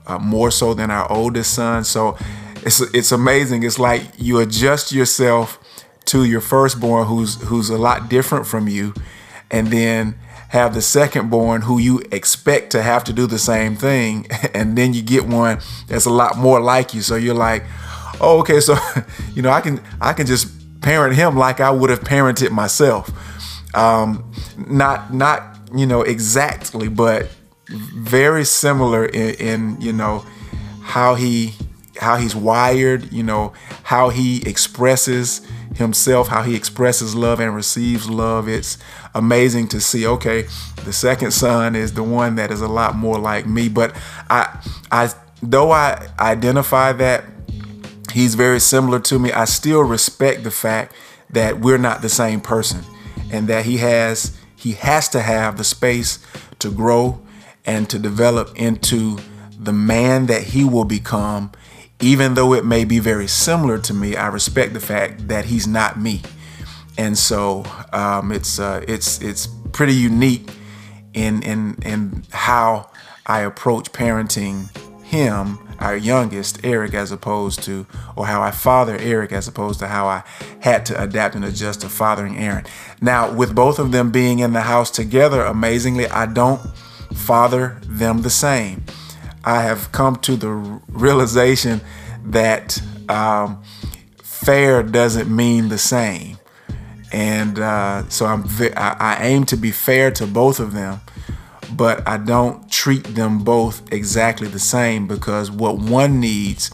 uh, 0.07 0.19
more 0.19 0.51
so 0.51 0.73
than 0.73 0.91
our 0.91 1.09
oldest 1.11 1.53
son. 1.53 1.83
So 1.83 2.17
it's 2.65 2.81
it's 2.81 3.11
amazing. 3.11 3.63
It's 3.63 3.79
like 3.79 4.03
you 4.17 4.39
adjust 4.39 4.91
yourself 4.91 5.59
to 6.05 6.23
your 6.25 6.41
firstborn, 6.41 7.07
who's 7.07 7.41
who's 7.43 7.69
a 7.69 7.77
lot 7.77 8.09
different 8.09 8.47
from 8.47 8.67
you, 8.67 8.93
and 9.49 9.67
then 9.67 10.15
have 10.49 10.73
the 10.73 10.79
secondborn 10.79 11.63
who 11.63 11.77
you 11.77 12.01
expect 12.11 12.71
to 12.71 12.81
have 12.81 13.03
to 13.03 13.11
do 13.11 13.27
the 13.27 13.39
same 13.39 13.75
thing 13.75 14.25
and 14.53 14.77
then 14.77 14.93
you 14.93 15.01
get 15.01 15.25
one 15.25 15.59
that's 15.87 16.05
a 16.05 16.09
lot 16.09 16.37
more 16.37 16.61
like 16.61 16.93
you 16.93 17.01
so 17.01 17.15
you're 17.15 17.33
like 17.33 17.63
oh, 18.21 18.39
okay, 18.39 18.59
so 18.59 18.75
you 19.35 19.41
know, 19.41 19.49
I 19.49 19.61
can 19.61 19.81
I 20.01 20.13
can 20.13 20.25
just 20.25 20.47
parent 20.81 21.15
him 21.15 21.35
like 21.35 21.59
I 21.59 21.71
would 21.71 21.89
have 21.89 22.01
parented 22.01 22.51
myself. 22.51 23.09
Um, 23.75 24.31
not 24.57 25.13
not 25.13 25.57
you 25.75 25.85
know 25.85 26.01
exactly, 26.01 26.87
but 26.87 27.29
very 27.69 28.45
similar 28.45 29.05
in, 29.05 29.35
in 29.35 29.81
you 29.81 29.93
know 29.93 30.25
how 30.81 31.15
he 31.15 31.55
how 31.99 32.17
he's 32.17 32.35
wired, 32.35 33.11
you 33.11 33.23
know, 33.23 33.53
how 33.83 34.09
he 34.09 34.47
expresses 34.47 35.45
himself, 35.75 36.27
how 36.27 36.43
he 36.43 36.55
expresses 36.55 37.15
love 37.15 37.39
and 37.39 37.55
receives 37.55 38.09
love. 38.09 38.47
It's 38.47 38.77
amazing 39.13 39.67
to 39.69 39.81
see. 39.81 40.05
Okay, 40.05 40.43
the 40.83 40.93
second 40.93 41.31
son 41.31 41.75
is 41.75 41.93
the 41.93 42.03
one 42.03 42.35
that 42.35 42.51
is 42.51 42.61
a 42.61 42.67
lot 42.67 42.95
more 42.95 43.17
like 43.17 43.45
me, 43.45 43.69
but 43.69 43.95
I 44.29 44.59
I 44.91 45.11
though 45.41 45.71
I 45.71 46.07
identify 46.19 46.93
that 46.93 47.25
he's 48.11 48.35
very 48.35 48.59
similar 48.59 48.99
to 49.01 49.19
me. 49.19 49.31
I 49.31 49.45
still 49.45 49.81
respect 49.81 50.43
the 50.43 50.51
fact 50.51 50.93
that 51.29 51.59
we're 51.59 51.77
not 51.77 52.01
the 52.01 52.09
same 52.09 52.39
person 52.39 52.81
and 53.31 53.47
that 53.47 53.65
he 53.65 53.77
has 53.77 54.37
he 54.55 54.73
has 54.73 55.09
to 55.09 55.21
have 55.21 55.57
the 55.57 55.63
space 55.63 56.19
to 56.59 56.71
grow 56.71 57.19
and 57.65 57.89
to 57.89 57.99
develop 57.99 58.55
into 58.55 59.17
the 59.59 59.73
man 59.73 60.27
that 60.27 60.43
he 60.43 60.63
will 60.63 60.85
become 60.85 61.51
even 62.01 62.33
though 62.33 62.53
it 62.53 62.65
may 62.65 62.83
be 62.83 62.99
very 62.99 63.27
similar 63.27 63.77
to 63.77 63.93
me 63.93 64.15
i 64.15 64.27
respect 64.27 64.73
the 64.73 64.79
fact 64.79 65.27
that 65.27 65.45
he's 65.45 65.67
not 65.67 65.99
me 65.99 66.21
and 66.97 67.17
so 67.17 67.65
um, 67.91 68.31
it's 68.31 68.59
uh, 68.59 68.83
it's 68.87 69.21
it's 69.21 69.47
pretty 69.73 69.93
unique 69.93 70.49
in 71.13 71.41
in 71.43 71.77
in 71.83 72.23
how 72.31 72.89
i 73.25 73.41
approach 73.41 73.91
parenting 73.91 74.69
him 75.03 75.59
our 75.79 75.95
youngest, 75.95 76.59
Eric, 76.63 76.93
as 76.93 77.11
opposed 77.11 77.63
to, 77.63 77.85
or 78.15 78.25
how 78.25 78.41
I 78.41 78.51
father 78.51 78.97
Eric, 78.97 79.31
as 79.31 79.47
opposed 79.47 79.79
to 79.79 79.87
how 79.87 80.07
I 80.07 80.23
had 80.61 80.85
to 80.87 81.01
adapt 81.01 81.35
and 81.35 81.43
adjust 81.43 81.81
to 81.81 81.89
fathering 81.89 82.37
Aaron. 82.37 82.65
Now, 83.01 83.31
with 83.31 83.53
both 83.55 83.79
of 83.79 83.91
them 83.91 84.11
being 84.11 84.39
in 84.39 84.53
the 84.53 84.61
house 84.61 84.89
together, 84.89 85.41
amazingly, 85.41 86.07
I 86.07 86.25
don't 86.25 86.61
father 87.13 87.79
them 87.83 88.21
the 88.21 88.29
same. 88.29 88.83
I 89.45 89.61
have 89.61 89.91
come 89.91 90.15
to 90.17 90.35
the 90.35 90.49
realization 90.49 91.81
that 92.25 92.81
um, 93.09 93.63
fair 94.17 94.83
doesn't 94.83 95.33
mean 95.33 95.69
the 95.69 95.77
same. 95.77 96.37
And 97.11 97.59
uh, 97.59 98.09
so 98.09 98.25
I'm, 98.25 98.45
I, 98.75 98.95
I 98.99 99.17
aim 99.21 99.45
to 99.45 99.55
be 99.55 99.71
fair 99.71 100.11
to 100.11 100.27
both 100.27 100.59
of 100.59 100.73
them 100.73 100.99
but 101.75 102.07
I 102.07 102.17
don't 102.17 102.69
treat 102.71 103.03
them 103.03 103.39
both 103.43 103.91
exactly 103.91 104.47
the 104.47 104.59
same 104.59 105.07
because 105.07 105.51
what 105.51 105.77
one 105.77 106.19
needs 106.19 106.71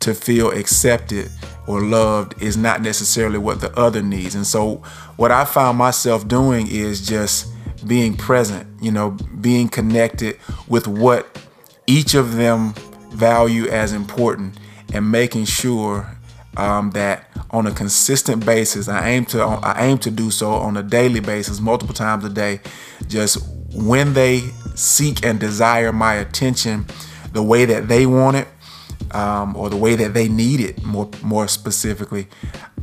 to 0.00 0.14
feel 0.14 0.50
accepted 0.50 1.30
or 1.66 1.82
loved 1.82 2.40
is 2.42 2.56
not 2.56 2.80
necessarily 2.80 3.38
what 3.38 3.60
the 3.60 3.76
other 3.78 4.02
needs. 4.02 4.34
And 4.34 4.46
so, 4.46 4.76
what 5.16 5.30
I 5.30 5.44
found 5.44 5.76
myself 5.76 6.26
doing 6.26 6.66
is 6.68 7.06
just 7.06 7.52
being 7.86 8.16
present, 8.16 8.66
you 8.80 8.90
know, 8.90 9.10
being 9.40 9.68
connected 9.68 10.38
with 10.68 10.86
what 10.86 11.26
each 11.88 12.14
of 12.14 12.36
them 12.36 12.74
value 13.10 13.66
as 13.66 13.92
important 13.92 14.58
and 14.92 15.10
making 15.10 15.46
sure 15.46 16.14
um, 16.56 16.90
that 16.90 17.28
on 17.50 17.66
a 17.66 17.72
consistent 17.72 18.44
basis, 18.44 18.88
I 18.88 19.08
aim 19.08 19.24
to 19.26 19.42
I 19.42 19.86
aim 19.86 19.98
to 19.98 20.10
do 20.10 20.30
so 20.30 20.50
on 20.52 20.76
a 20.76 20.82
daily 20.82 21.20
basis, 21.20 21.60
multiple 21.60 21.94
times 21.94 22.24
a 22.24 22.28
day, 22.28 22.60
just 23.06 23.38
when 23.72 24.12
they 24.12 24.40
seek 24.74 25.24
and 25.24 25.40
desire 25.40 25.92
my 25.92 26.14
attention 26.14 26.86
the 27.32 27.42
way 27.42 27.64
that 27.64 27.88
they 27.88 28.06
want 28.06 28.36
it 28.36 28.48
um, 29.12 29.56
or 29.56 29.70
the 29.70 29.76
way 29.76 29.94
that 29.94 30.14
they 30.14 30.28
need 30.28 30.60
it 30.60 30.82
more 30.82 31.08
more 31.22 31.48
specifically 31.48 32.28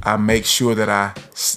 i 0.03 0.17
make 0.17 0.45
sure 0.45 0.75
that 0.75 0.89
I, 0.89 1.13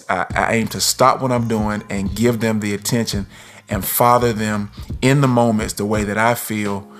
I, 0.08 0.26
I 0.34 0.54
aim 0.54 0.68
to 0.68 0.80
stop 0.80 1.20
what 1.20 1.32
i'm 1.32 1.48
doing 1.48 1.82
and 1.90 2.14
give 2.14 2.40
them 2.40 2.60
the 2.60 2.72
attention 2.74 3.26
and 3.68 3.84
father 3.84 4.32
them 4.32 4.70
in 5.02 5.20
the 5.20 5.28
moments 5.28 5.74
the 5.74 5.84
way 5.84 6.04
that 6.04 6.18
i 6.18 6.34
feel 6.34 6.90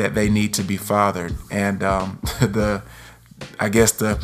that 0.00 0.14
they 0.14 0.28
need 0.28 0.52
to 0.54 0.62
be 0.62 0.76
fathered 0.76 1.34
and 1.50 1.82
um, 1.82 2.18
the 2.40 2.82
i 3.58 3.68
guess 3.68 3.92
the 3.92 4.22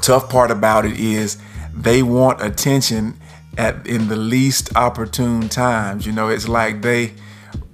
tough 0.00 0.28
part 0.28 0.50
about 0.50 0.84
it 0.84 0.98
is 0.98 1.38
they 1.74 2.02
want 2.02 2.42
attention 2.42 3.18
at 3.56 3.86
in 3.86 4.08
the 4.08 4.16
least 4.16 4.74
opportune 4.76 5.48
times. 5.48 6.06
You 6.06 6.12
know, 6.12 6.28
it's 6.28 6.48
like 6.48 6.82
they 6.82 7.12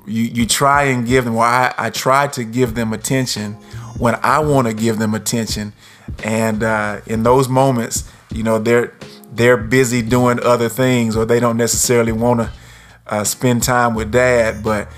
you 0.06 0.24
you 0.24 0.46
try 0.46 0.84
and 0.84 1.06
give 1.06 1.24
them 1.24 1.34
well, 1.34 1.48
I, 1.48 1.74
I 1.76 1.90
try 1.90 2.26
to 2.28 2.44
give 2.44 2.74
them 2.74 2.92
attention 2.92 3.54
when 3.98 4.14
I 4.22 4.38
want 4.40 4.68
to 4.68 4.74
give 4.74 4.98
them 4.98 5.14
attention. 5.14 5.72
And 6.24 6.62
uh, 6.62 7.00
in 7.06 7.22
those 7.22 7.48
moments, 7.48 8.10
you 8.32 8.42
know, 8.42 8.58
they're 8.58 8.94
they're 9.32 9.56
busy 9.56 10.02
doing 10.02 10.40
other 10.42 10.68
things 10.68 11.16
or 11.16 11.24
they 11.24 11.40
don't 11.40 11.56
necessarily 11.56 12.12
want 12.12 12.40
to 12.40 12.52
uh, 13.06 13.24
spend 13.24 13.62
time 13.62 13.94
with 13.94 14.10
dad. 14.12 14.62
But 14.62 14.88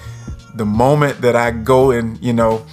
the 0.55 0.65
moment 0.65 1.21
that 1.23 1.37
I 1.37 1.51
go 1.51 1.91
and, 1.91 2.23
you 2.23 2.33
know, 2.33 2.65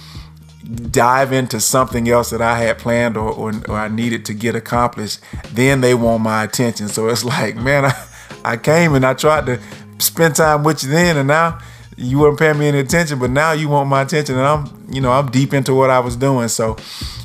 dive 0.90 1.32
into 1.32 1.60
something 1.60 2.08
else 2.08 2.30
that 2.30 2.40
I 2.40 2.58
had 2.58 2.78
planned 2.78 3.16
or, 3.16 3.30
or, 3.30 3.52
or, 3.68 3.76
I 3.76 3.88
needed 3.88 4.24
to 4.26 4.34
get 4.34 4.54
accomplished, 4.54 5.20
then 5.52 5.80
they 5.80 5.94
want 5.94 6.22
my 6.22 6.44
attention. 6.44 6.88
So 6.88 7.08
it's 7.08 7.24
like, 7.36 7.56
man, 7.56 7.86
I, 7.86 8.06
I 8.44 8.56
came 8.56 8.94
and 8.94 9.04
I 9.04 9.14
tried 9.14 9.46
to 9.46 9.60
spend 9.98 10.36
time 10.36 10.62
with 10.62 10.82
you 10.82 10.90
then, 10.90 11.16
and 11.16 11.28
now 11.28 11.58
you 11.96 12.18
weren't 12.18 12.38
paying 12.38 12.58
me 12.58 12.68
any 12.68 12.78
attention, 12.78 13.18
but 13.18 13.30
now 13.30 13.52
you 13.52 13.68
want 13.68 13.88
my 13.88 14.02
attention, 14.02 14.36
and 14.36 14.46
I'm, 14.46 14.86
you 14.90 15.00
know, 15.00 15.12
I'm 15.12 15.30
deep 15.30 15.52
into 15.52 15.74
what 15.74 15.90
I 15.90 15.98
was 15.98 16.16
doing. 16.16 16.48
So, 16.48 16.76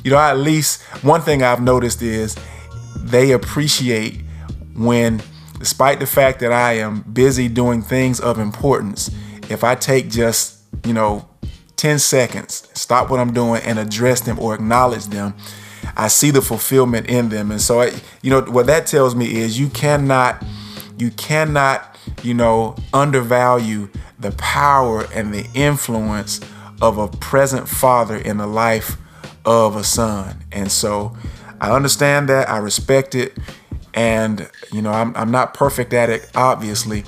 you 0.04 0.10
know, 0.10 0.18
at 0.18 0.38
least 0.38 0.82
one 1.02 1.22
thing 1.22 1.42
I've 1.42 1.62
noticed 1.62 2.02
is 2.02 2.36
they 2.96 3.32
appreciate 3.32 4.20
when, 4.74 5.22
despite 5.58 6.00
the 6.00 6.06
fact 6.06 6.40
that 6.40 6.52
I 6.52 6.74
am 6.74 7.00
busy 7.00 7.48
doing 7.48 7.82
things 7.82 8.20
of 8.20 8.38
importance, 8.38 9.10
if 9.50 9.64
I 9.64 9.74
take 9.74 10.10
just, 10.10 10.60
you 10.84 10.92
know, 10.92 11.28
10 11.76 11.98
seconds, 11.98 12.68
stop 12.74 13.10
what 13.10 13.20
I'm 13.20 13.32
doing 13.32 13.62
and 13.62 13.78
address 13.78 14.20
them 14.20 14.38
or 14.38 14.54
acknowledge 14.54 15.06
them, 15.06 15.34
I 15.96 16.08
see 16.08 16.30
the 16.30 16.42
fulfillment 16.42 17.08
in 17.08 17.28
them. 17.28 17.50
And 17.50 17.60
so, 17.60 17.80
I, 17.80 17.92
you 18.22 18.30
know, 18.30 18.42
what 18.42 18.66
that 18.66 18.86
tells 18.86 19.14
me 19.14 19.36
is 19.36 19.58
you 19.58 19.68
cannot, 19.68 20.44
you 20.98 21.10
cannot, 21.10 21.96
you 22.22 22.34
know, 22.34 22.76
undervalue 22.92 23.88
the 24.18 24.32
power 24.32 25.06
and 25.14 25.32
the 25.32 25.46
influence 25.54 26.40
of 26.80 26.98
a 26.98 27.08
present 27.08 27.68
father 27.68 28.16
in 28.16 28.38
the 28.38 28.46
life 28.46 28.96
of 29.44 29.76
a 29.76 29.84
son. 29.84 30.44
And 30.52 30.70
so 30.70 31.16
I 31.60 31.74
understand 31.74 32.28
that, 32.28 32.48
I 32.48 32.58
respect 32.58 33.14
it. 33.14 33.36
And, 33.96 34.48
you 34.72 34.82
know, 34.82 34.92
I'm, 34.92 35.16
I'm 35.16 35.30
not 35.30 35.54
perfect 35.54 35.94
at 35.94 36.10
it, 36.10 36.30
obviously, 36.34 37.04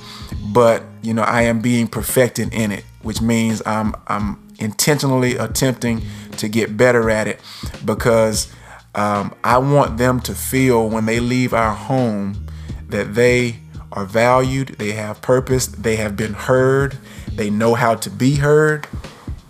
but, 0.52 0.82
you 1.02 1.12
know, 1.12 1.22
I 1.22 1.42
am 1.42 1.60
being 1.60 1.86
perfected 1.86 2.52
in 2.52 2.72
it, 2.72 2.84
which 3.02 3.20
means 3.20 3.62
I'm, 3.66 3.94
I'm 4.06 4.42
intentionally 4.58 5.36
attempting 5.36 6.02
to 6.38 6.48
get 6.48 6.76
better 6.76 7.10
at 7.10 7.28
it 7.28 7.40
because 7.84 8.50
um, 8.94 9.34
I 9.44 9.58
want 9.58 9.98
them 9.98 10.20
to 10.20 10.34
feel 10.34 10.88
when 10.88 11.04
they 11.04 11.20
leave 11.20 11.52
our 11.52 11.74
home 11.74 12.46
that 12.88 13.14
they 13.14 13.60
are 13.92 14.06
valued, 14.06 14.68
they 14.78 14.92
have 14.92 15.20
purpose, 15.20 15.66
they 15.66 15.96
have 15.96 16.16
been 16.16 16.32
heard, 16.32 16.96
they 17.32 17.50
know 17.50 17.74
how 17.74 17.94
to 17.96 18.10
be 18.10 18.36
heard, 18.36 18.86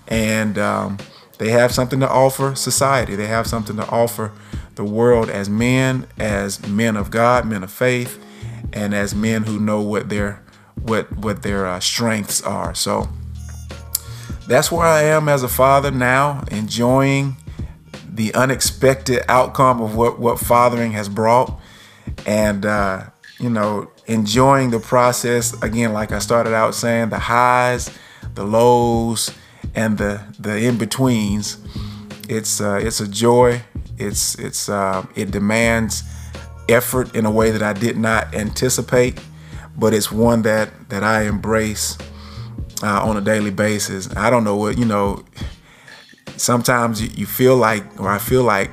and 0.09 0.59
um, 0.59 0.99
they 1.39 1.51
have 1.51 1.73
something 1.73 2.01
to 2.01 2.09
offer 2.09 2.55
society. 2.55 3.15
They 3.15 3.27
have 3.27 3.47
something 3.47 3.77
to 3.77 3.89
offer 3.89 4.33
the 4.79 4.85
world 4.85 5.29
as 5.29 5.51
men, 5.51 6.07
as 6.19 6.65
men 6.69 6.97
of 6.97 7.11
God, 7.11 7.45
men 7.45 7.65
of 7.65 7.71
faith, 7.73 8.23
and 8.73 8.95
as 8.95 9.13
men 9.13 9.43
who 9.43 9.59
know 9.59 9.81
what 9.83 10.09
their 10.09 10.41
what 10.81 11.11
what 11.19 11.43
their 11.43 11.67
uh, 11.67 11.81
strengths 11.81 12.41
are. 12.41 12.75
So 12.77 13.09
that's 14.47 14.71
where 14.71 14.87
I 14.87 15.03
am 15.03 15.29
as 15.29 15.43
a 15.43 15.49
father 15.49 15.91
now, 15.91 16.45
enjoying 16.53 17.37
the 18.09 18.33
unexpected 18.35 19.25
outcome 19.29 19.83
of 19.83 19.97
what 19.97 20.21
what 20.21 20.39
fathering 20.39 20.93
has 20.93 21.09
brought, 21.09 21.61
and 22.25 22.65
uh, 22.65 23.07
you 23.41 23.51
know 23.51 23.91
enjoying 24.07 24.71
the 24.71 24.81
process 24.81 25.61
again 25.63 25.93
like 25.93 26.13
i 26.13 26.19
started 26.19 26.55
out 26.55 26.75
saying 26.75 27.11
the 27.11 27.19
highs 27.19 27.91
the 28.35 28.45
lows 28.45 29.31
and 29.75 29.99
the 29.99 30.21
the 30.39 30.57
in-betweens 30.57 31.59
it's 32.29 32.61
uh, 32.61 32.81
it's 32.83 33.01
a 33.01 33.07
joy 33.09 33.61
it's 33.99 34.35
it's 34.37 34.69
uh, 34.69 35.05
it 35.15 35.31
demands 35.31 36.03
effort 36.69 37.15
in 37.15 37.25
a 37.25 37.31
way 37.31 37.51
that 37.51 37.63
i 37.63 37.73
did 37.73 37.97
not 37.97 38.35
anticipate 38.35 39.21
but 39.77 39.95
it's 39.95 40.13
one 40.13 40.43
that 40.43 40.71
that 40.91 41.03
i 41.03 41.23
embrace 41.23 41.97
uh, 42.83 43.03
on 43.03 43.17
a 43.17 43.21
daily 43.21 43.51
basis 43.51 44.15
i 44.17 44.29
don't 44.29 44.45
know 44.45 44.57
what 44.57 44.77
you 44.77 44.85
know 44.85 45.25
sometimes 46.37 47.01
you, 47.01 47.09
you 47.15 47.27
feel 47.27 47.57
like 47.57 47.83
or 48.01 48.09
i 48.09 48.19
feel 48.19 48.43
like 48.43 48.71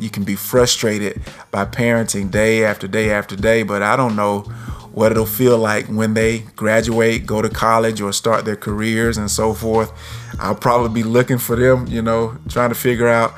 you 0.00 0.08
can 0.10 0.24
be 0.24 0.34
frustrated 0.34 1.20
by 1.50 1.64
parenting 1.64 2.30
day 2.30 2.64
after 2.64 2.88
day 2.88 3.10
after 3.10 3.36
day 3.36 3.62
but 3.62 3.82
i 3.82 3.94
don't 3.94 4.16
know 4.16 4.42
what 4.94 5.10
it'll 5.10 5.26
feel 5.26 5.58
like 5.58 5.86
when 5.86 6.14
they 6.14 6.38
graduate, 6.54 7.26
go 7.26 7.42
to 7.42 7.50
college, 7.50 8.00
or 8.00 8.12
start 8.12 8.44
their 8.44 8.56
careers 8.56 9.18
and 9.18 9.28
so 9.30 9.52
forth. 9.52 9.92
I'll 10.38 10.54
probably 10.54 11.02
be 11.02 11.06
looking 11.06 11.38
for 11.38 11.56
them, 11.56 11.88
you 11.88 12.00
know, 12.00 12.36
trying 12.48 12.68
to 12.68 12.76
figure 12.76 13.08
out, 13.08 13.34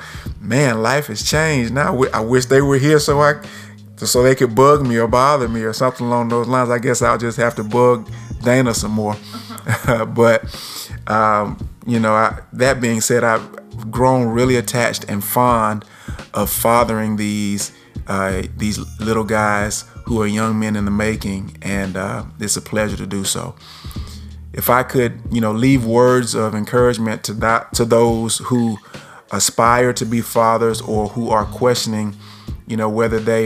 man, 0.47 0.81
life 0.81 1.07
has 1.07 1.21
changed. 1.21 1.73
Now 1.73 2.01
I 2.13 2.21
wish 2.21 2.45
they 2.45 2.61
were 2.61 2.77
here 2.77 2.99
so 2.99 3.19
I, 3.19 3.43
so 3.97 4.23
they 4.23 4.35
could 4.35 4.55
bug 4.55 4.87
me 4.87 4.97
or 4.97 5.07
bother 5.07 5.47
me 5.49 5.61
or 5.61 5.73
something 5.73 6.07
along 6.07 6.29
those 6.29 6.47
lines. 6.47 6.69
I 6.69 6.79
guess 6.79 7.01
I'll 7.01 7.17
just 7.17 7.37
have 7.37 7.55
to 7.55 7.63
bug 7.63 8.09
Dana 8.43 8.73
some 8.73 8.91
more. 8.91 9.15
but 10.07 10.43
um, 11.07 11.69
you 11.85 11.99
know, 11.99 12.13
I, 12.13 12.39
that 12.53 12.79
being 12.79 13.01
said, 13.01 13.23
I've 13.23 13.91
grown 13.91 14.27
really 14.27 14.55
attached 14.55 15.05
and 15.09 15.23
fond 15.23 15.85
of 16.33 16.49
fathering 16.49 17.17
these 17.17 17.71
uh, 18.07 18.43
these 18.55 18.79
little 18.99 19.25
guys 19.25 19.83
who 20.05 20.21
are 20.21 20.27
young 20.27 20.57
men 20.57 20.77
in 20.77 20.85
the 20.85 20.91
making, 20.91 21.57
and 21.61 21.97
uh, 21.97 22.23
it's 22.39 22.55
a 22.55 22.61
pleasure 22.61 22.95
to 22.95 23.05
do 23.05 23.25
so. 23.25 23.55
If 24.53 24.69
I 24.69 24.83
could, 24.83 25.19
you 25.29 25.41
know, 25.41 25.51
leave 25.51 25.85
words 25.85 26.33
of 26.33 26.55
encouragement 26.55 27.23
to 27.25 27.33
that 27.33 27.73
to 27.73 27.85
those 27.85 28.37
who 28.37 28.77
aspire 29.31 29.93
to 29.93 30.05
be 30.05 30.21
fathers 30.21 30.81
or 30.81 31.09
who 31.09 31.29
are 31.29 31.45
questioning, 31.45 32.15
you 32.67 32.77
know, 32.77 32.89
whether 32.89 33.19
they, 33.19 33.45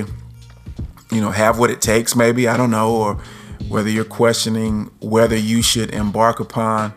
you 1.12 1.22
know, 1.22 1.32
have 1.32 1.60
what 1.60 1.70
it 1.70 1.82
takes, 1.82 2.16
maybe 2.16 2.48
I 2.48 2.58
don't 2.58 2.72
know, 2.72 2.96
or 2.96 3.22
whether 3.68 3.90
you're 3.90 4.04
questioning 4.04 4.92
whether 5.00 5.36
you 5.36 5.62
should 5.62 5.94
embark 5.94 6.40
upon 6.40 6.94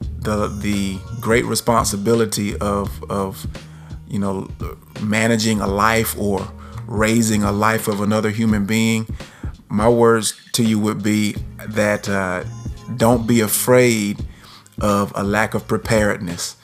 the 0.00 0.48
the 0.48 0.98
great 1.20 1.44
responsibility 1.44 2.56
of 2.58 3.02
of 3.10 3.46
you 4.08 4.18
know 4.18 4.48
managing 5.02 5.60
a 5.60 5.66
life 5.66 6.16
or 6.18 6.46
raising 6.86 7.42
a 7.42 7.52
life 7.52 7.88
of 7.88 8.00
another 8.00 8.30
human 8.30 8.66
being, 8.66 9.06
my 9.68 9.88
words 9.88 10.34
to 10.52 10.62
you 10.62 10.78
would 10.78 11.02
be 11.02 11.34
that 11.66 12.08
uh, 12.08 12.44
don't 12.96 13.26
be 13.26 13.40
afraid 13.40 14.24
of 14.80 15.12
a 15.14 15.22
lack 15.22 15.54
of 15.54 15.66
preparedness 15.66 16.56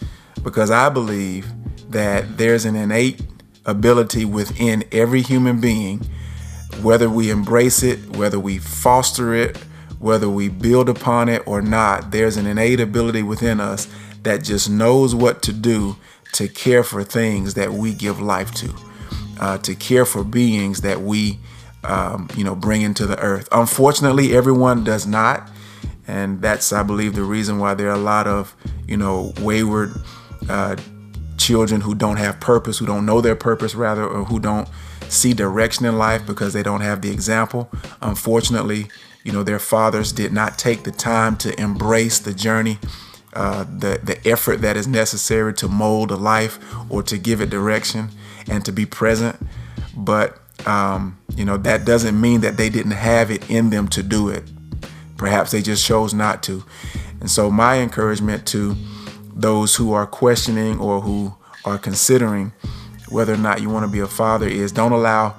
because 0.43 0.71
I 0.71 0.89
believe 0.89 1.47
that 1.91 2.39
there's 2.39 2.65
an 2.65 2.77
innate 2.77 3.21
ability 3.67 4.25
within 4.25 4.85
every 4.91 5.23
human 5.23 5.61
being, 5.61 6.01
whether 6.83 7.11
we 7.11 7.31
embrace 7.31 7.83
it, 7.83 8.17
whether 8.17 8.39
we 8.39 8.59
foster 8.59 9.35
it, 9.35 9.57
whether 9.99 10.29
we 10.29 10.49
build 10.49 10.89
upon 10.89 11.29
it 11.29 11.43
or 11.47 11.61
not, 11.61 12.11
there's 12.11 12.37
an 12.37 12.47
innate 12.47 12.81
ability 12.81 13.23
within 13.23 13.61
us 13.61 13.87
that 14.23 14.43
just 14.43 14.71
knows 14.71 15.15
what 15.15 15.43
to 15.43 15.53
do 15.53 15.97
to 16.33 16.49
care 16.49 16.83
for 16.83 17.05
things 17.05 17.55
that 17.55 17.73
we 17.73 17.93
give 17.93 18.21
life 18.21 18.53
to 18.53 18.73
uh, 19.41 19.59
to 19.59 19.75
care 19.75 20.05
for 20.05 20.23
beings 20.23 20.83
that 20.83 21.01
we, 21.01 21.39
um, 21.83 22.29
you 22.37 22.45
know, 22.45 22.55
bring 22.55 22.83
into 22.83 23.07
the 23.07 23.19
earth. 23.21 23.49
Unfortunately, 23.51 24.37
everyone 24.37 24.85
does 24.85 25.07
not, 25.07 25.51
and 26.07 26.43
that's, 26.43 26.73
I 26.73 26.83
believe, 26.83 27.15
the 27.15 27.23
reason 27.23 27.59
why 27.59 27.75
there 27.75 27.89
are 27.89 27.95
a 27.95 27.99
lot 27.99 28.27
of, 28.27 28.55
you 28.87 28.99
know, 28.99 29.33
wayward 29.41 29.95
uh, 30.49 30.77
children 31.51 31.81
who 31.81 31.95
don't 31.95 32.17
have 32.17 32.39
purpose, 32.39 32.79
who 32.79 32.87
don't 32.87 33.05
know 33.05 33.21
their 33.21 33.37
purpose, 33.37 33.75
rather, 33.75 34.07
or 34.07 34.25
who 34.25 34.39
don't 34.39 34.69
see 35.09 35.35
direction 35.35 35.85
in 35.85 35.99
life 35.99 36.25
because 36.25 36.53
they 36.53 36.63
don't 36.63 36.81
have 36.81 37.03
the 37.03 37.11
example. 37.11 37.69
Unfortunately, 38.01 38.87
you 39.25 39.33
know, 39.33 39.43
their 39.43 39.59
fathers 39.59 40.13
did 40.13 40.33
not 40.33 40.59
take 40.59 40.85
the 40.85 40.93
time 40.93 41.37
to 41.39 41.61
embrace 41.61 42.19
the 42.21 42.33
journey 42.33 42.79
uh, 43.33 43.65
the 43.65 44.01
the 44.03 44.19
effort 44.29 44.61
that 44.63 44.77
is 44.77 44.89
necessary 44.89 45.55
to 45.55 45.69
mold 45.69 46.11
a 46.11 46.17
life 46.17 46.59
or 46.91 47.03
to 47.03 47.17
give 47.17 47.41
it 47.41 47.49
direction 47.49 48.09
and 48.49 48.65
to 48.65 48.73
be 48.73 48.85
present. 48.85 49.37
But 49.97 50.39
um, 50.67 51.19
you 51.37 51.45
know 51.45 51.57
that 51.59 51.85
doesn't 51.85 52.21
mean 52.21 52.41
that 52.41 52.57
they 52.57 52.69
didn't 52.69 52.93
have 52.93 53.31
it 53.31 53.49
in 53.49 53.71
them 53.71 53.89
to 53.89 54.03
do 54.03 54.29
it. 54.29 54.45
Perhaps 55.17 55.53
they 55.53 55.63
just 55.63 55.85
chose 55.85 56.13
not 56.13 56.43
to. 56.45 56.65
And 57.21 57.31
so 57.31 57.51
my 57.51 57.79
encouragement 57.79 58.47
to 58.49 58.75
those 59.33 59.77
who 59.77 59.93
are 59.93 60.07
questioning 60.07 60.81
or 60.81 61.01
who 61.01 61.35
are 61.65 61.79
considering 61.79 62.53
whether 63.09 63.35
or 63.35 63.39
not 63.39 63.61
you 63.61 63.69
want 63.69 63.85
to 63.85 63.91
be 63.91 64.01
a 64.01 64.07
father 64.07 64.47
is 64.47 64.73
don't 64.73 64.93
allow 64.93 65.35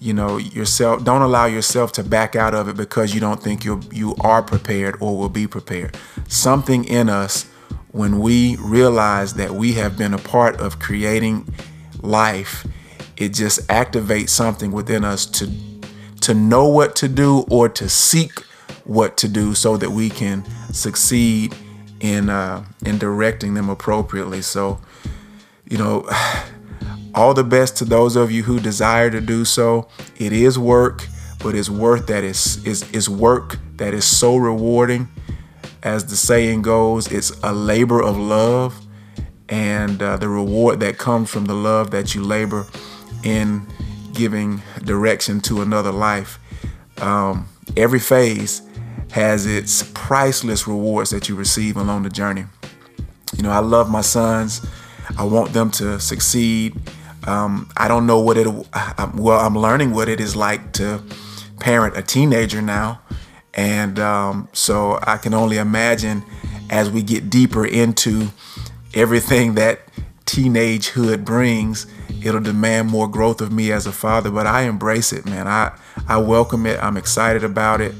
you 0.00 0.12
know 0.12 0.36
yourself 0.36 1.04
don't 1.04 1.22
allow 1.22 1.46
yourself 1.46 1.92
to 1.92 2.02
back 2.02 2.34
out 2.34 2.54
of 2.54 2.68
it 2.68 2.76
because 2.76 3.14
you 3.14 3.20
don't 3.20 3.42
think 3.42 3.64
you 3.64 3.80
you 3.92 4.14
are 4.20 4.42
prepared 4.42 4.96
or 5.00 5.16
will 5.16 5.28
be 5.28 5.46
prepared 5.46 5.96
something 6.28 6.84
in 6.84 7.08
us 7.08 7.46
when 7.92 8.20
we 8.20 8.56
realize 8.56 9.34
that 9.34 9.54
we 9.54 9.74
have 9.74 9.96
been 9.96 10.14
a 10.14 10.18
part 10.18 10.58
of 10.60 10.78
creating 10.78 11.46
life, 12.00 12.66
it 13.16 13.30
just 13.30 13.66
activates 13.68 14.30
something 14.30 14.72
within 14.72 15.04
us 15.04 15.26
to 15.26 15.50
to 16.22 16.34
know 16.34 16.68
what 16.68 16.94
to 16.94 17.08
do 17.08 17.44
or 17.50 17.68
to 17.68 17.88
seek 17.88 18.40
what 18.84 19.16
to 19.16 19.28
do 19.28 19.54
so 19.54 19.76
that 19.76 19.90
we 19.90 20.08
can 20.08 20.44
succeed 20.72 21.54
in 22.00 22.30
uh, 22.30 22.64
in 22.84 22.98
directing 22.98 23.54
them 23.54 23.68
appropriately. 23.68 24.40
So, 24.40 24.80
you 25.72 25.78
know, 25.78 26.06
all 27.14 27.32
the 27.32 27.42
best 27.42 27.78
to 27.78 27.86
those 27.86 28.14
of 28.14 28.30
you 28.30 28.42
who 28.42 28.60
desire 28.60 29.10
to 29.10 29.20
do 29.22 29.44
so. 29.46 29.88
It 30.18 30.32
is 30.32 30.58
work, 30.58 31.06
but 31.42 31.54
it's 31.54 31.70
work 31.70 32.06
that 32.08 32.22
is 32.22 32.64
is 32.66 32.88
is 32.92 33.08
work 33.08 33.58
that 33.78 33.94
is 33.94 34.04
so 34.04 34.36
rewarding. 34.36 35.08
As 35.82 36.04
the 36.06 36.16
saying 36.16 36.62
goes, 36.62 37.10
it's 37.10 37.30
a 37.42 37.52
labor 37.52 38.02
of 38.02 38.16
love 38.16 38.86
and 39.48 40.00
uh, 40.00 40.16
the 40.18 40.28
reward 40.28 40.78
that 40.80 40.98
comes 40.98 41.28
from 41.28 41.46
the 41.46 41.54
love 41.54 41.90
that 41.90 42.14
you 42.14 42.22
labor 42.22 42.66
in 43.24 43.66
giving 44.12 44.62
direction 44.84 45.40
to 45.40 45.62
another 45.62 45.90
life. 45.90 46.38
Um, 47.00 47.48
every 47.76 47.98
phase 47.98 48.62
has 49.10 49.46
its 49.46 49.90
priceless 49.94 50.68
rewards 50.68 51.10
that 51.10 51.28
you 51.28 51.34
receive 51.34 51.76
along 51.76 52.04
the 52.04 52.10
journey. 52.10 52.44
You 53.36 53.42
know, 53.42 53.50
I 53.50 53.58
love 53.58 53.90
my 53.90 54.02
sons. 54.02 54.64
I 55.18 55.24
want 55.24 55.52
them 55.52 55.70
to 55.72 56.00
succeed. 56.00 56.76
Um, 57.26 57.70
I 57.76 57.88
don't 57.88 58.06
know 58.06 58.20
what 58.20 58.36
it. 58.36 58.46
Well, 58.46 59.38
I'm 59.38 59.56
learning 59.56 59.92
what 59.92 60.08
it 60.08 60.20
is 60.20 60.34
like 60.34 60.72
to 60.74 61.02
parent 61.60 61.96
a 61.96 62.02
teenager 62.02 62.60
now, 62.60 63.00
and 63.54 63.98
um, 63.98 64.48
so 64.52 64.98
I 65.02 65.18
can 65.18 65.34
only 65.34 65.58
imagine 65.58 66.24
as 66.70 66.90
we 66.90 67.02
get 67.02 67.30
deeper 67.30 67.64
into 67.64 68.28
everything 68.94 69.54
that 69.54 69.80
teenagehood 70.24 71.24
brings, 71.24 71.86
it'll 72.24 72.40
demand 72.40 72.88
more 72.88 73.06
growth 73.06 73.40
of 73.40 73.52
me 73.52 73.70
as 73.70 73.86
a 73.86 73.92
father. 73.92 74.30
But 74.30 74.46
I 74.46 74.62
embrace 74.62 75.12
it, 75.12 75.26
man. 75.26 75.46
I 75.46 75.72
I 76.08 76.16
welcome 76.16 76.66
it. 76.66 76.82
I'm 76.82 76.96
excited 76.96 77.44
about 77.44 77.80
it, 77.80 77.94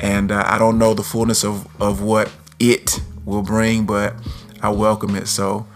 and 0.00 0.32
uh, 0.32 0.44
I 0.46 0.58
don't 0.58 0.78
know 0.78 0.94
the 0.94 1.02
fullness 1.02 1.44
of 1.44 1.66
of 1.80 2.00
what 2.00 2.32
it 2.58 3.00
will 3.24 3.42
bring, 3.42 3.84
but 3.84 4.14
I 4.62 4.70
welcome 4.70 5.16
it. 5.16 5.26
So. 5.28 5.66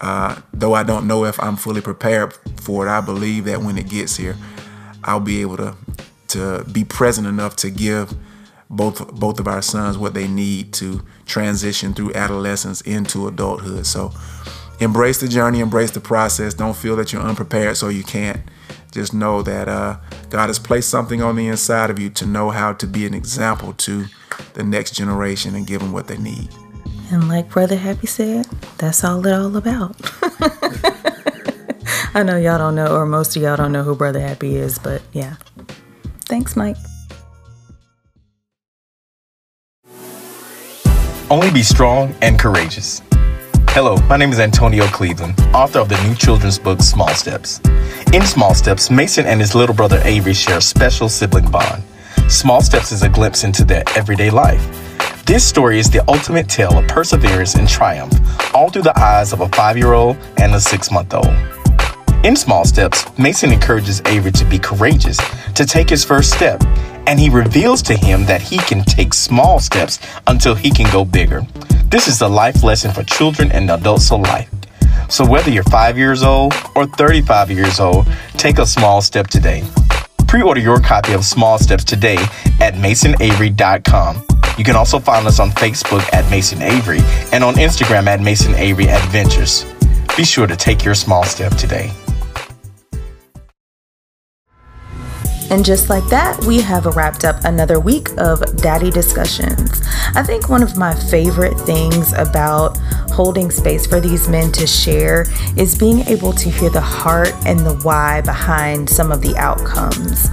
Uh, 0.00 0.40
though 0.52 0.74
I 0.74 0.82
don't 0.82 1.06
know 1.06 1.24
if 1.24 1.40
I'm 1.40 1.56
fully 1.56 1.80
prepared 1.80 2.34
for 2.60 2.86
it, 2.86 2.90
I 2.90 3.00
believe 3.00 3.44
that 3.44 3.62
when 3.62 3.78
it 3.78 3.88
gets 3.88 4.16
here, 4.16 4.36
I'll 5.04 5.20
be 5.20 5.40
able 5.40 5.56
to 5.58 5.76
to 6.28 6.64
be 6.64 6.84
present 6.84 7.26
enough 7.26 7.56
to 7.56 7.70
give 7.70 8.12
both 8.68 9.12
both 9.12 9.38
of 9.38 9.46
our 9.46 9.62
sons 9.62 9.96
what 9.96 10.14
they 10.14 10.26
need 10.26 10.72
to 10.74 11.02
transition 11.24 11.94
through 11.94 12.12
adolescence 12.14 12.80
into 12.82 13.28
adulthood. 13.28 13.86
So 13.86 14.12
embrace 14.80 15.20
the 15.20 15.28
journey, 15.28 15.60
embrace 15.60 15.92
the 15.92 16.00
process. 16.00 16.54
Don't 16.54 16.76
feel 16.76 16.96
that 16.96 17.12
you're 17.12 17.22
unprepared 17.22 17.76
so 17.76 17.88
you 17.88 18.02
can't. 18.02 18.40
Just 18.90 19.12
know 19.12 19.42
that 19.42 19.68
uh, 19.68 19.98
God 20.30 20.48
has 20.48 20.58
placed 20.58 20.88
something 20.88 21.22
on 21.22 21.36
the 21.36 21.48
inside 21.48 21.90
of 21.90 21.98
you 21.98 22.08
to 22.10 22.26
know 22.26 22.50
how 22.50 22.72
to 22.72 22.86
be 22.86 23.06
an 23.06 23.14
example 23.14 23.72
to 23.74 24.06
the 24.54 24.62
next 24.62 24.92
generation 24.92 25.54
and 25.54 25.66
give 25.66 25.80
them 25.80 25.92
what 25.92 26.06
they 26.06 26.16
need. 26.16 26.48
And 27.10 27.28
like 27.28 27.48
Brother 27.50 27.76
Happy 27.76 28.06
said, 28.06 28.46
that's 28.78 29.04
all 29.04 29.24
it 29.26 29.32
all 29.32 29.56
about. 29.56 29.96
I 32.14 32.22
know 32.24 32.36
y'all 32.36 32.58
don't 32.58 32.74
know, 32.74 32.96
or 32.96 33.06
most 33.06 33.36
of 33.36 33.42
y'all 33.42 33.56
don't 33.56 33.70
know 33.72 33.84
who 33.84 33.94
Brother 33.94 34.20
Happy 34.20 34.56
is, 34.56 34.78
but 34.78 35.02
yeah. 35.12 35.36
Thanks, 36.24 36.56
Mike. 36.56 36.76
Only 41.30 41.50
be 41.50 41.62
strong 41.62 42.14
and 42.22 42.38
courageous. 42.38 43.02
Hello, 43.70 43.96
my 44.08 44.16
name 44.16 44.32
is 44.32 44.40
Antonio 44.40 44.86
Cleveland, 44.86 45.38
author 45.54 45.80
of 45.80 45.88
the 45.88 46.02
new 46.08 46.14
children's 46.14 46.58
book 46.58 46.80
Small 46.80 47.10
Steps. 47.10 47.60
In 48.12 48.22
Small 48.22 48.54
Steps, 48.54 48.90
Mason 48.90 49.26
and 49.26 49.40
his 49.40 49.54
little 49.54 49.74
brother 49.74 50.00
Avery 50.04 50.34
share 50.34 50.58
a 50.58 50.62
special 50.62 51.08
sibling 51.08 51.50
bond. 51.50 51.82
Small 52.28 52.62
Steps 52.62 52.90
is 52.90 53.02
a 53.02 53.08
glimpse 53.08 53.44
into 53.44 53.64
their 53.64 53.84
everyday 53.94 54.30
life. 54.30 54.64
This 55.26 55.44
story 55.44 55.80
is 55.80 55.90
the 55.90 56.08
ultimate 56.08 56.48
tale 56.48 56.78
of 56.78 56.86
perseverance 56.86 57.56
and 57.56 57.68
triumph, 57.68 58.14
all 58.54 58.70
through 58.70 58.82
the 58.82 58.96
eyes 58.96 59.32
of 59.32 59.40
a 59.40 59.48
five 59.48 59.76
year 59.76 59.92
old 59.92 60.16
and 60.36 60.54
a 60.54 60.60
six 60.60 60.92
month 60.92 61.12
old. 61.12 61.34
In 62.24 62.36
Small 62.36 62.64
Steps, 62.64 63.06
Mason 63.18 63.50
encourages 63.50 64.00
Avery 64.06 64.30
to 64.30 64.44
be 64.44 64.60
courageous, 64.60 65.18
to 65.54 65.66
take 65.66 65.90
his 65.90 66.04
first 66.04 66.32
step, 66.32 66.62
and 67.08 67.18
he 67.18 67.28
reveals 67.28 67.82
to 67.82 67.96
him 67.96 68.24
that 68.26 68.40
he 68.40 68.58
can 68.58 68.84
take 68.84 69.12
small 69.12 69.58
steps 69.58 69.98
until 70.28 70.54
he 70.54 70.70
can 70.70 70.88
go 70.92 71.04
bigger. 71.04 71.44
This 71.86 72.06
is 72.06 72.20
a 72.20 72.28
life 72.28 72.62
lesson 72.62 72.92
for 72.92 73.02
children 73.02 73.50
and 73.50 73.68
adults 73.68 74.10
alike. 74.10 74.48
So 75.08 75.26
whether 75.26 75.50
you're 75.50 75.64
5 75.64 75.98
years 75.98 76.22
old 76.22 76.54
or 76.76 76.86
35 76.86 77.50
years 77.50 77.80
old, 77.80 78.06
take 78.34 78.58
a 78.58 78.66
small 78.66 79.02
step 79.02 79.26
today. 79.26 79.64
Pre-order 80.28 80.60
your 80.60 80.78
copy 80.78 81.14
of 81.14 81.24
Small 81.24 81.58
Steps 81.58 81.82
today 81.82 82.18
at 82.60 82.74
masonavery.com. 82.74 84.35
You 84.56 84.64
can 84.64 84.76
also 84.76 84.98
find 84.98 85.26
us 85.26 85.38
on 85.38 85.50
Facebook 85.50 86.02
at 86.12 86.28
Mason 86.30 86.62
Avery 86.62 87.00
and 87.32 87.44
on 87.44 87.54
Instagram 87.54 88.06
at 88.06 88.20
Mason 88.20 88.54
Avery 88.54 88.88
Adventures. 88.88 89.66
Be 90.16 90.24
sure 90.24 90.46
to 90.46 90.56
take 90.56 90.84
your 90.84 90.94
small 90.94 91.24
step 91.24 91.52
today. 91.54 91.92
And 95.48 95.64
just 95.64 95.88
like 95.88 96.04
that, 96.08 96.42
we 96.44 96.60
have 96.60 96.86
wrapped 96.96 97.24
up 97.24 97.44
another 97.44 97.78
week 97.78 98.08
of 98.18 98.40
Daddy 98.56 98.90
Discussions. 98.90 99.80
I 100.14 100.24
think 100.24 100.48
one 100.48 100.62
of 100.62 100.76
my 100.76 100.92
favorite 100.92 101.56
things 101.60 102.12
about 102.14 102.76
holding 103.12 103.52
space 103.52 103.86
for 103.86 104.00
these 104.00 104.28
men 104.28 104.50
to 104.52 104.66
share 104.66 105.24
is 105.56 105.78
being 105.78 106.00
able 106.08 106.32
to 106.32 106.50
hear 106.50 106.70
the 106.70 106.80
heart 106.80 107.32
and 107.46 107.60
the 107.60 107.74
why 107.84 108.22
behind 108.22 108.90
some 108.90 109.12
of 109.12 109.20
the 109.20 109.36
outcomes. 109.36 110.30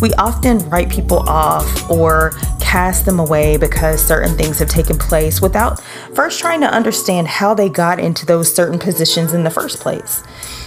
We 0.00 0.12
often 0.14 0.58
write 0.70 0.90
people 0.90 1.28
off 1.28 1.90
or 1.90 2.32
cast 2.60 3.04
them 3.04 3.20
away 3.20 3.56
because 3.56 4.04
certain 4.04 4.36
things 4.36 4.58
have 4.58 4.68
taken 4.68 4.98
place 4.98 5.40
without 5.40 5.80
first 6.14 6.40
trying 6.40 6.60
to 6.60 6.66
understand 6.66 7.28
how 7.28 7.54
they 7.54 7.68
got 7.68 8.00
into 8.00 8.26
those 8.26 8.52
certain 8.52 8.78
positions 8.78 9.32
in 9.32 9.44
the 9.44 9.50
first 9.50 9.78
place. 9.80 10.24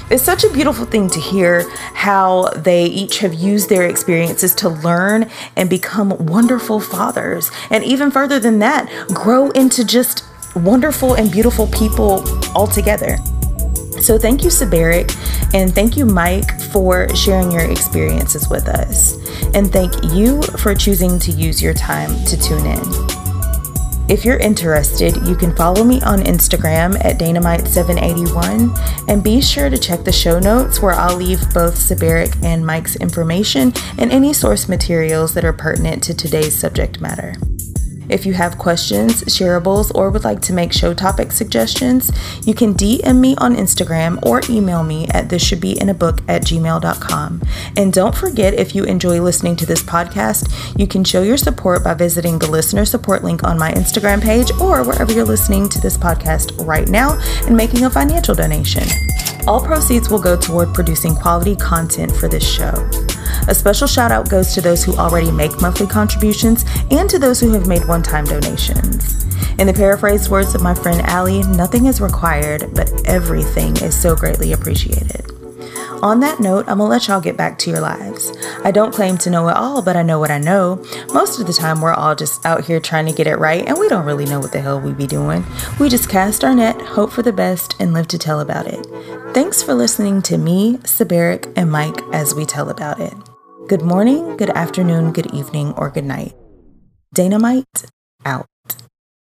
It's 0.10 0.24
such 0.24 0.46
a 0.46 0.50
beautiful 0.50 0.86
thing 0.86 1.10
to 1.10 1.20
hear 1.20 1.70
how 1.94 2.50
they 2.56 2.86
each 2.86 3.20
have 3.20 3.34
used 3.34 3.68
their 3.68 3.88
experiences 3.88 4.56
to 4.56 4.70
learn 4.70 5.30
and 5.58 5.70
become 5.70 6.18
wonderful 6.28 6.80
fathers. 6.80 7.52
And 7.70 7.84
even 7.84 8.10
further 8.10 8.40
than 8.40 8.60
that, 8.60 8.90
grow 9.14 9.50
into 9.52 9.84
just 9.84 10.24
wonderful 10.56 11.16
and 11.16 11.30
beautiful 11.30 11.68
people 11.68 12.24
altogether. 12.56 13.18
So, 14.00 14.18
thank 14.18 14.44
you, 14.44 14.50
Syberik, 14.50 15.12
and 15.54 15.74
thank 15.74 15.98
you, 15.98 16.06
Mike, 16.06 16.62
for 16.72 17.14
sharing 17.16 17.52
your 17.52 17.70
experiences 17.70 18.48
with 18.48 18.68
us. 18.70 19.17
And 19.54 19.72
thank 19.72 19.94
you 20.14 20.42
for 20.42 20.74
choosing 20.76 21.20
to 21.20 21.32
use 21.32 21.62
your 21.62 21.74
time 21.74 22.24
to 22.26 22.38
tune 22.38 22.66
in. 22.66 23.18
If 24.10 24.24
you're 24.24 24.38
interested, 24.38 25.18
you 25.28 25.36
can 25.36 25.54
follow 25.54 25.84
me 25.84 26.02
on 26.02 26.20
Instagram 26.20 26.96
at 27.04 27.20
Dynamite781 27.20 29.10
and 29.10 29.22
be 29.22 29.42
sure 29.42 29.70
to 29.70 29.78
check 29.78 30.06
the 30.06 30.14
show 30.14 30.40
notes 30.40 30.82
where 30.82 30.94
I'll 30.94 31.18
leave 31.18 31.42
both 31.54 31.76
Syberik 31.76 32.42
and 32.42 32.66
Mike's 32.66 32.96
information 32.96 33.74
and 33.98 34.12
any 34.14 34.32
source 34.32 34.70
materials 34.70 35.34
that 35.34 35.44
are 35.44 35.52
pertinent 35.52 36.04
to 36.04 36.14
today's 36.14 36.58
subject 36.58 37.02
matter. 37.02 37.36
If 38.10 38.26
you 38.26 38.34
have 38.34 38.58
questions, 38.58 39.24
shareables, 39.24 39.92
or 39.94 40.10
would 40.10 40.24
like 40.24 40.42
to 40.42 40.54
make 40.54 40.74
show 40.74 40.94
topic 40.94 41.32
suggestions, 41.32 42.12
you 42.46 42.54
can 42.54 42.74
DM 42.74 43.20
me 43.20 43.36
on 43.38 43.56
Instagram 43.56 44.20
or 44.26 44.42
email 44.50 44.84
me 44.84 45.08
at 45.10 45.30
this 45.30 45.44
should 45.44 45.62
be 45.62 45.80
in 45.80 45.90
a 45.90 45.94
book 45.94 46.22
at 46.28 46.44
gmail.com. 46.44 47.42
And 47.76 47.94
don't 47.94 48.16
forget, 48.16 48.54
if 48.54 48.76
you 48.76 48.84
enjoy 48.84 49.22
listening 49.22 49.56
to 49.58 49.66
this 49.66 49.84
podcast, 49.84 50.78
you 50.80 50.88
can 50.88 51.04
show 51.04 51.22
your 51.22 51.38
support 51.38 51.84
by 51.84 51.94
visiting 51.94 52.40
the 52.40 52.50
listener 52.50 52.86
support 52.86 53.24
link 53.24 53.44
on 53.44 53.58
my 53.58 53.72
Instagram 53.72 54.22
page 54.22 54.52
or 54.62 54.84
wherever 54.84 55.12
you're 55.12 55.26
listening 55.26 55.70
to 55.70 55.80
this 55.82 55.98
podcast 55.98 56.66
right 56.66 56.88
now 56.88 57.20
and 57.46 57.56
making 57.58 57.86
a 57.86 57.90
financial 57.90 58.36
donation. 58.36 58.84
All 59.48 59.64
proceeds 59.64 60.10
will 60.10 60.22
go 60.22 60.36
toward 60.36 60.74
producing 60.74 61.16
quality 61.16 61.56
content 61.56 62.12
for 62.12 62.28
this 62.28 62.48
show. 62.48 62.74
A 63.48 63.56
special 63.56 63.88
shout 63.88 64.12
out 64.12 64.30
goes 64.30 64.54
to 64.54 64.62
those 64.62 64.84
who 64.84 64.96
already 64.96 65.32
make 65.32 65.62
monthly 65.62 65.88
contributions 65.88 66.66
and 66.92 67.10
to 67.10 67.20
those 67.20 67.40
who 67.40 67.52
have 67.54 67.68
made 67.68 67.88
one 67.88 68.04
time 68.04 68.26
donations. 68.26 69.24
In 69.60 69.68
the 69.68 69.74
paraphrased 69.74 70.30
words 70.30 70.54
of 70.54 70.62
my 70.62 70.76
friend 70.76 71.02
Allie, 71.02 71.44
nothing 71.44 71.86
is 71.88 72.00
required, 72.00 72.70
but 72.76 72.92
everything 73.08 73.76
is 73.78 74.00
so 74.00 74.16
greatly 74.16 74.54
appreciated. 74.54 75.26
On 76.04 76.20
that 76.20 76.40
note, 76.40 76.66
I'm 76.68 76.78
gonna 76.78 76.92
let 76.92 77.08
y'all 77.08 77.20
get 77.20 77.38
back 77.38 77.58
to 77.60 77.72
your 77.72 77.80
lives. 77.80 78.32
I 78.64 78.70
don't 78.70 78.94
claim 78.94 79.18
to 79.20 79.32
know 79.32 79.48
it 79.50 79.56
all, 79.56 79.82
but 79.82 79.96
I 79.96 80.04
know 80.04 80.20
what 80.20 80.30
I 80.30 80.38
know. 80.38 80.84
Most 81.12 81.40
of 81.40 81.48
the 81.48 81.54
time, 81.54 81.82
we're 81.82 81.94
all 81.94 82.14
just 82.14 82.46
out 82.46 82.66
here 82.66 82.80
trying 82.80 83.08
to 83.08 83.12
get 83.12 83.26
it 83.26 83.38
right, 83.38 83.66
and 83.68 83.80
we 83.80 83.90
don't 83.90 84.06
really 84.06 84.26
know 84.26 84.40
what 84.40 84.52
the 84.52 84.62
hell 84.62 84.80
we 84.80 84.94
be 84.94 85.08
doing. 85.08 85.44
We 85.80 85.90
just 85.90 86.08
cast 86.08 86.44
our 86.44 86.54
net, 86.54 86.80
hope 86.80 87.12
for 87.12 87.24
the 87.24 87.34
best, 87.34 87.76
and 87.80 87.94
live 87.94 88.08
to 88.10 88.20
tell 88.20 88.42
about 88.42 88.68
it. 88.68 88.86
Thanks 89.34 89.64
for 89.64 89.74
listening 89.74 90.22
to 90.24 90.38
me, 90.38 90.78
Syberik, 90.84 91.52
and 91.56 91.72
Mike 91.72 92.00
as 92.14 92.36
we 92.36 92.46
tell 92.46 92.70
about 92.70 93.00
it. 93.00 93.14
Good 93.68 93.82
morning, 93.84 94.38
good 94.38 94.56
afternoon, 94.56 95.12
good 95.12 95.28
evening, 95.36 95.74
or 95.76 95.92
good 95.92 96.08
night. 96.08 96.32
Dynamite 97.14 97.92
out. 98.24 98.48